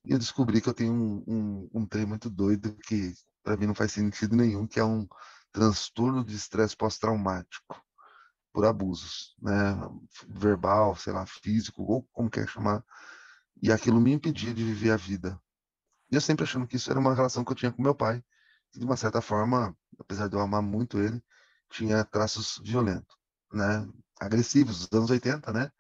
e 0.04 0.14
eu 0.14 0.18
descobri 0.18 0.60
que 0.60 0.68
eu 0.68 0.74
tenho 0.74 0.92
um, 0.94 1.24
um, 1.28 1.70
um 1.74 1.86
trem 1.86 2.08
muito 2.08 2.28
doido 2.28 2.76
que 2.88 3.14
para 3.44 3.56
mim 3.56 3.68
não 3.68 3.76
faz 3.76 3.92
sentido 3.92 4.36
nenhum, 4.36 4.66
que 4.66 4.80
é 4.80 4.84
um 4.84 5.08
transtorno 5.52 6.26
de 6.26 6.36
estresse 6.36 6.76
pós-traumático 6.76 7.80
por 8.52 8.66
abusos, 8.66 9.36
né, 9.40 9.76
verbal, 10.28 10.96
sei 10.96 11.14
lá, 11.14 11.26
físico, 11.26 11.84
ou 11.84 12.04
como 12.12 12.32
quer 12.32 12.48
chamar, 12.48 12.84
e 13.62 13.72
aquilo 13.72 14.02
me 14.02 14.12
impedia 14.12 14.54
de 14.54 14.64
viver 14.64 14.92
a 14.92 14.98
vida. 14.98 15.40
E 16.12 16.16
eu 16.16 16.22
sempre 16.22 16.44
achando 16.44 16.68
que 16.68 16.78
isso 16.78 16.90
era 16.90 17.00
uma 17.00 17.14
relação 17.14 17.44
que 17.44 17.52
eu 17.52 17.56
tinha 17.56 17.72
com 17.72 17.82
meu 17.82 17.96
pai, 17.96 18.24
de 18.74 18.86
uma 18.86 18.98
certa 18.98 19.22
forma, 19.22 19.76
apesar 20.00 20.28
de 20.28 20.36
eu 20.36 20.40
amar 20.42 20.62
muito 20.62 21.00
ele, 21.00 21.24
tinha 21.70 22.04
traços 22.06 22.60
violentos, 22.64 23.16
né, 23.52 23.88
agressivos, 24.20 24.88
dos 24.88 25.00
anos 25.00 25.10
80, 25.10 25.52
né, 25.52 25.72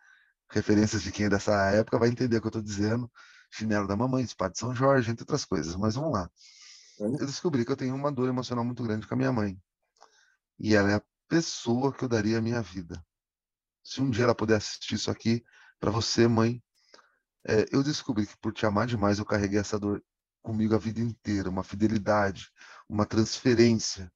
referências 0.49 1.01
de 1.01 1.11
quem 1.11 1.25
é 1.25 1.29
dessa 1.29 1.53
época 1.71 1.99
vai 1.99 2.09
entender 2.09 2.37
o 2.37 2.41
que 2.41 2.47
eu 2.47 2.49
estou 2.49 2.61
dizendo, 2.61 3.11
chinelo 3.51 3.87
da 3.87 3.95
mamãe, 3.95 4.23
espada 4.23 4.53
de 4.53 4.59
São 4.59 4.73
Jorge, 4.73 5.11
entre 5.11 5.23
outras 5.23 5.45
coisas, 5.45 5.75
mas 5.75 5.95
vamos 5.95 6.13
lá. 6.13 6.29
Eu 6.99 7.25
descobri 7.25 7.65
que 7.65 7.71
eu 7.71 7.75
tenho 7.75 7.95
uma 7.95 8.11
dor 8.11 8.29
emocional 8.29 8.63
muito 8.63 8.83
grande 8.83 9.07
com 9.07 9.13
a 9.13 9.17
minha 9.17 9.31
mãe. 9.31 9.59
E 10.59 10.75
ela 10.75 10.91
é 10.91 10.95
a 10.95 11.03
pessoa 11.27 11.91
que 11.91 12.03
eu 12.03 12.07
daria 12.09 12.37
a 12.37 12.41
minha 12.41 12.61
vida. 12.61 13.03
Se 13.83 14.01
um 14.01 14.09
dia 14.09 14.23
ela 14.25 14.35
puder 14.35 14.57
assistir 14.57 14.95
isso 14.95 15.09
aqui, 15.09 15.43
para 15.79 15.91
você, 15.91 16.27
mãe, 16.27 16.63
é, 17.45 17.65
eu 17.71 17.83
descobri 17.83 18.25
que 18.25 18.37
por 18.37 18.53
te 18.53 18.65
amar 18.65 18.87
demais 18.87 19.19
eu 19.19 19.25
carreguei 19.25 19.59
essa 19.59 19.79
dor 19.79 20.03
comigo 20.41 20.75
a 20.75 20.77
vida 20.77 20.99
inteira, 20.99 21.49
uma 21.49 21.63
fidelidade, 21.63 22.49
uma 22.89 23.05
transferência. 23.05 24.11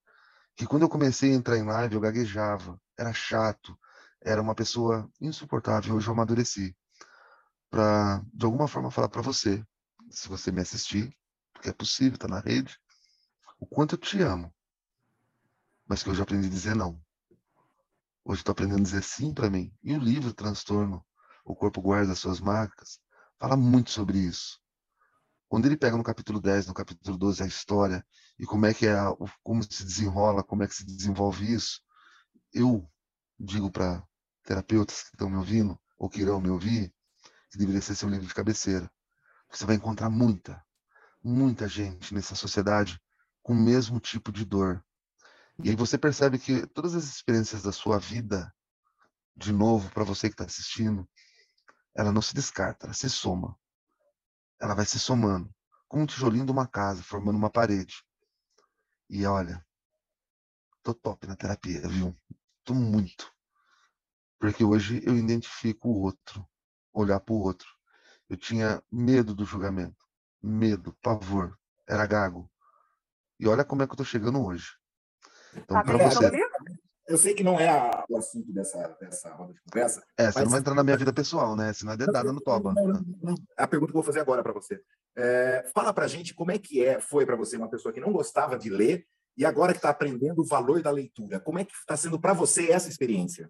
Que 0.55 0.65
quando 0.65 0.83
eu 0.83 0.89
comecei 0.89 1.31
a 1.31 1.35
entrar 1.35 1.57
em 1.57 1.65
live 1.65 1.95
eu 1.95 2.01
gaguejava, 2.01 2.79
era 2.97 3.13
chato, 3.13 3.77
era 4.21 4.41
uma 4.41 4.55
pessoa 4.55 5.09
insuportável. 5.21 5.95
Hoje 5.95 6.07
eu 6.07 6.13
amadureci 6.13 6.75
para 7.69 8.21
de 8.33 8.45
alguma 8.45 8.67
forma 8.67 8.91
falar 8.91 9.09
para 9.09 9.21
você, 9.21 9.63
se 10.09 10.27
você 10.27 10.51
me 10.51 10.61
assistir, 10.61 11.15
porque 11.53 11.69
é 11.69 11.73
possível, 11.73 12.17
tá 12.17 12.27
na 12.27 12.39
rede, 12.39 12.79
o 13.59 13.65
quanto 13.65 13.95
eu 13.95 13.99
te 13.99 14.21
amo. 14.21 14.53
Mas 15.85 16.03
que 16.03 16.09
eu 16.09 16.21
aprendi 16.21 16.47
a 16.47 16.51
dizer 16.51 16.75
não. 16.75 17.01
Hoje 18.23 18.41
estou 18.41 18.51
aprendendo 18.51 18.81
a 18.81 18.83
dizer 18.83 19.03
sim 19.03 19.33
para 19.33 19.49
mim. 19.49 19.73
E 19.81 19.93
o 19.93 19.99
livro 19.99 20.33
Transtorno, 20.33 21.05
O 21.45 21.55
Corpo 21.55 21.81
Guarda 21.81 22.11
as 22.11 22.19
Suas 22.19 22.39
Marcas, 22.41 22.99
fala 23.39 23.55
muito 23.55 23.89
sobre 23.89 24.17
isso. 24.17 24.59
Quando 25.47 25.65
ele 25.65 25.77
pega 25.77 25.95
no 25.95 26.03
capítulo 26.03 26.41
10, 26.41 26.67
no 26.67 26.73
capítulo 26.73 27.17
12 27.17 27.43
a 27.43 27.47
história 27.47 28.05
e 28.37 28.45
como 28.45 28.65
é 28.65 28.73
que 28.73 28.85
é, 28.85 28.97
como 29.41 29.63
se 29.63 29.83
desenrola, 29.83 30.43
como 30.43 30.63
é 30.63 30.67
que 30.67 30.75
se 30.75 30.85
desenvolve 30.85 31.53
isso, 31.53 31.81
eu 32.53 32.89
digo 33.39 33.71
para 33.71 34.03
terapeutas 34.43 35.03
que 35.03 35.09
estão 35.09 35.29
me 35.29 35.37
ouvindo 35.37 35.79
ou 35.97 36.09
que 36.09 36.21
irão 36.21 36.41
me 36.41 36.49
ouvir, 36.49 36.93
que 37.49 37.57
deveria 37.57 37.81
ser 37.81 37.95
seu 37.95 38.09
livro 38.09 38.27
de 38.27 38.33
cabeceira. 38.33 38.91
Você 39.49 39.65
vai 39.65 39.75
encontrar 39.75 40.09
muita, 40.09 40.61
muita 41.23 41.67
gente 41.67 42.13
nessa 42.13 42.35
sociedade 42.35 42.99
com 43.41 43.53
o 43.53 43.55
mesmo 43.55 43.99
tipo 43.99 44.31
de 44.31 44.43
dor. 44.43 44.83
E 45.63 45.69
aí 45.69 45.75
você 45.75 45.97
percebe 45.97 46.37
que 46.37 46.67
todas 46.67 46.93
as 46.93 47.05
experiências 47.05 47.63
da 47.63 47.71
sua 47.71 47.97
vida, 47.97 48.53
de 49.35 49.53
novo, 49.53 49.89
para 49.91 50.03
você 50.03 50.27
que 50.27 50.33
está 50.33 50.43
assistindo, 50.43 51.07
ela 51.95 52.11
não 52.11 52.21
se 52.21 52.35
descarta, 52.35 52.85
ela 52.85 52.93
se 52.93 53.09
soma. 53.09 53.57
Ela 54.59 54.73
vai 54.73 54.85
se 54.85 54.99
somando, 54.99 55.53
como 55.87 56.03
um 56.03 56.05
tijolinho 56.05 56.45
de 56.45 56.51
uma 56.51 56.67
casa, 56.67 57.03
formando 57.03 57.37
uma 57.37 57.49
parede. 57.49 58.03
E 59.09 59.25
olha, 59.25 59.65
tô 60.83 60.93
top 60.93 61.27
na 61.27 61.35
terapia, 61.35 61.87
viu? 61.87 62.15
Tô 62.63 62.73
muito. 62.73 63.31
Porque 64.39 64.63
hoje 64.63 65.01
eu 65.05 65.15
identifico 65.17 65.89
o 65.89 66.01
outro, 66.01 66.47
olhar 66.93 67.19
para 67.19 67.33
o 67.33 67.39
outro. 67.39 67.67
Eu 68.29 68.37
tinha 68.37 68.83
medo 68.91 69.33
do 69.33 69.45
julgamento, 69.45 70.05
medo, 70.41 70.95
pavor, 71.01 71.57
era 71.87 72.05
gago. 72.05 72.49
E 73.39 73.47
olha 73.47 73.63
como 73.63 73.83
é 73.83 73.87
que 73.87 73.93
eu 73.93 73.97
tô 73.97 74.03
chegando 74.03 74.43
hoje. 74.43 74.77
Então, 75.53 75.77
tá 75.77 75.83
para 75.83 75.97
você. 75.97 76.31
Eu 77.07 77.17
sei 77.17 77.33
que 77.33 77.43
não 77.43 77.57
é 77.57 77.69
a, 77.69 78.03
o 78.09 78.17
assunto 78.17 78.51
dessa, 78.51 78.85
dessa 78.99 79.33
roda 79.33 79.53
de 79.53 79.61
conversa. 79.61 80.03
É, 80.17 80.29
você 80.29 80.43
não 80.43 80.49
vai 80.49 80.59
entrar 80.59 80.75
na 80.75 80.83
minha 80.83 80.97
vida 80.97 81.13
pessoal, 81.13 81.55
né? 81.55 81.71
Senão 81.71 81.93
é 81.93 81.97
dedada 81.97 82.33
no 82.33 82.41
toba. 82.41 82.73
Não, 82.73 82.85
não, 82.85 83.05
não. 83.21 83.35
A 83.55 83.65
pergunta 83.65 83.93
que 83.93 83.97
eu 83.97 84.01
vou 84.01 84.05
fazer 84.05 84.19
agora 84.19 84.43
para 84.43 84.51
você. 84.51 84.81
É, 85.15 85.71
fala 85.73 85.93
para 85.93 86.07
gente 86.07 86.33
como 86.33 86.51
é 86.51 86.59
que 86.59 86.83
é, 86.83 86.99
foi 86.99 87.25
para 87.25 87.37
você 87.37 87.55
uma 87.55 87.69
pessoa 87.69 87.93
que 87.93 88.01
não 88.01 88.11
gostava 88.11 88.57
de 88.57 88.69
ler 88.69 89.07
e 89.37 89.45
agora 89.45 89.71
que 89.71 89.77
está 89.77 89.89
aprendendo 89.89 90.41
o 90.41 90.45
valor 90.45 90.81
da 90.81 90.91
leitura. 90.91 91.39
Como 91.39 91.59
é 91.59 91.63
que 91.63 91.73
está 91.73 91.95
sendo 91.95 92.19
para 92.19 92.33
você 92.33 92.71
essa 92.71 92.89
experiência? 92.89 93.49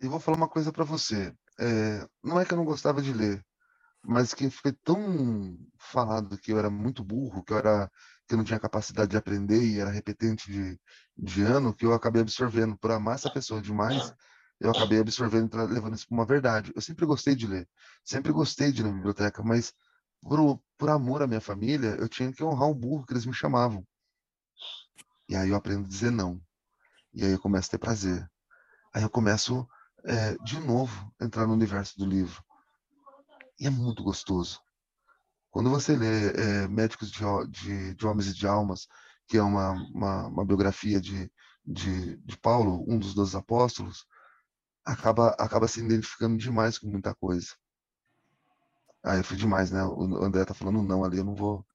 Eu 0.00 0.08
vou 0.08 0.18
falar 0.18 0.38
uma 0.38 0.48
coisa 0.48 0.72
para 0.72 0.84
você. 0.84 1.34
É, 1.60 2.06
não 2.24 2.40
é 2.40 2.46
que 2.46 2.54
eu 2.54 2.58
não 2.58 2.64
gostava 2.64 3.02
de 3.02 3.12
ler, 3.12 3.44
mas 4.02 4.32
que 4.32 4.48
foi 4.48 4.72
tão 4.72 5.58
falado 5.78 6.38
que 6.38 6.50
eu 6.50 6.58
era 6.58 6.70
muito 6.70 7.04
burro, 7.04 7.44
que 7.44 7.52
eu 7.52 7.58
era 7.58 7.90
que 8.32 8.34
eu 8.34 8.38
não 8.38 8.44
tinha 8.44 8.58
capacidade 8.58 9.10
de 9.10 9.16
aprender 9.18 9.62
e 9.62 9.78
era 9.78 9.90
repetente 9.90 10.50
de, 10.50 10.80
de 11.18 11.42
ano, 11.42 11.74
que 11.74 11.84
eu 11.84 11.92
acabei 11.92 12.22
absorvendo. 12.22 12.78
Por 12.78 12.90
amar 12.90 13.16
essa 13.16 13.30
pessoa 13.30 13.60
demais, 13.60 14.14
eu 14.58 14.70
acabei 14.70 15.00
absorvendo, 15.00 15.54
levando 15.66 15.94
isso 15.94 16.08
para 16.08 16.14
uma 16.14 16.24
verdade. 16.24 16.72
Eu 16.74 16.80
sempre 16.80 17.04
gostei 17.04 17.34
de 17.34 17.46
ler, 17.46 17.68
sempre 18.02 18.32
gostei 18.32 18.72
de 18.72 18.80
ir 18.80 18.84
na 18.84 18.90
biblioteca, 18.90 19.42
mas 19.42 19.74
por, 20.22 20.58
por 20.78 20.88
amor 20.88 21.22
à 21.22 21.26
minha 21.26 21.42
família, 21.42 21.90
eu 21.98 22.08
tinha 22.08 22.32
que 22.32 22.42
honrar 22.42 22.70
o 22.70 22.74
burro 22.74 23.04
que 23.04 23.12
eles 23.12 23.26
me 23.26 23.34
chamavam. 23.34 23.86
E 25.28 25.36
aí 25.36 25.50
eu 25.50 25.56
aprendo 25.56 25.84
a 25.84 25.88
dizer 25.88 26.10
não. 26.10 26.40
E 27.12 27.26
aí 27.26 27.32
eu 27.32 27.38
começo 27.38 27.68
a 27.68 27.72
ter 27.72 27.78
prazer. 27.78 28.26
Aí 28.94 29.02
eu 29.02 29.10
começo, 29.10 29.68
é, 30.06 30.36
de 30.38 30.58
novo, 30.58 31.12
a 31.20 31.24
entrar 31.26 31.46
no 31.46 31.52
universo 31.52 31.98
do 31.98 32.06
livro. 32.06 32.42
E 33.60 33.66
é 33.66 33.70
muito 33.70 34.02
gostoso. 34.02 34.58
Quando 35.52 35.68
você 35.68 35.94
lê 35.94 36.30
é, 36.30 36.66
Médicos 36.66 37.10
de, 37.10 37.22
de, 37.50 37.94
de, 37.94 38.06
Homens 38.06 38.28
e 38.28 38.34
de 38.34 38.46
Almas, 38.46 38.88
que 39.28 39.36
é 39.36 39.42
uma, 39.42 39.72
uma, 39.94 40.26
uma 40.28 40.46
biografia 40.46 40.98
de, 40.98 41.30
de, 41.64 42.16
de, 42.16 42.38
Paulo, 42.38 42.82
um 42.88 42.98
dos 42.98 43.12
dois 43.14 43.34
apóstolos, 43.34 44.06
acaba, 44.82 45.28
acaba 45.38 45.68
se 45.68 45.80
identificando 45.80 46.38
demais 46.38 46.78
com 46.78 46.88
muita 46.88 47.14
coisa. 47.14 47.48
Aí 49.04 49.20
ah, 49.20 49.22
foi 49.22 49.36
demais, 49.36 49.70
né? 49.70 49.84
O 49.84 50.24
André 50.24 50.42
tá 50.46 50.54
falando 50.54 50.82
não 50.82 51.04
ali, 51.04 51.18
eu 51.18 51.24
não 51.24 51.34
vou. 51.34 51.66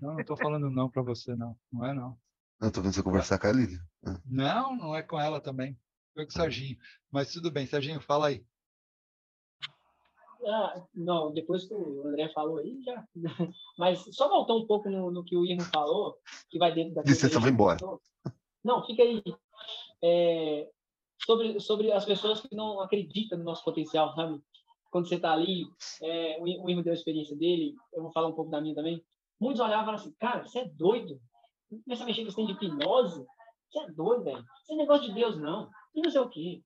Não, 0.00 0.14
não 0.14 0.24
tô 0.24 0.34
falando 0.34 0.70
não 0.70 0.88
para 0.88 1.02
você, 1.02 1.36
não. 1.36 1.54
Não 1.70 1.84
é 1.84 1.92
não. 1.92 2.18
Eu 2.58 2.70
tô 2.70 2.80
vendo 2.80 2.94
você 2.94 3.02
conversar 3.02 3.38
com 3.38 3.48
a 3.48 3.52
Lívia. 3.52 3.84
Ah. 4.06 4.18
Não, 4.24 4.76
não 4.76 4.96
é 4.96 5.02
com 5.02 5.20
ela 5.20 5.42
também. 5.42 5.78
Foi 6.14 6.24
com 6.24 6.30
o 6.30 6.32
Serginho. 6.32 6.78
Mas 7.10 7.32
tudo 7.32 7.50
bem, 7.50 7.66
Serginho, 7.66 8.00
fala 8.00 8.28
aí. 8.28 8.46
Ah, 10.46 10.82
não, 10.94 11.32
depois 11.32 11.64
que 11.64 11.74
o 11.74 12.06
André 12.06 12.28
falou 12.30 12.58
aí, 12.58 12.80
já. 12.82 13.06
Mas 13.78 14.04
só 14.12 14.28
voltar 14.28 14.54
um 14.54 14.66
pouco 14.66 14.88
no, 14.88 15.10
no 15.10 15.24
que 15.24 15.36
o 15.36 15.44
Irmão 15.44 15.66
falou, 15.66 16.18
que 16.50 16.58
vai 16.58 16.72
dentro 16.72 16.94
da. 16.94 17.02
Licença, 17.02 17.38
vai 17.38 17.50
embora. 17.50 17.78
Não, 18.64 18.84
fica 18.84 19.02
aí. 19.02 19.22
É, 20.02 20.68
sobre, 21.24 21.60
sobre 21.60 21.92
as 21.92 22.04
pessoas 22.04 22.40
que 22.40 22.54
não 22.54 22.80
acreditam 22.80 23.38
no 23.38 23.44
nosso 23.44 23.64
potencial, 23.64 24.14
sabe? 24.14 24.40
Quando 24.90 25.08
você 25.08 25.14
está 25.14 25.32
ali, 25.32 25.66
é, 26.02 26.38
o, 26.40 26.44
o 26.44 26.68
Irmão 26.68 26.82
deu 26.82 26.92
a 26.92 26.96
experiência 26.96 27.36
dele, 27.36 27.74
eu 27.92 28.02
vou 28.02 28.12
falar 28.12 28.28
um 28.28 28.34
pouco 28.34 28.50
da 28.50 28.60
minha 28.60 28.74
também. 28.74 29.02
Muitos 29.40 29.60
olhavam 29.60 29.82
e 29.82 29.86
falavam 29.86 30.06
assim, 30.06 30.14
cara, 30.18 30.46
você 30.46 30.60
é 30.60 30.68
doido. 30.68 31.20
Começa 31.84 32.02
a 32.02 32.06
mexer 32.06 32.22
com 32.22 32.28
esse 32.28 32.46
de 32.46 32.52
hipnose. 32.52 33.26
Você 33.70 33.78
é 33.80 33.90
doido, 33.90 34.24
velho. 34.24 34.44
Isso 34.62 34.72
é 34.72 34.76
negócio 34.76 35.08
de 35.08 35.14
Deus, 35.14 35.38
não. 35.38 35.70
E 35.94 36.02
não 36.02 36.10
sei 36.10 36.20
o 36.20 36.28
quê. 36.28 36.62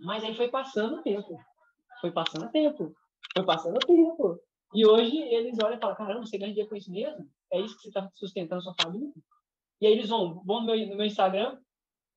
Mas 0.00 0.22
aí 0.22 0.36
foi 0.36 0.48
passando 0.48 0.96
o 0.96 1.02
tempo. 1.02 1.38
Foi 2.00 2.10
passando 2.10 2.46
o 2.46 2.50
tempo. 2.50 2.94
Foi 3.34 3.44
passando 3.44 3.76
o 3.76 3.80
tempo. 3.80 4.40
E 4.74 4.86
hoje 4.86 5.16
eles 5.16 5.58
olham 5.62 5.76
e 5.76 5.80
falam: 5.80 5.96
caramba, 5.96 6.26
você 6.26 6.38
ganha 6.38 6.52
dinheiro 6.52 6.68
com 6.68 6.76
isso 6.76 6.90
mesmo? 6.90 7.28
É 7.52 7.60
isso 7.60 7.76
que 7.76 7.82
você 7.82 7.88
está 7.88 8.08
sustentando 8.14 8.62
sua 8.62 8.74
família? 8.80 9.10
E 9.80 9.86
aí 9.86 9.92
eles 9.92 10.08
vão, 10.08 10.42
vão 10.44 10.60
no 10.60 10.66
meu, 10.66 10.88
no 10.88 10.96
meu 10.96 11.06
Instagram 11.06 11.58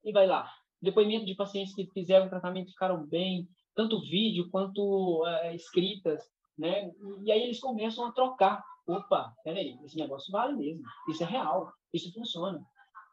e 0.04 0.12
vai 0.12 0.26
lá. 0.26 0.50
Depoimento 0.80 1.24
de 1.24 1.34
pacientes 1.34 1.74
que 1.74 1.90
fizeram 1.92 2.28
tratamento 2.28 2.68
e 2.68 2.72
ficaram 2.72 3.04
bem, 3.06 3.48
tanto 3.74 4.00
vídeo 4.02 4.50
quanto 4.50 5.24
é, 5.26 5.54
escritas, 5.54 6.22
né? 6.58 6.92
E 7.24 7.32
aí 7.32 7.42
eles 7.42 7.58
começam 7.58 8.06
a 8.06 8.12
trocar. 8.12 8.62
Opa, 8.86 9.32
peraí, 9.42 9.78
esse 9.84 9.96
negócio 9.96 10.30
vale 10.30 10.54
mesmo. 10.54 10.82
Isso 11.08 11.22
é 11.22 11.26
real, 11.26 11.72
isso 11.92 12.12
funciona. 12.12 12.62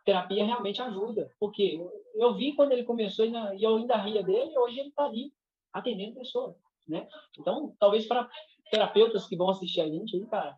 Terapia 0.03 0.45
realmente 0.45 0.81
ajuda. 0.81 1.31
Porque 1.39 1.79
eu 2.15 2.33
vi 2.35 2.53
quando 2.53 2.73
ele 2.73 2.83
começou 2.83 3.25
e 3.25 3.63
eu 3.63 3.77
ainda 3.77 3.95
ria 3.95 4.21
dele, 4.21 4.51
e 4.51 4.57
hoje 4.57 4.79
ele 4.79 4.89
está 4.89 5.05
ali 5.05 5.31
atendendo 5.71 6.15
pessoas 6.15 6.55
né? 6.91 7.07
Então, 7.39 7.75
talvez 7.79 8.05
para 8.05 8.29
terapeutas 8.69 9.25
que 9.27 9.35
vão 9.35 9.49
assistir 9.49 9.81
a 9.81 9.87
gente 9.87 10.15
aí, 10.15 10.25
cara, 10.27 10.55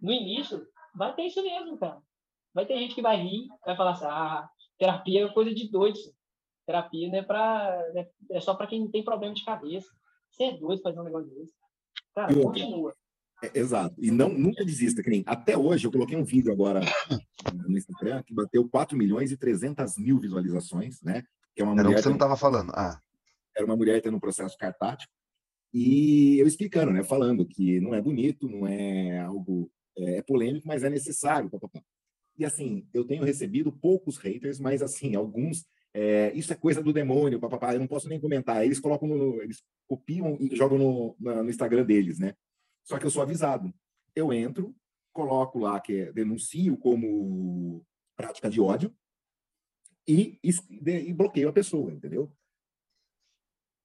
no 0.00 0.12
início, 0.12 0.66
vai 0.94 1.14
ter 1.14 1.22
isso 1.22 1.42
mesmo, 1.42 1.78
cara. 1.78 2.00
Vai 2.52 2.66
ter 2.66 2.78
gente 2.78 2.94
que 2.94 3.02
vai 3.02 3.16
rir, 3.16 3.48
vai 3.64 3.76
falar 3.76 3.92
assim, 3.92 4.06
ah, 4.06 4.48
terapia 4.78 5.24
é 5.24 5.32
coisa 5.32 5.54
de 5.54 5.70
doido. 5.70 5.98
Terapia 6.66 7.08
não 7.08 7.18
é, 7.18 7.22
pra, 7.22 7.90
né, 7.94 8.06
é 8.30 8.40
só 8.40 8.54
para 8.54 8.66
quem 8.66 8.88
tem 8.90 9.04
problema 9.04 9.34
de 9.34 9.44
cabeça. 9.44 9.88
Você 10.30 10.44
é 10.44 10.56
doido 10.56 10.82
fazer 10.82 11.00
um 11.00 11.04
negócio 11.04 11.28
desse. 11.30 11.54
Cara, 12.14 12.32
e 12.32 12.42
continua. 12.42 12.94
É, 13.42 13.58
exato. 13.58 13.94
E 13.98 14.10
não, 14.10 14.30
nunca 14.30 14.64
desista, 14.64 15.02
que 15.02 15.10
nem 15.10 15.22
até 15.26 15.56
hoje 15.56 15.86
eu 15.86 15.92
coloquei 15.92 16.16
um 16.16 16.24
vídeo 16.24 16.50
agora 16.52 16.80
no 17.66 17.76
Instagram 17.76 18.22
que 18.22 18.34
bateu 18.34 18.68
4 18.68 18.96
milhões 18.96 19.30
e 19.30 19.36
300 19.36 19.98
mil 19.98 20.18
visualizações, 20.18 21.00
né? 21.02 21.22
Que 21.54 21.62
é 21.62 21.64
uma 21.64 21.74
Era 21.74 21.82
mulher 21.82 21.94
o 21.94 21.96
que 21.96 22.02
você 22.02 22.08
não 22.08 22.16
estava 22.16 22.36
falando. 22.36 22.72
Ah. 22.74 22.98
Era 23.54 23.66
uma 23.66 23.76
mulher 23.76 24.00
tendo 24.00 24.16
um 24.16 24.20
processo 24.20 24.56
cartático 24.56 25.12
e 25.72 26.38
eu 26.38 26.46
explicando, 26.46 26.92
né, 26.92 27.02
falando 27.02 27.46
que 27.46 27.80
não 27.80 27.94
é 27.94 28.00
bonito, 28.00 28.48
não 28.48 28.66
é 28.66 29.20
algo 29.20 29.70
é, 29.98 30.18
é 30.18 30.22
polêmico, 30.22 30.66
mas 30.66 30.82
é 30.82 30.90
necessário. 30.90 31.50
Pá, 31.50 31.58
pá, 31.58 31.68
pá. 31.68 31.82
E 32.38 32.44
assim, 32.44 32.86
eu 32.92 33.04
tenho 33.04 33.24
recebido 33.24 33.72
poucos 33.72 34.18
haters, 34.18 34.60
mas 34.60 34.82
assim, 34.82 35.14
alguns 35.14 35.66
é, 35.98 36.30
isso 36.34 36.52
é 36.52 36.56
coisa 36.56 36.82
do 36.82 36.92
demônio, 36.92 37.40
papapá, 37.40 37.72
eu 37.72 37.80
não 37.80 37.86
posso 37.86 38.06
nem 38.06 38.20
comentar. 38.20 38.62
Eles 38.62 38.78
colocam 38.78 39.08
no, 39.08 39.42
eles 39.42 39.64
copiam 39.88 40.36
e 40.38 40.54
jogam 40.54 40.76
no, 40.76 41.16
no 41.18 41.48
Instagram 41.48 41.86
deles, 41.86 42.18
né? 42.18 42.34
Só 42.84 42.98
que 42.98 43.06
eu 43.06 43.10
sou 43.10 43.22
avisado. 43.22 43.72
Eu 44.14 44.30
entro, 44.30 44.76
coloco 45.10 45.58
lá 45.58 45.80
que 45.80 46.00
é, 46.00 46.12
denuncio 46.12 46.76
como 46.76 47.82
prática 48.14 48.50
de 48.50 48.60
ódio 48.60 48.94
e, 50.06 50.38
e, 50.44 50.50
e 50.86 51.14
bloqueio 51.14 51.48
a 51.48 51.52
pessoa, 51.52 51.90
entendeu? 51.90 52.30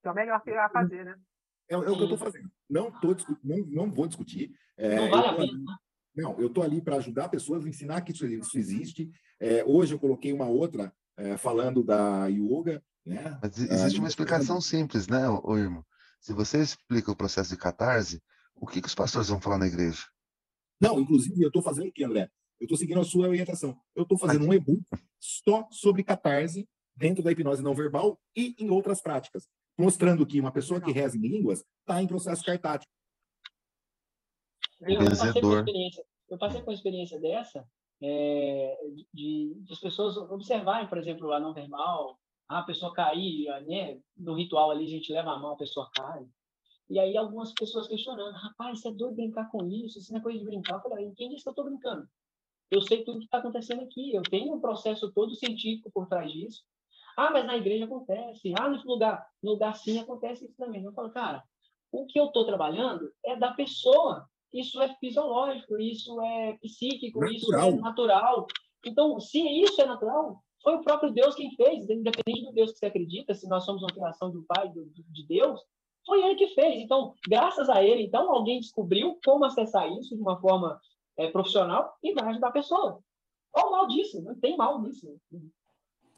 É 0.03 0.11
o 0.11 0.13
melhor 0.13 0.41
que 0.41 0.51
a 0.51 0.69
fazer, 0.69 1.05
né? 1.05 1.15
É, 1.72 1.74
é 1.74 1.78
o 1.78 1.95
que 1.95 2.01
eu 2.01 2.03
estou 2.03 2.17
fazendo. 2.17 2.51
Não, 2.69 2.91
tô, 2.91 3.15
não, 3.41 3.57
não 3.67 3.91
vou 3.91 4.05
discutir. 4.05 4.53
É, 4.78 4.95
não 4.95 5.09
vale 5.09 5.28
a 5.28 5.36
pena. 5.36 5.63
Não, 6.13 6.38
eu 6.38 6.47
estou 6.47 6.63
ali 6.63 6.82
para 6.82 6.97
ajudar 6.97 7.30
pessoas, 7.30 7.65
ensinar 7.65 8.01
que 8.01 8.11
isso, 8.11 8.26
isso 8.26 8.57
existe. 8.57 9.09
É, 9.39 9.63
hoje 9.65 9.93
eu 9.93 9.99
coloquei 9.99 10.34
uma 10.34 10.47
outra 10.47 10.93
é, 11.15 11.38
falando 11.38 11.82
da 11.82 12.28
yoga, 12.28 12.84
né? 13.05 13.39
Mas 13.41 13.57
existe 13.57 13.99
uma 13.99 14.09
explicação 14.09 14.59
simples, 14.59 15.07
né, 15.07 15.30
ô 15.30 15.57
irmão? 15.57 15.86
Se 16.19 16.34
você 16.34 16.61
explica 16.61 17.09
o 17.11 17.15
processo 17.15 17.49
de 17.49 17.57
catarse, 17.57 18.22
o 18.53 18.67
que, 18.67 18.82
que 18.82 18.88
os 18.88 18.93
pastores 18.93 19.30
vão 19.30 19.39
falar 19.39 19.57
na 19.57 19.67
igreja? 19.67 20.03
Não, 20.80 20.99
inclusive, 20.99 21.41
eu 21.41 21.47
estou 21.47 21.63
fazendo 21.63 21.88
o 21.88 21.91
quê, 21.91 22.03
André? 22.03 22.30
Eu 22.59 22.65
estou 22.65 22.78
seguindo 22.78 22.99
a 22.99 23.05
sua 23.05 23.30
orientação. 23.30 23.80
Eu 23.95 24.03
estou 24.03 24.17
fazendo 24.17 24.45
um 24.45 24.53
e-book 24.53 24.84
só 25.19 25.67
sobre 25.72 26.03
catarse 26.03 26.67
dentro 26.95 27.24
da 27.24 27.32
hipnose 27.32 27.63
não 27.63 27.74
verbal 27.74 28.19
e 28.36 28.55
em 28.59 28.69
outras 28.69 29.01
práticas, 29.01 29.47
mostrando 29.82 30.25
que 30.25 30.39
uma 30.39 30.51
pessoa 30.51 30.79
que 30.79 30.91
reza 30.91 31.17
em 31.17 31.21
línguas 31.21 31.65
está 31.79 32.01
em 32.01 32.07
processo 32.07 32.43
cartático. 32.43 32.91
Eu, 34.82 35.01
eu, 35.01 35.09
passei 35.09 35.41
por 35.41 35.57
experiência, 35.57 36.05
eu 36.29 36.38
passei 36.38 36.61
por 36.61 36.67
uma 36.69 36.73
experiência 36.73 37.19
dessa, 37.19 37.67
é, 38.01 38.77
de, 39.13 39.53
de, 39.53 39.73
as 39.73 39.79
pessoas 39.79 40.17
observarem, 40.17 40.88
por 40.88 40.97
exemplo, 40.97 41.27
lá 41.27 41.39
não 41.39 41.53
verbal, 41.53 42.19
a 42.47 42.63
pessoa 42.63 42.93
cair, 42.93 43.45
né? 43.65 43.99
no 44.17 44.34
ritual 44.34 44.71
ali 44.71 44.86
a 44.86 44.89
gente 44.89 45.13
leva 45.13 45.32
a 45.32 45.39
mão, 45.39 45.53
a 45.53 45.57
pessoa 45.57 45.89
cai. 45.93 46.25
E 46.89 46.99
aí 46.99 47.15
algumas 47.15 47.53
pessoas 47.53 47.88
questionando, 47.88 48.36
rapaz, 48.36 48.82
você 48.82 48.89
é 48.89 48.91
doido 48.91 49.15
brincar 49.15 49.49
com 49.49 49.65
isso, 49.65 49.97
isso 49.97 50.11
não 50.11 50.19
é 50.19 50.23
coisa 50.23 50.39
de 50.39 50.45
brincar. 50.45 50.75
Eu 50.75 50.82
falei, 50.82 51.11
quem 51.15 51.29
disse 51.29 51.43
que 51.43 51.49
eu 51.49 51.51
estou 51.51 51.65
brincando? 51.65 52.07
Eu 52.69 52.82
sei 52.82 53.03
tudo 53.03 53.19
que 53.19 53.25
está 53.25 53.38
acontecendo 53.38 53.82
aqui, 53.82 54.13
eu 54.13 54.21
tenho 54.23 54.53
um 54.53 54.59
processo 54.59 55.11
todo 55.11 55.36
científico 55.36 55.89
por 55.93 56.07
trás 56.07 56.32
disso. 56.32 56.63
Ah, 57.28 57.32
mas 57.32 57.45
na 57.45 57.57
igreja 57.57 57.86
acontece. 57.86 58.53
Ah, 58.59 58.69
no 58.69 58.82
lugar, 58.84 59.26
no 59.43 59.51
lugar 59.51 59.76
sim 59.76 59.99
acontece 59.99 60.45
isso 60.45 60.55
também. 60.57 60.84
Eu 60.84 60.93
falo, 60.93 61.11
cara, 61.11 61.43
o 61.91 62.05
que 62.05 62.19
eu 62.19 62.26
estou 62.26 62.45
trabalhando 62.45 63.11
é 63.24 63.36
da 63.36 63.51
pessoa 63.53 64.28
isso 64.53 64.82
é 64.82 64.93
fisiológico, 64.95 65.80
isso 65.80 66.22
é 66.22 66.57
psíquico, 66.61 67.19
natural. 67.19 67.36
isso 67.36 67.55
é 67.55 67.72
natural. 67.82 68.47
Então, 68.86 69.19
se 69.19 69.39
isso 69.39 69.82
é 69.82 69.86
natural, 69.86 70.41
foi 70.61 70.76
o 70.76 70.84
próprio 70.84 71.11
Deus 71.11 71.36
quem 71.36 71.55
fez, 71.55 71.89
independente 71.89 72.47
do 72.47 72.53
Deus 72.53 72.72
que 72.72 72.80
você 72.80 72.88
acredita, 72.88 73.34
se 73.34 73.47
nós 73.47 73.63
somos 73.63 73.82
uma 73.82 73.93
criação 73.93 74.30
do 74.30 74.43
Pai, 74.43 74.69
de 74.69 75.28
Deus, 75.28 75.61
foi 76.05 76.22
ele 76.24 76.36
que 76.36 76.47
fez. 76.49 76.82
Então, 76.82 77.13
graças 77.28 77.69
a 77.69 77.84
ele, 77.84 78.03
então, 78.03 78.30
alguém 78.30 78.59
descobriu 78.59 79.17
como 79.24 79.45
acessar 79.45 79.89
isso 79.93 80.15
de 80.15 80.22
uma 80.22 80.39
forma 80.41 80.80
é, 81.17 81.30
profissional 81.30 81.93
e 82.03 82.13
vai 82.13 82.28
ajudar 82.30 82.49
a 82.49 82.53
pessoa. 82.53 82.99
Qual 83.51 83.69
o 83.69 83.72
mal 83.72 83.88
disso? 83.88 84.22
Não 84.22 84.36
tem 84.36 84.57
mal 84.57 84.82
nisso. 84.82 85.17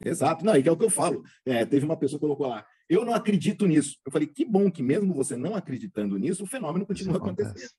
Exato, 0.04 0.44
não, 0.44 0.56
e 0.56 0.62
que 0.62 0.68
é 0.68 0.72
o 0.72 0.76
que 0.76 0.84
eu 0.84 0.90
falo. 0.90 1.22
É, 1.44 1.64
teve 1.64 1.84
uma 1.84 1.96
pessoa 1.96 2.18
que 2.18 2.24
colocou 2.26 2.48
lá, 2.48 2.66
eu 2.88 3.04
não 3.04 3.14
acredito 3.14 3.66
nisso. 3.66 3.98
Eu 4.04 4.12
falei, 4.12 4.26
que 4.26 4.44
bom 4.44 4.70
que 4.70 4.82
mesmo 4.82 5.14
você 5.14 5.36
não 5.36 5.54
acreditando 5.54 6.16
nisso, 6.18 6.44
o 6.44 6.46
fenômeno 6.46 6.86
continua 6.86 7.16
acontecendo. 7.16 7.70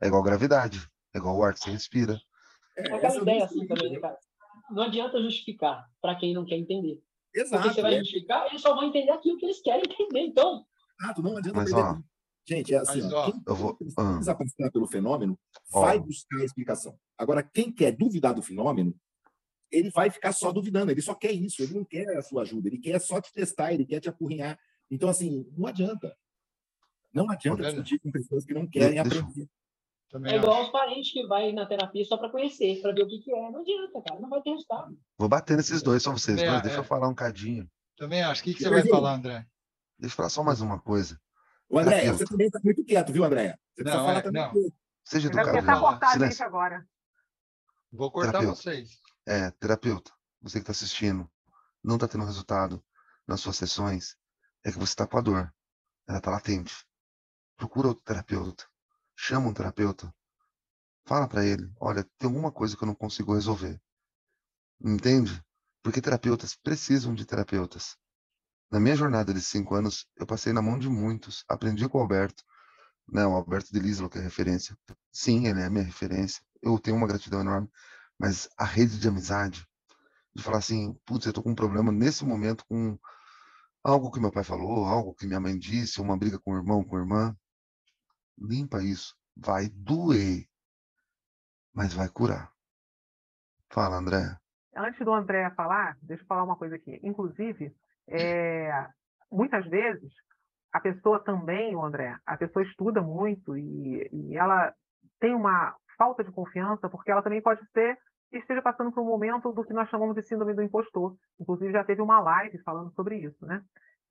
É 0.00 0.08
igual 0.08 0.22
gravidade, 0.22 0.86
é 1.14 1.18
igual 1.18 1.36
o 1.36 1.42
ar 1.42 1.54
que 1.54 1.60
você 1.60 1.70
respira. 1.70 2.20
É, 2.76 2.90
é 2.90 2.94
aquela 2.94 3.16
ideia 3.16 3.44
assim 3.44 3.66
também, 3.66 3.92
né, 3.92 4.00
cara? 4.00 4.18
Não 4.70 4.82
adianta 4.82 5.22
justificar 5.22 5.86
para 6.00 6.14
quem 6.16 6.34
não 6.34 6.44
quer 6.44 6.56
entender. 6.56 7.00
Exato. 7.34 7.62
Porque 7.62 7.74
você 7.74 7.82
vai 7.82 7.94
é. 7.94 7.98
justificar, 7.98 8.46
eles 8.46 8.60
só 8.60 8.74
vão 8.74 8.84
entender 8.84 9.10
aquilo 9.10 9.36
que 9.38 9.46
eles 9.46 9.60
querem 9.60 9.82
entender. 9.84 10.20
Então. 10.20 10.64
Exato, 11.00 11.22
não 11.22 11.36
adianta 11.36 11.58
Mas, 11.58 11.72
ó, 11.72 11.98
Gente, 12.46 12.74
é 12.74 12.78
assim, 12.78 13.02
Mas, 13.02 13.12
ó, 13.12 13.24
quem 13.24 13.42
eu 13.46 13.54
vou, 13.54 13.74
precisa 13.74 14.32
ah. 14.32 14.34
passar 14.34 14.70
pelo 14.70 14.86
fenômeno 14.86 15.38
vai 15.70 15.98
buscar 15.98 16.40
a 16.40 16.44
explicação. 16.44 16.96
Agora, 17.16 17.42
quem 17.42 17.72
quer 17.72 17.92
duvidar 17.92 18.34
do 18.34 18.42
fenômeno, 18.42 18.94
ele 19.70 19.90
vai 19.90 20.10
ficar 20.10 20.32
só 20.32 20.52
duvidando, 20.52 20.90
ele 20.90 21.02
só 21.02 21.14
quer 21.14 21.32
isso, 21.32 21.62
ele 21.62 21.74
não 21.74 21.84
quer 21.84 22.08
a 22.16 22.22
sua 22.22 22.42
ajuda, 22.42 22.68
ele 22.68 22.78
quer 22.78 23.00
só 23.00 23.20
te 23.20 23.32
testar, 23.32 23.72
ele 23.72 23.84
quer 23.84 24.00
te 24.00 24.08
apurrinhar. 24.08 24.58
Então, 24.90 25.08
assim, 25.08 25.46
não 25.56 25.66
adianta. 25.66 26.16
Não 27.12 27.30
adianta 27.30 27.62
discutir 27.62 27.98
com 28.00 28.10
pessoas 28.10 28.44
que 28.44 28.54
não 28.54 28.66
querem 28.66 29.02
deixa, 29.02 29.20
aprender. 29.20 29.48
Também 30.10 30.32
é 30.32 30.36
igual 30.36 30.54
acho. 30.54 30.66
os 30.66 30.70
parentes 30.72 31.12
que 31.12 31.26
vai 31.26 31.52
na 31.52 31.66
terapia 31.66 32.04
só 32.04 32.16
para 32.16 32.28
conhecer, 32.28 32.80
para 32.80 32.92
ver 32.92 33.02
o 33.02 33.08
que, 33.08 33.18
que 33.18 33.32
é. 33.32 33.50
Não 33.50 33.60
adianta, 33.60 34.02
cara, 34.02 34.20
não 34.20 34.28
vai 34.28 34.42
ter 34.42 34.50
resultado. 34.50 34.96
Vou 35.18 35.28
bater 35.28 35.56
nesses 35.56 35.82
dois, 35.82 36.02
só 36.02 36.12
vocês 36.12 36.36
dois. 36.36 36.48
É, 36.48 36.60
Deixa 36.60 36.78
eu 36.78 36.84
falar 36.84 37.08
um 37.08 37.14
cadinho. 37.14 37.68
Também 37.96 38.22
acho. 38.22 38.40
O 38.40 38.44
que, 38.44 38.54
que 38.54 38.62
você 38.62 38.70
vai 38.70 38.86
falar, 38.86 39.14
André? 39.14 39.46
Deixa 39.98 40.12
eu 40.12 40.16
falar 40.16 40.28
só 40.28 40.42
mais 40.42 40.60
uma 40.60 40.78
coisa. 40.78 41.20
O 41.68 41.78
André, 41.78 42.12
você 42.12 42.24
também 42.24 42.46
está 42.46 42.60
muito 42.62 42.84
quieto, 42.84 43.12
viu, 43.12 43.24
André? 43.24 43.56
Você 43.74 43.84
não, 43.84 43.92
falar 43.92 44.18
é, 44.18 44.20
também. 44.20 44.42
Não. 44.42 44.52
Seja 45.04 45.28
educado. 45.28 45.50
Vai 45.50 45.60
tentar 45.60 45.80
cortar 45.80 46.10
a 46.10 46.18
gente 46.18 46.42
agora. 46.42 46.86
Vou 47.92 48.10
cortar 48.10 48.32
terapeuta. 48.32 48.56
vocês. 48.56 48.90
É, 49.26 49.50
terapeuta, 49.52 50.12
você 50.40 50.58
que 50.58 50.62
está 50.62 50.72
assistindo, 50.72 51.30
não 51.82 51.96
está 51.96 52.06
tendo 52.06 52.24
resultado 52.24 52.84
nas 53.26 53.40
suas 53.40 53.56
sessões, 53.56 54.16
é 54.64 54.70
que 54.70 54.78
você 54.78 54.92
está 54.92 55.06
com 55.06 55.18
a 55.18 55.20
dor. 55.20 55.54
Ela 56.06 56.18
está 56.18 56.30
latente. 56.30 56.86
Procura 57.56 57.88
outro 57.88 58.04
terapeuta. 58.04 58.66
Chama 59.16 59.48
um 59.48 59.54
terapeuta. 59.54 60.14
Fala 61.06 61.28
para 61.28 61.44
ele, 61.44 61.70
olha, 61.80 62.04
tem 62.18 62.28
alguma 62.28 62.50
coisa 62.50 62.76
que 62.76 62.82
eu 62.82 62.86
não 62.86 62.94
consigo 62.94 63.34
resolver. 63.34 63.80
Entende? 64.80 65.42
Porque 65.82 66.00
terapeutas 66.00 66.54
precisam 66.54 67.14
de 67.14 67.24
terapeutas. 67.24 67.96
Na 68.70 68.80
minha 68.80 68.96
jornada 68.96 69.32
de 69.32 69.40
cinco 69.40 69.74
anos, 69.74 70.06
eu 70.16 70.26
passei 70.26 70.52
na 70.52 70.62
mão 70.62 70.78
de 70.78 70.88
muitos, 70.88 71.44
aprendi 71.48 71.88
com 71.88 71.98
o 71.98 72.00
Alberto, 72.00 72.42
né, 73.06 73.24
o 73.26 73.34
Alberto 73.34 73.70
de 73.72 73.78
Lislo, 73.78 74.08
que 74.08 74.18
é 74.18 74.20
referência. 74.20 74.76
Sim, 75.12 75.46
ele 75.46 75.60
é 75.60 75.68
minha 75.68 75.84
referência. 75.84 76.42
Eu 76.62 76.78
tenho 76.78 76.96
uma 76.96 77.06
gratidão 77.06 77.40
enorme, 77.40 77.70
mas 78.18 78.48
a 78.58 78.64
rede 78.64 78.98
de 78.98 79.08
amizade, 79.08 79.66
de 80.34 80.42
falar 80.42 80.58
assim, 80.58 80.94
putz, 81.06 81.26
eu 81.26 81.32
tô 81.32 81.42
com 81.42 81.50
um 81.50 81.54
problema 81.54 81.92
nesse 81.92 82.24
momento 82.24 82.64
com 82.66 82.98
algo 83.82 84.10
que 84.10 84.20
meu 84.20 84.32
pai 84.32 84.42
falou, 84.42 84.86
algo 84.86 85.14
que 85.14 85.26
minha 85.26 85.40
mãe 85.40 85.58
disse, 85.58 86.00
uma 86.00 86.16
briga 86.16 86.38
com 86.38 86.52
o 86.52 86.56
irmão, 86.56 86.82
com 86.82 86.96
a 86.96 87.00
irmã, 87.00 87.36
limpa 88.38 88.82
isso. 88.82 89.16
Vai 89.36 89.68
doer, 89.68 90.46
mas 91.72 91.92
vai 91.92 92.08
curar. 92.08 92.52
Fala, 93.70 93.96
André. 93.96 94.38
Antes 94.76 95.04
do 95.04 95.12
André 95.12 95.50
falar, 95.50 95.96
deixa 96.02 96.22
eu 96.22 96.26
falar 96.26 96.44
uma 96.44 96.56
coisa 96.56 96.76
aqui. 96.76 96.98
Inclusive, 97.02 97.74
é, 98.08 98.88
muitas 99.30 99.66
vezes, 99.66 100.12
a 100.72 100.80
pessoa 100.80 101.22
também, 101.22 101.74
o 101.74 101.84
André, 101.84 102.16
a 102.24 102.36
pessoa 102.36 102.64
estuda 102.64 103.00
muito 103.02 103.56
e, 103.56 104.08
e 104.12 104.36
ela 104.36 104.74
tem 105.20 105.34
uma 105.34 105.76
falta 105.96 106.22
de 106.24 106.32
confiança, 106.32 106.88
porque 106.88 107.10
ela 107.10 107.22
também 107.22 107.40
pode 107.42 107.64
ser 107.72 107.98
que 108.30 108.38
esteja 108.38 108.62
passando 108.62 108.90
por 108.90 109.00
um 109.02 109.06
momento 109.06 109.52
do 109.52 109.64
que 109.64 109.72
nós 109.72 109.88
chamamos 109.88 110.14
de 110.14 110.22
síndrome 110.22 110.54
do 110.54 110.62
impostor. 110.62 111.16
Inclusive, 111.40 111.72
já 111.72 111.84
teve 111.84 112.02
uma 112.02 112.20
live 112.20 112.58
falando 112.58 112.92
sobre 112.94 113.16
isso, 113.18 113.46
né? 113.46 113.62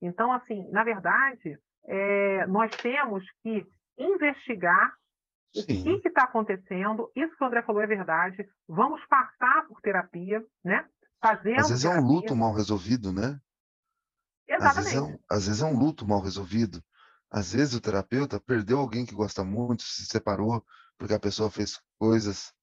Então, 0.02 0.32
assim, 0.32 0.70
na 0.70 0.84
verdade, 0.84 1.58
é, 1.86 2.46
nós 2.48 2.72
temos 2.78 3.24
que 3.42 3.66
investigar 3.98 4.94
Sim. 5.54 5.94
o 5.94 6.02
que 6.02 6.08
está 6.08 6.24
acontecendo. 6.24 7.12
Isso 7.16 7.36
que 7.36 7.44
o 7.44 7.48
André 7.48 7.62
falou 7.62 7.82
é 7.82 7.88
verdade. 7.88 8.48
Vamos 8.68 9.06
passar 9.06 9.68
por 9.68 9.82
terapia, 9.82 10.44
né? 10.64 10.88
Fazendo 11.22 11.60
Às 11.60 11.70
vezes 11.70 11.84
terapia. 11.84 12.02
é 12.02 12.04
um 12.04 12.08
luto 12.08 12.36
mal 12.36 12.54
resolvido, 12.54 13.12
né? 13.12 13.40
Exatamente. 14.48 14.78
Às 14.78 14.84
vezes, 14.84 14.96
é 14.96 15.02
um, 15.02 15.20
às 15.30 15.48
vezes 15.48 15.62
é 15.62 15.66
um 15.66 15.78
luto 15.78 16.08
mal 16.08 16.22
resolvido. 16.22 16.84
Às 17.30 17.54
vezes 17.54 17.74
o 17.74 17.82
terapeuta 17.82 18.40
perdeu 18.40 18.80
alguém 18.80 19.06
que 19.06 19.16
gosta 19.16 19.44
muito, 19.44 19.84
se 19.84 20.06
separou 20.06 20.64
porque 20.98 21.14
a 21.14 21.20
pessoa 21.20 21.50
fez 21.50 21.80
coisas. 22.00 22.54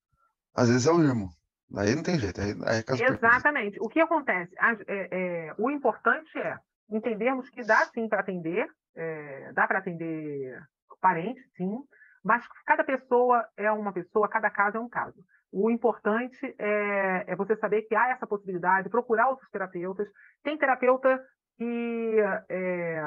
Às 0.55 0.68
vezes 0.68 0.87
é 0.87 0.93
o 0.93 1.03
irmão. 1.03 1.31
Aí 1.76 1.95
não 1.95 2.03
tem 2.03 2.18
jeito. 2.18 2.41
Aí, 2.41 2.53
aí 2.66 2.78
é 2.78 3.12
Exatamente. 3.12 3.78
O 3.81 3.89
que 3.89 4.01
acontece? 4.01 4.53
É, 4.87 5.49
é, 5.49 5.55
o 5.59 5.70
importante 5.70 6.37
é 6.39 6.59
entendermos 6.91 7.49
que 7.51 7.62
dá 7.62 7.87
sim 7.87 8.09
para 8.09 8.20
atender, 8.20 8.68
é, 8.97 9.53
dá 9.53 9.66
para 9.66 9.78
atender 9.78 10.61
parentes, 11.01 11.43
sim, 11.57 11.78
mas 12.22 12.45
cada 12.66 12.85
pessoa 12.85 13.47
é 13.57 13.70
uma 13.70 13.93
pessoa, 13.93 14.28
cada 14.28 14.51
caso 14.51 14.76
é 14.76 14.81
um 14.81 14.89
caso. 14.89 15.16
O 15.53 15.70
importante 15.70 16.55
é, 16.59 17.24
é 17.26 17.37
você 17.37 17.57
saber 17.57 17.83
que 17.83 17.95
há 17.95 18.11
essa 18.11 18.26
possibilidade, 18.26 18.91
procurar 18.91 19.28
outros 19.28 19.49
terapeutas. 19.51 20.09
Tem 20.43 20.59
terapeuta 20.59 21.20
que, 21.57 22.16
é, 22.49 23.03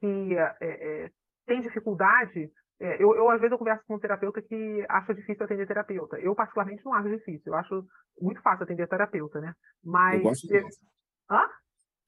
que 0.00 0.36
tem 1.46 1.60
dificuldade. 1.60 2.50
É, 2.80 3.02
eu, 3.02 3.14
eu, 3.14 3.30
às 3.30 3.40
vezes, 3.40 3.52
eu 3.52 3.58
converso 3.58 3.84
com 3.86 3.94
um 3.94 4.00
terapeuta 4.00 4.42
que 4.42 4.84
acha 4.88 5.14
difícil 5.14 5.44
atender 5.44 5.66
terapeuta. 5.66 6.18
Eu, 6.18 6.34
particularmente, 6.34 6.84
não 6.84 6.94
acho 6.94 7.08
difícil. 7.08 7.52
Eu 7.52 7.54
acho 7.54 7.84
muito 8.20 8.42
fácil 8.42 8.64
atender 8.64 8.88
terapeuta, 8.88 9.40
né? 9.40 9.54
Mas... 9.82 10.16
Eu 10.16 10.22
gosto. 10.22 10.48
Hã? 11.30 11.48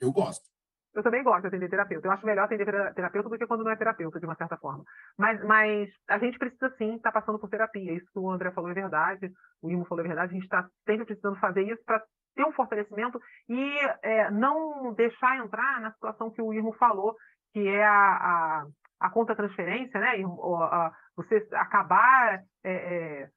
Eu 0.00 0.12
gosto. 0.12 0.56
Eu 0.96 1.02
também 1.02 1.22
gosto 1.22 1.42
de 1.42 1.48
atender 1.48 1.68
terapeuta. 1.68 2.08
Eu 2.08 2.12
acho 2.12 2.24
melhor 2.24 2.44
atender 2.44 2.64
terapeuta 2.94 3.28
do 3.28 3.36
que 3.36 3.46
quando 3.46 3.62
não 3.62 3.70
é 3.70 3.76
terapeuta, 3.76 4.18
de 4.18 4.24
uma 4.24 4.34
certa 4.34 4.56
forma. 4.56 4.82
Mas, 5.18 5.44
mas 5.44 5.90
a 6.08 6.18
gente 6.18 6.38
precisa 6.38 6.74
sim 6.78 6.96
estar 6.96 7.12
tá 7.12 7.20
passando 7.20 7.38
por 7.38 7.50
terapia. 7.50 7.92
Isso 7.92 8.10
que 8.10 8.18
o 8.18 8.30
André 8.30 8.50
falou 8.50 8.70
é 8.70 8.74
verdade, 8.74 9.30
o 9.60 9.70
Imo 9.70 9.84
falou 9.84 10.02
é 10.02 10.08
verdade. 10.08 10.30
A 10.30 10.34
gente 10.34 10.44
está 10.44 10.66
sempre 10.86 11.04
precisando 11.04 11.38
fazer 11.38 11.62
isso 11.62 11.82
para 11.84 12.02
ter 12.34 12.46
um 12.46 12.52
fortalecimento 12.52 13.20
e 13.46 13.78
é, 14.02 14.30
não 14.30 14.94
deixar 14.94 15.36
entrar 15.36 15.82
na 15.82 15.92
situação 15.92 16.30
que 16.30 16.40
o 16.40 16.54
Irmo 16.54 16.72
falou, 16.74 17.14
que 17.52 17.68
é 17.68 17.84
a, 17.84 17.92
a, 17.92 18.66
a 18.98 19.10
contra-transferência, 19.10 20.00
né? 20.00 20.22
A, 20.24 20.92
você 21.16 21.46
acabar 21.52 22.42
é, 22.64 22.72
é, 22.72 23.30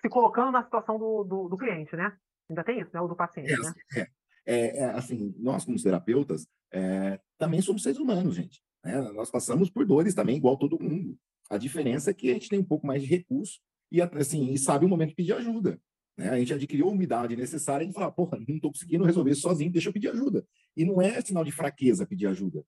se 0.00 0.08
colocando 0.08 0.52
na 0.52 0.64
situação 0.64 0.98
do, 0.98 1.24
do, 1.24 1.48
do, 1.48 1.56
cliente, 1.56 1.94
né? 1.96 2.12
Ainda 2.48 2.64
tem 2.64 2.80
isso, 2.80 2.90
né? 2.92 3.00
O 3.00 3.08
do 3.08 3.16
paciente, 3.16 3.52
né? 3.52 3.72
É, 3.96 4.06
é, 4.46 4.78
é, 4.78 4.84
assim, 4.90 5.34
nós 5.38 5.64
como 5.64 5.80
terapeutas 5.80 6.46
é, 6.72 7.20
também 7.38 7.60
somos 7.60 7.82
seres 7.82 7.98
humanos, 7.98 8.34
gente. 8.34 8.62
Né? 8.84 9.00
Nós 9.12 9.30
passamos 9.30 9.70
por 9.70 9.84
dores 9.84 10.14
também, 10.14 10.36
igual 10.36 10.56
todo 10.56 10.82
mundo. 10.82 11.16
A 11.50 11.58
diferença 11.58 12.10
é 12.10 12.14
que 12.14 12.30
a 12.30 12.34
gente 12.34 12.48
tem 12.48 12.58
um 12.58 12.64
pouco 12.64 12.86
mais 12.86 13.02
de 13.02 13.08
recurso 13.08 13.60
e, 13.90 14.00
assim, 14.00 14.52
e 14.52 14.58
sabe 14.58 14.84
o 14.84 14.88
momento 14.88 15.10
de 15.10 15.16
pedir 15.16 15.32
ajuda. 15.32 15.80
Né? 16.16 16.30
A 16.30 16.38
gente 16.38 16.54
adquiriu 16.54 16.88
a 16.88 16.92
umidade 16.92 17.36
necessária 17.36 17.86
de 17.86 17.92
falar, 17.92 18.12
porra, 18.12 18.38
não 18.38 18.56
estou 18.56 18.70
conseguindo 18.70 19.04
resolver 19.04 19.34
sozinho, 19.34 19.72
deixa 19.72 19.88
eu 19.88 19.92
pedir 19.92 20.08
ajuda. 20.08 20.46
E 20.76 20.84
não 20.84 21.02
é 21.02 21.20
sinal 21.20 21.44
de 21.44 21.50
fraqueza 21.50 22.06
pedir 22.06 22.26
ajuda. 22.26 22.64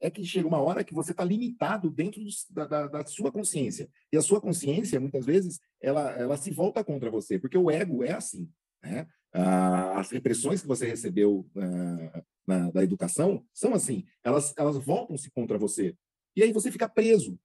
É 0.00 0.10
que 0.10 0.24
chega 0.24 0.46
uma 0.46 0.60
hora 0.60 0.84
que 0.84 0.94
você 0.94 1.10
está 1.10 1.24
limitado 1.24 1.90
dentro 1.90 2.22
da, 2.50 2.66
da, 2.66 2.86
da, 2.86 3.06
sua 3.06 3.32
consciência. 3.32 3.88
E 4.12 4.16
a 4.16 4.22
sua 4.22 4.40
consciência, 4.40 5.00
muitas 5.00 5.26
vezes, 5.26 5.60
ela, 5.80 6.12
ela 6.12 6.36
se 6.36 6.50
volta 6.50 6.84
contra 6.84 7.10
você, 7.10 7.38
porque 7.38 7.58
o 7.58 7.70
ego 7.70 8.04
é 8.04 8.12
assim. 8.12 8.48
Né? 8.82 9.06
Ah, 9.32 9.98
as 9.98 10.10
repressões 10.10 10.62
que 10.62 10.68
você 10.68 10.86
recebeu 10.86 11.48
ah, 11.56 12.22
na, 12.46 12.70
da 12.70 12.82
educação 12.82 13.44
são 13.52 13.74
assim, 13.74 14.04
elas, 14.24 14.54
elas 14.56 14.78
voltam-se 14.78 15.30
contra 15.30 15.58
você. 15.58 15.94
E 16.36 16.42
aí 16.42 16.52
você 16.52 16.70
fica 16.70 16.88
preso. 16.88 17.38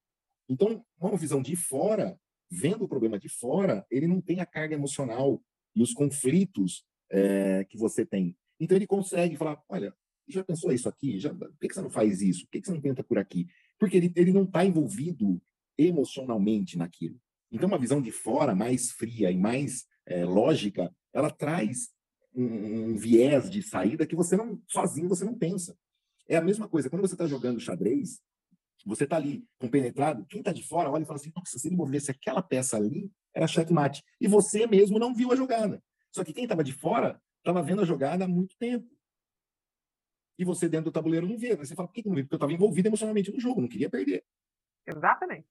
Então, 0.48 0.86
uma 1.00 1.18
visão 1.18 1.42
de 1.42 1.56
fora, 1.56 2.18
vendo 2.50 2.86
o 2.86 2.88
problema 2.88 3.18
de 3.18 3.28
fora, 3.28 3.86
ele 3.90 4.08
não 4.08 4.22
tem 4.22 4.40
a 4.40 4.46
carga 4.46 4.76
emocional 4.76 5.42
e 5.76 5.82
os 5.82 5.94
conflitos 5.94 6.86
é, 7.10 7.66
que 7.66 7.78
você 7.78 8.06
tem. 8.06 8.38
Então, 8.60 8.78
ele 8.78 8.88
consegue 8.88 9.36
falar: 9.36 9.62
olha, 9.68 9.94
já 10.28 10.44
pensou 10.44 10.72
isso 10.72 10.88
aqui? 10.88 11.20
Já, 11.20 11.34
por 11.34 11.52
que 11.60 11.74
você 11.74 11.82
não 11.82 11.90
faz 11.90 12.22
isso? 12.22 12.46
Por 12.46 12.52
que 12.52 12.66
você 12.66 12.74
não 12.74 12.82
tenta 12.82 13.04
por 13.04 13.18
aqui? 13.18 13.48
Porque 13.78 13.98
ele, 13.98 14.12
ele 14.16 14.32
não 14.32 14.44
está 14.44 14.66
envolvido 14.66 15.42
emocionalmente 15.78 16.78
naquilo. 16.78 17.20
Então, 17.52 17.68
uma 17.68 17.78
visão 17.78 18.02
de 18.02 18.12
fora, 18.12 18.56
mais 18.56 18.92
fria 18.92 19.30
e 19.32 19.38
mais 19.38 19.86
é, 20.06 20.26
lógica, 20.26 20.94
ela 21.14 21.30
traz 21.30 21.90
um, 22.34 22.44
um, 22.92 22.96
viés 22.96 23.50
de 23.50 23.62
saída 23.62 24.06
que 24.06 24.16
você 24.16 24.36
não, 24.36 24.62
sozinho, 24.68 25.10
você 25.10 25.24
não 25.24 25.38
pensa. 25.38 25.78
É 26.28 26.36
a 26.36 26.42
mesma 26.42 26.68
coisa, 26.68 26.90
quando 26.90 27.02
você 27.02 27.14
está 27.14 27.28
jogando 27.28 27.60
xadrez, 27.60 28.20
você 28.86 29.04
está 29.04 29.18
ali 29.18 29.46
compenetrado, 29.60 30.26
quem 30.26 30.40
está 30.40 30.52
de 30.52 30.64
fora 30.64 30.90
olha 30.90 31.04
e 31.04 31.06
fala 31.06 31.20
assim, 31.20 31.32
nossa, 31.36 31.58
se 31.58 31.68
ele 31.68 31.76
movesse 31.76 32.12
aquela 32.12 32.42
peça 32.42 32.76
ali, 32.76 33.10
era 33.34 33.48
checkmate. 33.48 34.04
E 34.20 34.28
você 34.28 34.68
mesmo 34.68 35.00
não 35.00 35.14
viu 35.14 35.32
a 35.32 35.36
jogada. 35.36 35.82
Só 36.12 36.24
que 36.24 36.34
quem 36.34 36.44
estava 36.44 36.64
de 36.64 36.74
fora 36.74 37.22
estava 37.38 37.62
vendo 37.62 37.82
a 37.82 37.86
jogada 37.86 38.26
há 38.26 38.28
muito 38.28 38.56
tempo. 38.58 38.88
E 40.38 40.46
você 40.46 40.68
dentro 40.68 40.86
do 40.86 40.92
tabuleiro 40.92 41.28
não 41.28 41.38
vê. 41.38 41.56
Você 41.56 41.76
fala, 41.76 41.88
por 41.88 41.94
que 41.94 42.08
não 42.08 42.16
vi? 42.16 42.24
Porque 42.24 42.36
eu 42.36 42.38
estava 42.38 42.54
envolvido 42.54 42.88
emocionalmente 42.88 43.32
no 43.32 43.40
jogo, 43.40 43.62
não 43.62 43.68
queria 43.68 43.90
perder. 43.90 44.24
Exatamente. 44.86 45.48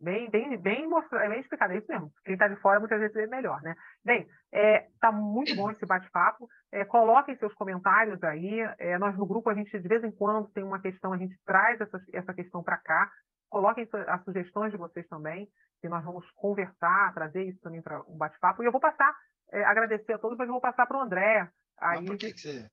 Bem, 0.00 0.28
bem, 0.28 0.58
bem, 0.58 0.86
mostrado, 0.86 1.24
é 1.24 1.28
bem 1.28 1.40
explicado, 1.40 1.72
é 1.72 1.78
isso 1.78 1.86
mesmo. 1.88 2.12
Quem 2.24 2.34
está 2.34 2.46
de 2.46 2.56
fora 2.56 2.78
muitas 2.78 3.00
vezes 3.00 3.16
é 3.16 3.26
melhor, 3.26 3.62
né? 3.62 3.74
Bem, 4.04 4.22
está 4.22 4.28
é, 4.52 4.88
tá 5.00 5.12
muito 5.12 5.54
bom 5.54 5.70
esse 5.70 5.86
bate-papo. 5.86 6.46
É, 6.70 6.84
coloquem 6.84 7.36
seus 7.38 7.54
comentários 7.54 8.22
aí. 8.22 8.60
É, 8.78 8.98
nós 8.98 9.16
no 9.16 9.24
grupo, 9.24 9.48
a 9.48 9.54
gente, 9.54 9.70
de 9.78 9.88
vez 9.88 10.04
em 10.04 10.10
quando, 10.10 10.50
tem 10.50 10.62
uma 10.62 10.80
questão, 10.80 11.12
a 11.12 11.16
gente 11.16 11.34
traz 11.46 11.80
essa, 11.80 11.98
essa 12.12 12.34
questão 12.34 12.62
para 12.62 12.76
cá. 12.76 13.10
Coloquem 13.48 13.88
as 14.08 14.22
sugestões 14.24 14.72
de 14.72 14.76
vocês 14.76 15.06
também, 15.06 15.48
que 15.80 15.88
nós 15.88 16.04
vamos 16.04 16.28
conversar, 16.32 17.14
trazer 17.14 17.44
isso 17.44 17.60
também 17.60 17.80
para 17.80 18.02
um 18.02 18.16
bate-papo. 18.16 18.62
E 18.62 18.66
eu 18.66 18.72
vou 18.72 18.80
passar, 18.80 19.16
é, 19.52 19.64
agradecer 19.64 20.12
a 20.12 20.18
todos, 20.18 20.36
mas 20.36 20.48
eu 20.48 20.52
vou 20.52 20.60
passar 20.60 20.86
para 20.86 20.98
o 20.98 21.00
André. 21.00 21.48
Aí, 21.78 22.00
mas 22.00 22.06
por 22.06 22.18
que, 22.18 22.32
que 22.32 22.40
você. 22.40 22.70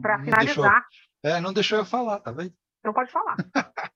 Para 0.00 0.18
finalizar. 0.22 0.86
Deixou, 1.22 1.38
é, 1.38 1.40
não 1.40 1.52
deixou 1.52 1.78
eu 1.78 1.84
falar, 1.84 2.20
tá 2.20 2.32
vendo? 2.32 2.54
Não 2.84 2.92
pode 2.92 3.10
falar. 3.10 3.36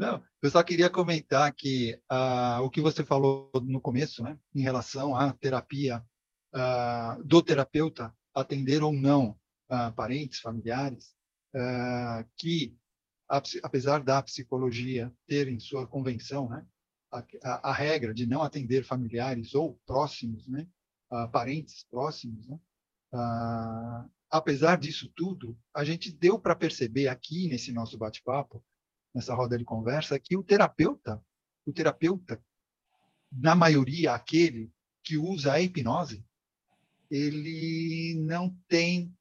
Não, 0.00 0.24
eu 0.40 0.50
só 0.50 0.62
queria 0.62 0.88
comentar 0.88 1.52
que 1.52 2.00
uh, 2.10 2.62
o 2.62 2.70
que 2.70 2.80
você 2.80 3.04
falou 3.04 3.50
no 3.62 3.82
começo, 3.82 4.22
né, 4.22 4.38
em 4.54 4.62
relação 4.62 5.14
à 5.14 5.30
terapia 5.34 6.02
uh, 6.54 7.22
do 7.22 7.42
terapeuta 7.42 8.10
atender 8.34 8.82
ou 8.82 8.94
não 8.94 9.38
uh, 9.70 9.92
parentes, 9.94 10.40
familiares, 10.40 11.14
que 12.38 12.74
a, 13.28 13.42
apesar 13.62 14.02
da 14.02 14.22
psicologia 14.22 15.12
ter 15.26 15.48
em 15.48 15.60
sua 15.60 15.86
convenção, 15.86 16.48
né, 16.48 16.64
a, 17.12 17.18
a, 17.44 17.70
a 17.70 17.72
regra 17.74 18.14
de 18.14 18.24
não 18.24 18.42
atender 18.42 18.84
familiares 18.84 19.54
ou 19.54 19.78
próximos, 19.84 20.48
né, 20.48 20.66
parentes 21.30 21.84
próximos, 21.90 22.48
né, 22.48 22.58
apesar 24.30 24.78
disso 24.78 25.10
tudo, 25.14 25.58
a 25.74 25.84
gente 25.84 26.12
deu 26.12 26.38
para 26.38 26.54
perceber 26.54 27.08
aqui 27.08 27.48
nesse 27.48 27.72
nosso 27.72 27.98
bate-papo 27.98 28.64
nessa 29.14 29.34
roda 29.34 29.58
de 29.58 29.64
conversa 29.64 30.18
que 30.18 30.36
o 30.36 30.42
terapeuta, 30.42 31.20
o 31.66 31.72
terapeuta, 31.72 32.42
na 33.30 33.54
maioria 33.54 34.14
aquele 34.14 34.70
que 35.02 35.16
usa 35.16 35.52
a 35.52 35.60
hipnose, 35.60 36.24
ele 37.10 38.14
não 38.20 38.56
tem 38.68 39.12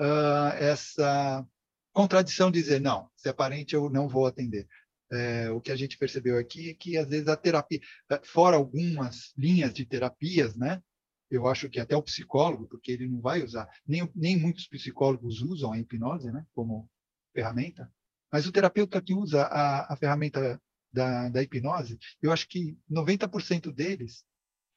uh, 0.00 0.54
essa 0.58 1.46
contradição 1.92 2.50
de 2.50 2.60
dizer 2.60 2.80
não, 2.80 3.10
se 3.16 3.28
é 3.28 3.32
parente 3.32 3.74
eu 3.74 3.90
não 3.90 4.08
vou 4.08 4.26
atender. 4.26 4.68
É, 5.10 5.50
o 5.50 5.60
que 5.60 5.70
a 5.70 5.76
gente 5.76 5.96
percebeu 5.96 6.36
aqui 6.36 6.70
é 6.70 6.74
que 6.74 6.96
às 6.96 7.08
vezes 7.08 7.28
a 7.28 7.36
terapia, 7.36 7.80
fora 8.24 8.56
algumas 8.56 9.32
linhas 9.36 9.72
de 9.72 9.86
terapias, 9.86 10.56
né? 10.56 10.82
Eu 11.30 11.46
acho 11.46 11.68
que 11.68 11.80
até 11.80 11.96
o 11.96 12.02
psicólogo, 12.02 12.66
porque 12.68 12.92
ele 12.92 13.08
não 13.08 13.20
vai 13.20 13.42
usar, 13.42 13.68
nem, 13.86 14.08
nem 14.14 14.38
muitos 14.38 14.68
psicólogos 14.68 15.42
usam 15.42 15.72
a 15.72 15.78
hipnose, 15.78 16.30
né? 16.30 16.46
Como 16.54 16.88
ferramenta. 17.34 17.92
Mas 18.32 18.46
o 18.46 18.52
terapeuta 18.52 19.00
que 19.00 19.14
usa 19.14 19.42
a, 19.42 19.92
a 19.92 19.96
ferramenta 19.96 20.60
da, 20.92 21.28
da 21.28 21.42
hipnose, 21.42 21.98
eu 22.22 22.32
acho 22.32 22.48
que 22.48 22.78
90% 22.90 23.72
deles 23.72 24.24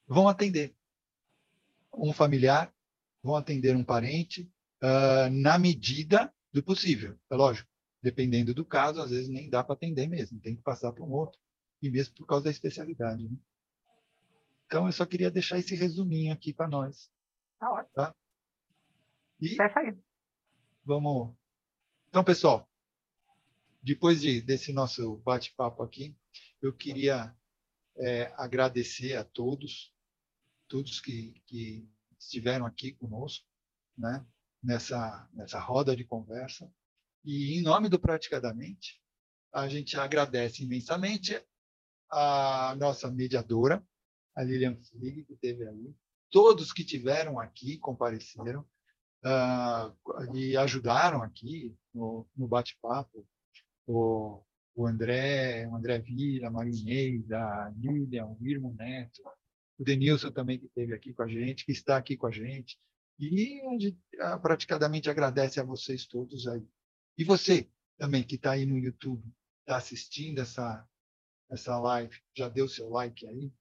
vão 0.08 0.28
atender 0.28 0.76
um 1.94 2.12
familiar, 2.14 2.74
vão 3.24 3.36
atender 3.36 3.76
um 3.76 3.84
parente, 3.84 4.50
uh, 4.82 5.30
na 5.32 5.58
medida 5.58 6.34
do 6.52 6.64
possível. 6.64 7.18
É 7.30 7.36
lógico, 7.36 7.70
dependendo 8.02 8.54
do 8.54 8.66
caso, 8.66 9.02
às 9.02 9.12
vezes 9.12 9.30
nem 9.30 9.50
dá 9.50 9.64
para 9.64 9.76
atender 9.76 10.08
mesmo, 10.08 10.40
tem 10.40 10.56
que 10.56 10.62
passar 10.62 10.92
para 10.92 11.04
um 11.04 11.12
outro, 11.12 11.40
e 11.82 11.90
mesmo 11.90 12.16
por 12.16 12.26
causa 12.26 12.46
da 12.46 12.52
especialidade. 12.52 13.24
Né? 13.24 13.38
Então, 14.70 14.86
eu 14.86 14.92
só 14.92 15.04
queria 15.04 15.32
deixar 15.32 15.58
esse 15.58 15.74
resuminho 15.74 16.32
aqui 16.32 16.54
para 16.54 16.68
nós. 16.68 17.12
Tá 17.60 17.72
ótimo. 17.72 17.92
Tá? 17.96 18.16
E 19.42 19.56
Fecha 19.56 19.80
aí. 19.80 19.98
Vamos. 20.86 21.36
Então, 22.08 22.24
pessoal, 22.24 22.70
depois 23.82 24.22
de, 24.22 24.42
desse 24.42 24.72
nosso 24.72 25.18
bate-papo 25.26 25.82
aqui, 25.82 26.16
eu 26.62 26.72
queria 26.72 27.36
é, 27.98 28.32
agradecer 28.38 29.16
a 29.16 29.24
todos, 29.24 29.92
todos 30.68 31.02
que, 31.02 31.42
que 31.48 31.90
estiveram 32.20 32.68
aqui 32.68 32.92
conosco, 32.92 33.48
né, 33.98 34.24
nessa, 34.62 35.28
nessa 35.34 35.60
roda 35.60 35.96
de 35.96 36.04
conversa. 36.04 36.72
E, 37.26 37.58
em 37.58 37.64
nome 37.64 37.90
do 37.90 38.00
Praticadamente, 38.00 39.02
a 39.52 39.68
gente 39.68 39.98
agradece 39.98 40.64
imensamente 40.64 41.44
a 42.12 42.76
nossa 42.78 43.10
mediadora, 43.10 43.84
a 44.40 44.44
Lilian 44.44 44.78
Flig, 44.78 45.26
que 45.26 45.34
esteve 45.34 45.68
aí, 45.68 45.94
todos 46.32 46.72
que 46.72 46.86
tiveram 46.86 47.38
aqui, 47.38 47.78
compareceram 47.78 48.62
uh, 49.26 50.34
e 50.34 50.56
ajudaram 50.56 51.22
aqui 51.22 51.76
no, 51.94 52.26
no 52.38 52.48
bate-papo, 52.48 53.28
o, 53.86 54.42
o 54.74 54.88
André, 54.88 55.68
o 55.68 55.76
André 55.76 56.00
Vila, 56.00 56.48
a 56.48 56.52
Marineida, 56.52 57.38
a 57.38 57.70
Lilian, 57.76 58.28
o 58.28 58.48
Irmão 58.48 58.74
Neto, 58.76 59.22
o 59.78 59.84
Denilson 59.84 60.32
também 60.32 60.58
que 60.58 60.68
esteve 60.68 60.94
aqui 60.94 61.14
com 61.14 61.24
a 61.24 61.28
gente, 61.28 61.66
que 61.66 61.74
está 61.74 61.98
aqui 61.98 62.16
com 62.16 62.28
a 62.28 62.32
gente. 62.32 62.80
E 63.20 63.60
a 63.68 63.78
gente 63.78 64.00
ah, 64.22 64.38
praticamente 64.38 65.10
agradece 65.10 65.60
a 65.60 65.66
vocês 65.66 66.06
todos 66.06 66.48
aí. 66.48 66.66
E 67.18 67.26
você 67.26 67.70
também 67.98 68.24
que 68.24 68.36
está 68.36 68.52
aí 68.52 68.66
no 68.66 68.78
YouTube, 68.78 69.22
está 69.60 69.76
assistindo 69.76 70.40
essa, 70.40 70.88
essa 71.52 71.78
live, 71.78 72.16
já 72.34 72.48
deu 72.48 72.70
seu 72.70 72.88
like 72.90 73.28
aí? 73.28 73.52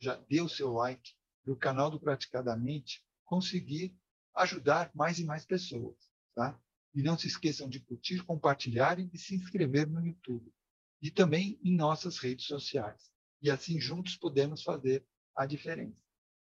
Já 0.00 0.16
deu 0.28 0.48
seu 0.48 0.72
like 0.72 1.12
para 1.44 1.52
o 1.52 1.56
canal 1.56 1.90
do 1.90 2.00
Praticadamente 2.00 3.04
conseguir 3.24 3.96
ajudar 4.34 4.90
mais 4.94 5.18
e 5.18 5.24
mais 5.24 5.44
pessoas, 5.44 5.96
tá? 6.34 6.58
E 6.94 7.02
não 7.02 7.16
se 7.16 7.26
esqueçam 7.26 7.68
de 7.68 7.80
curtir, 7.80 8.24
compartilhar 8.24 8.98
e 8.98 9.16
se 9.16 9.34
inscrever 9.34 9.86
no 9.86 10.04
YouTube. 10.04 10.52
E 11.00 11.10
também 11.10 11.58
em 11.62 11.76
nossas 11.76 12.18
redes 12.18 12.46
sociais. 12.46 13.10
E 13.40 13.50
assim 13.50 13.80
juntos 13.80 14.16
podemos 14.16 14.62
fazer 14.62 15.06
a 15.36 15.46
diferença. 15.46 15.96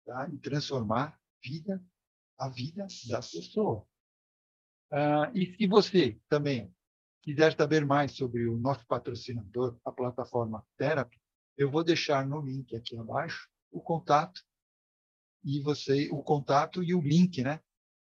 Tá? 0.06 0.30
E 0.30 0.38
transformar 0.38 1.20
vida, 1.44 1.84
a 2.38 2.48
vida 2.50 2.88
das 3.08 3.32
pessoas. 3.32 3.84
Ah, 4.92 5.32
e 5.34 5.56
se 5.56 5.68
você 5.68 6.20
também 6.30 6.74
quiser 7.22 7.56
saber 7.58 7.86
mais 7.86 8.14
sobre 8.14 8.48
o 8.48 8.58
nosso 8.58 8.86
patrocinador, 8.88 9.78
a 9.84 9.92
plataforma 9.92 10.66
Therapy, 10.78 11.20
eu 11.58 11.72
vou 11.72 11.84
deixar 11.84 12.26
no 12.26 12.40
link 12.40 12.76
aqui 12.76 12.96
abaixo 12.98 13.50
o 13.72 13.82
contato 13.82 14.42
e 15.44 15.62
você 15.62 16.10
o 16.12 16.22
contato 16.22 16.84
e 16.84 16.94
o 16.94 17.02
link, 17.02 17.42
né, 17.42 17.60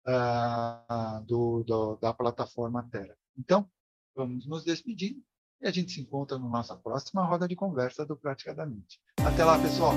uh, 0.07 1.23
do, 1.25 1.63
do, 1.63 1.95
da 1.97 2.13
plataforma 2.13 2.87
Terra. 2.91 3.15
Então, 3.37 3.69
vamos 4.15 4.45
nos 4.47 4.63
despedindo 4.63 5.23
e 5.61 5.67
a 5.67 5.71
gente 5.71 5.91
se 5.91 6.01
encontra 6.01 6.37
na 6.37 6.47
nossa 6.47 6.75
próxima 6.75 7.25
roda 7.25 7.47
de 7.47 7.55
conversa 7.55 8.05
do 8.05 8.17
Praticadamente. 8.17 8.99
Até 9.17 9.43
lá, 9.43 9.59
pessoal! 9.59 9.93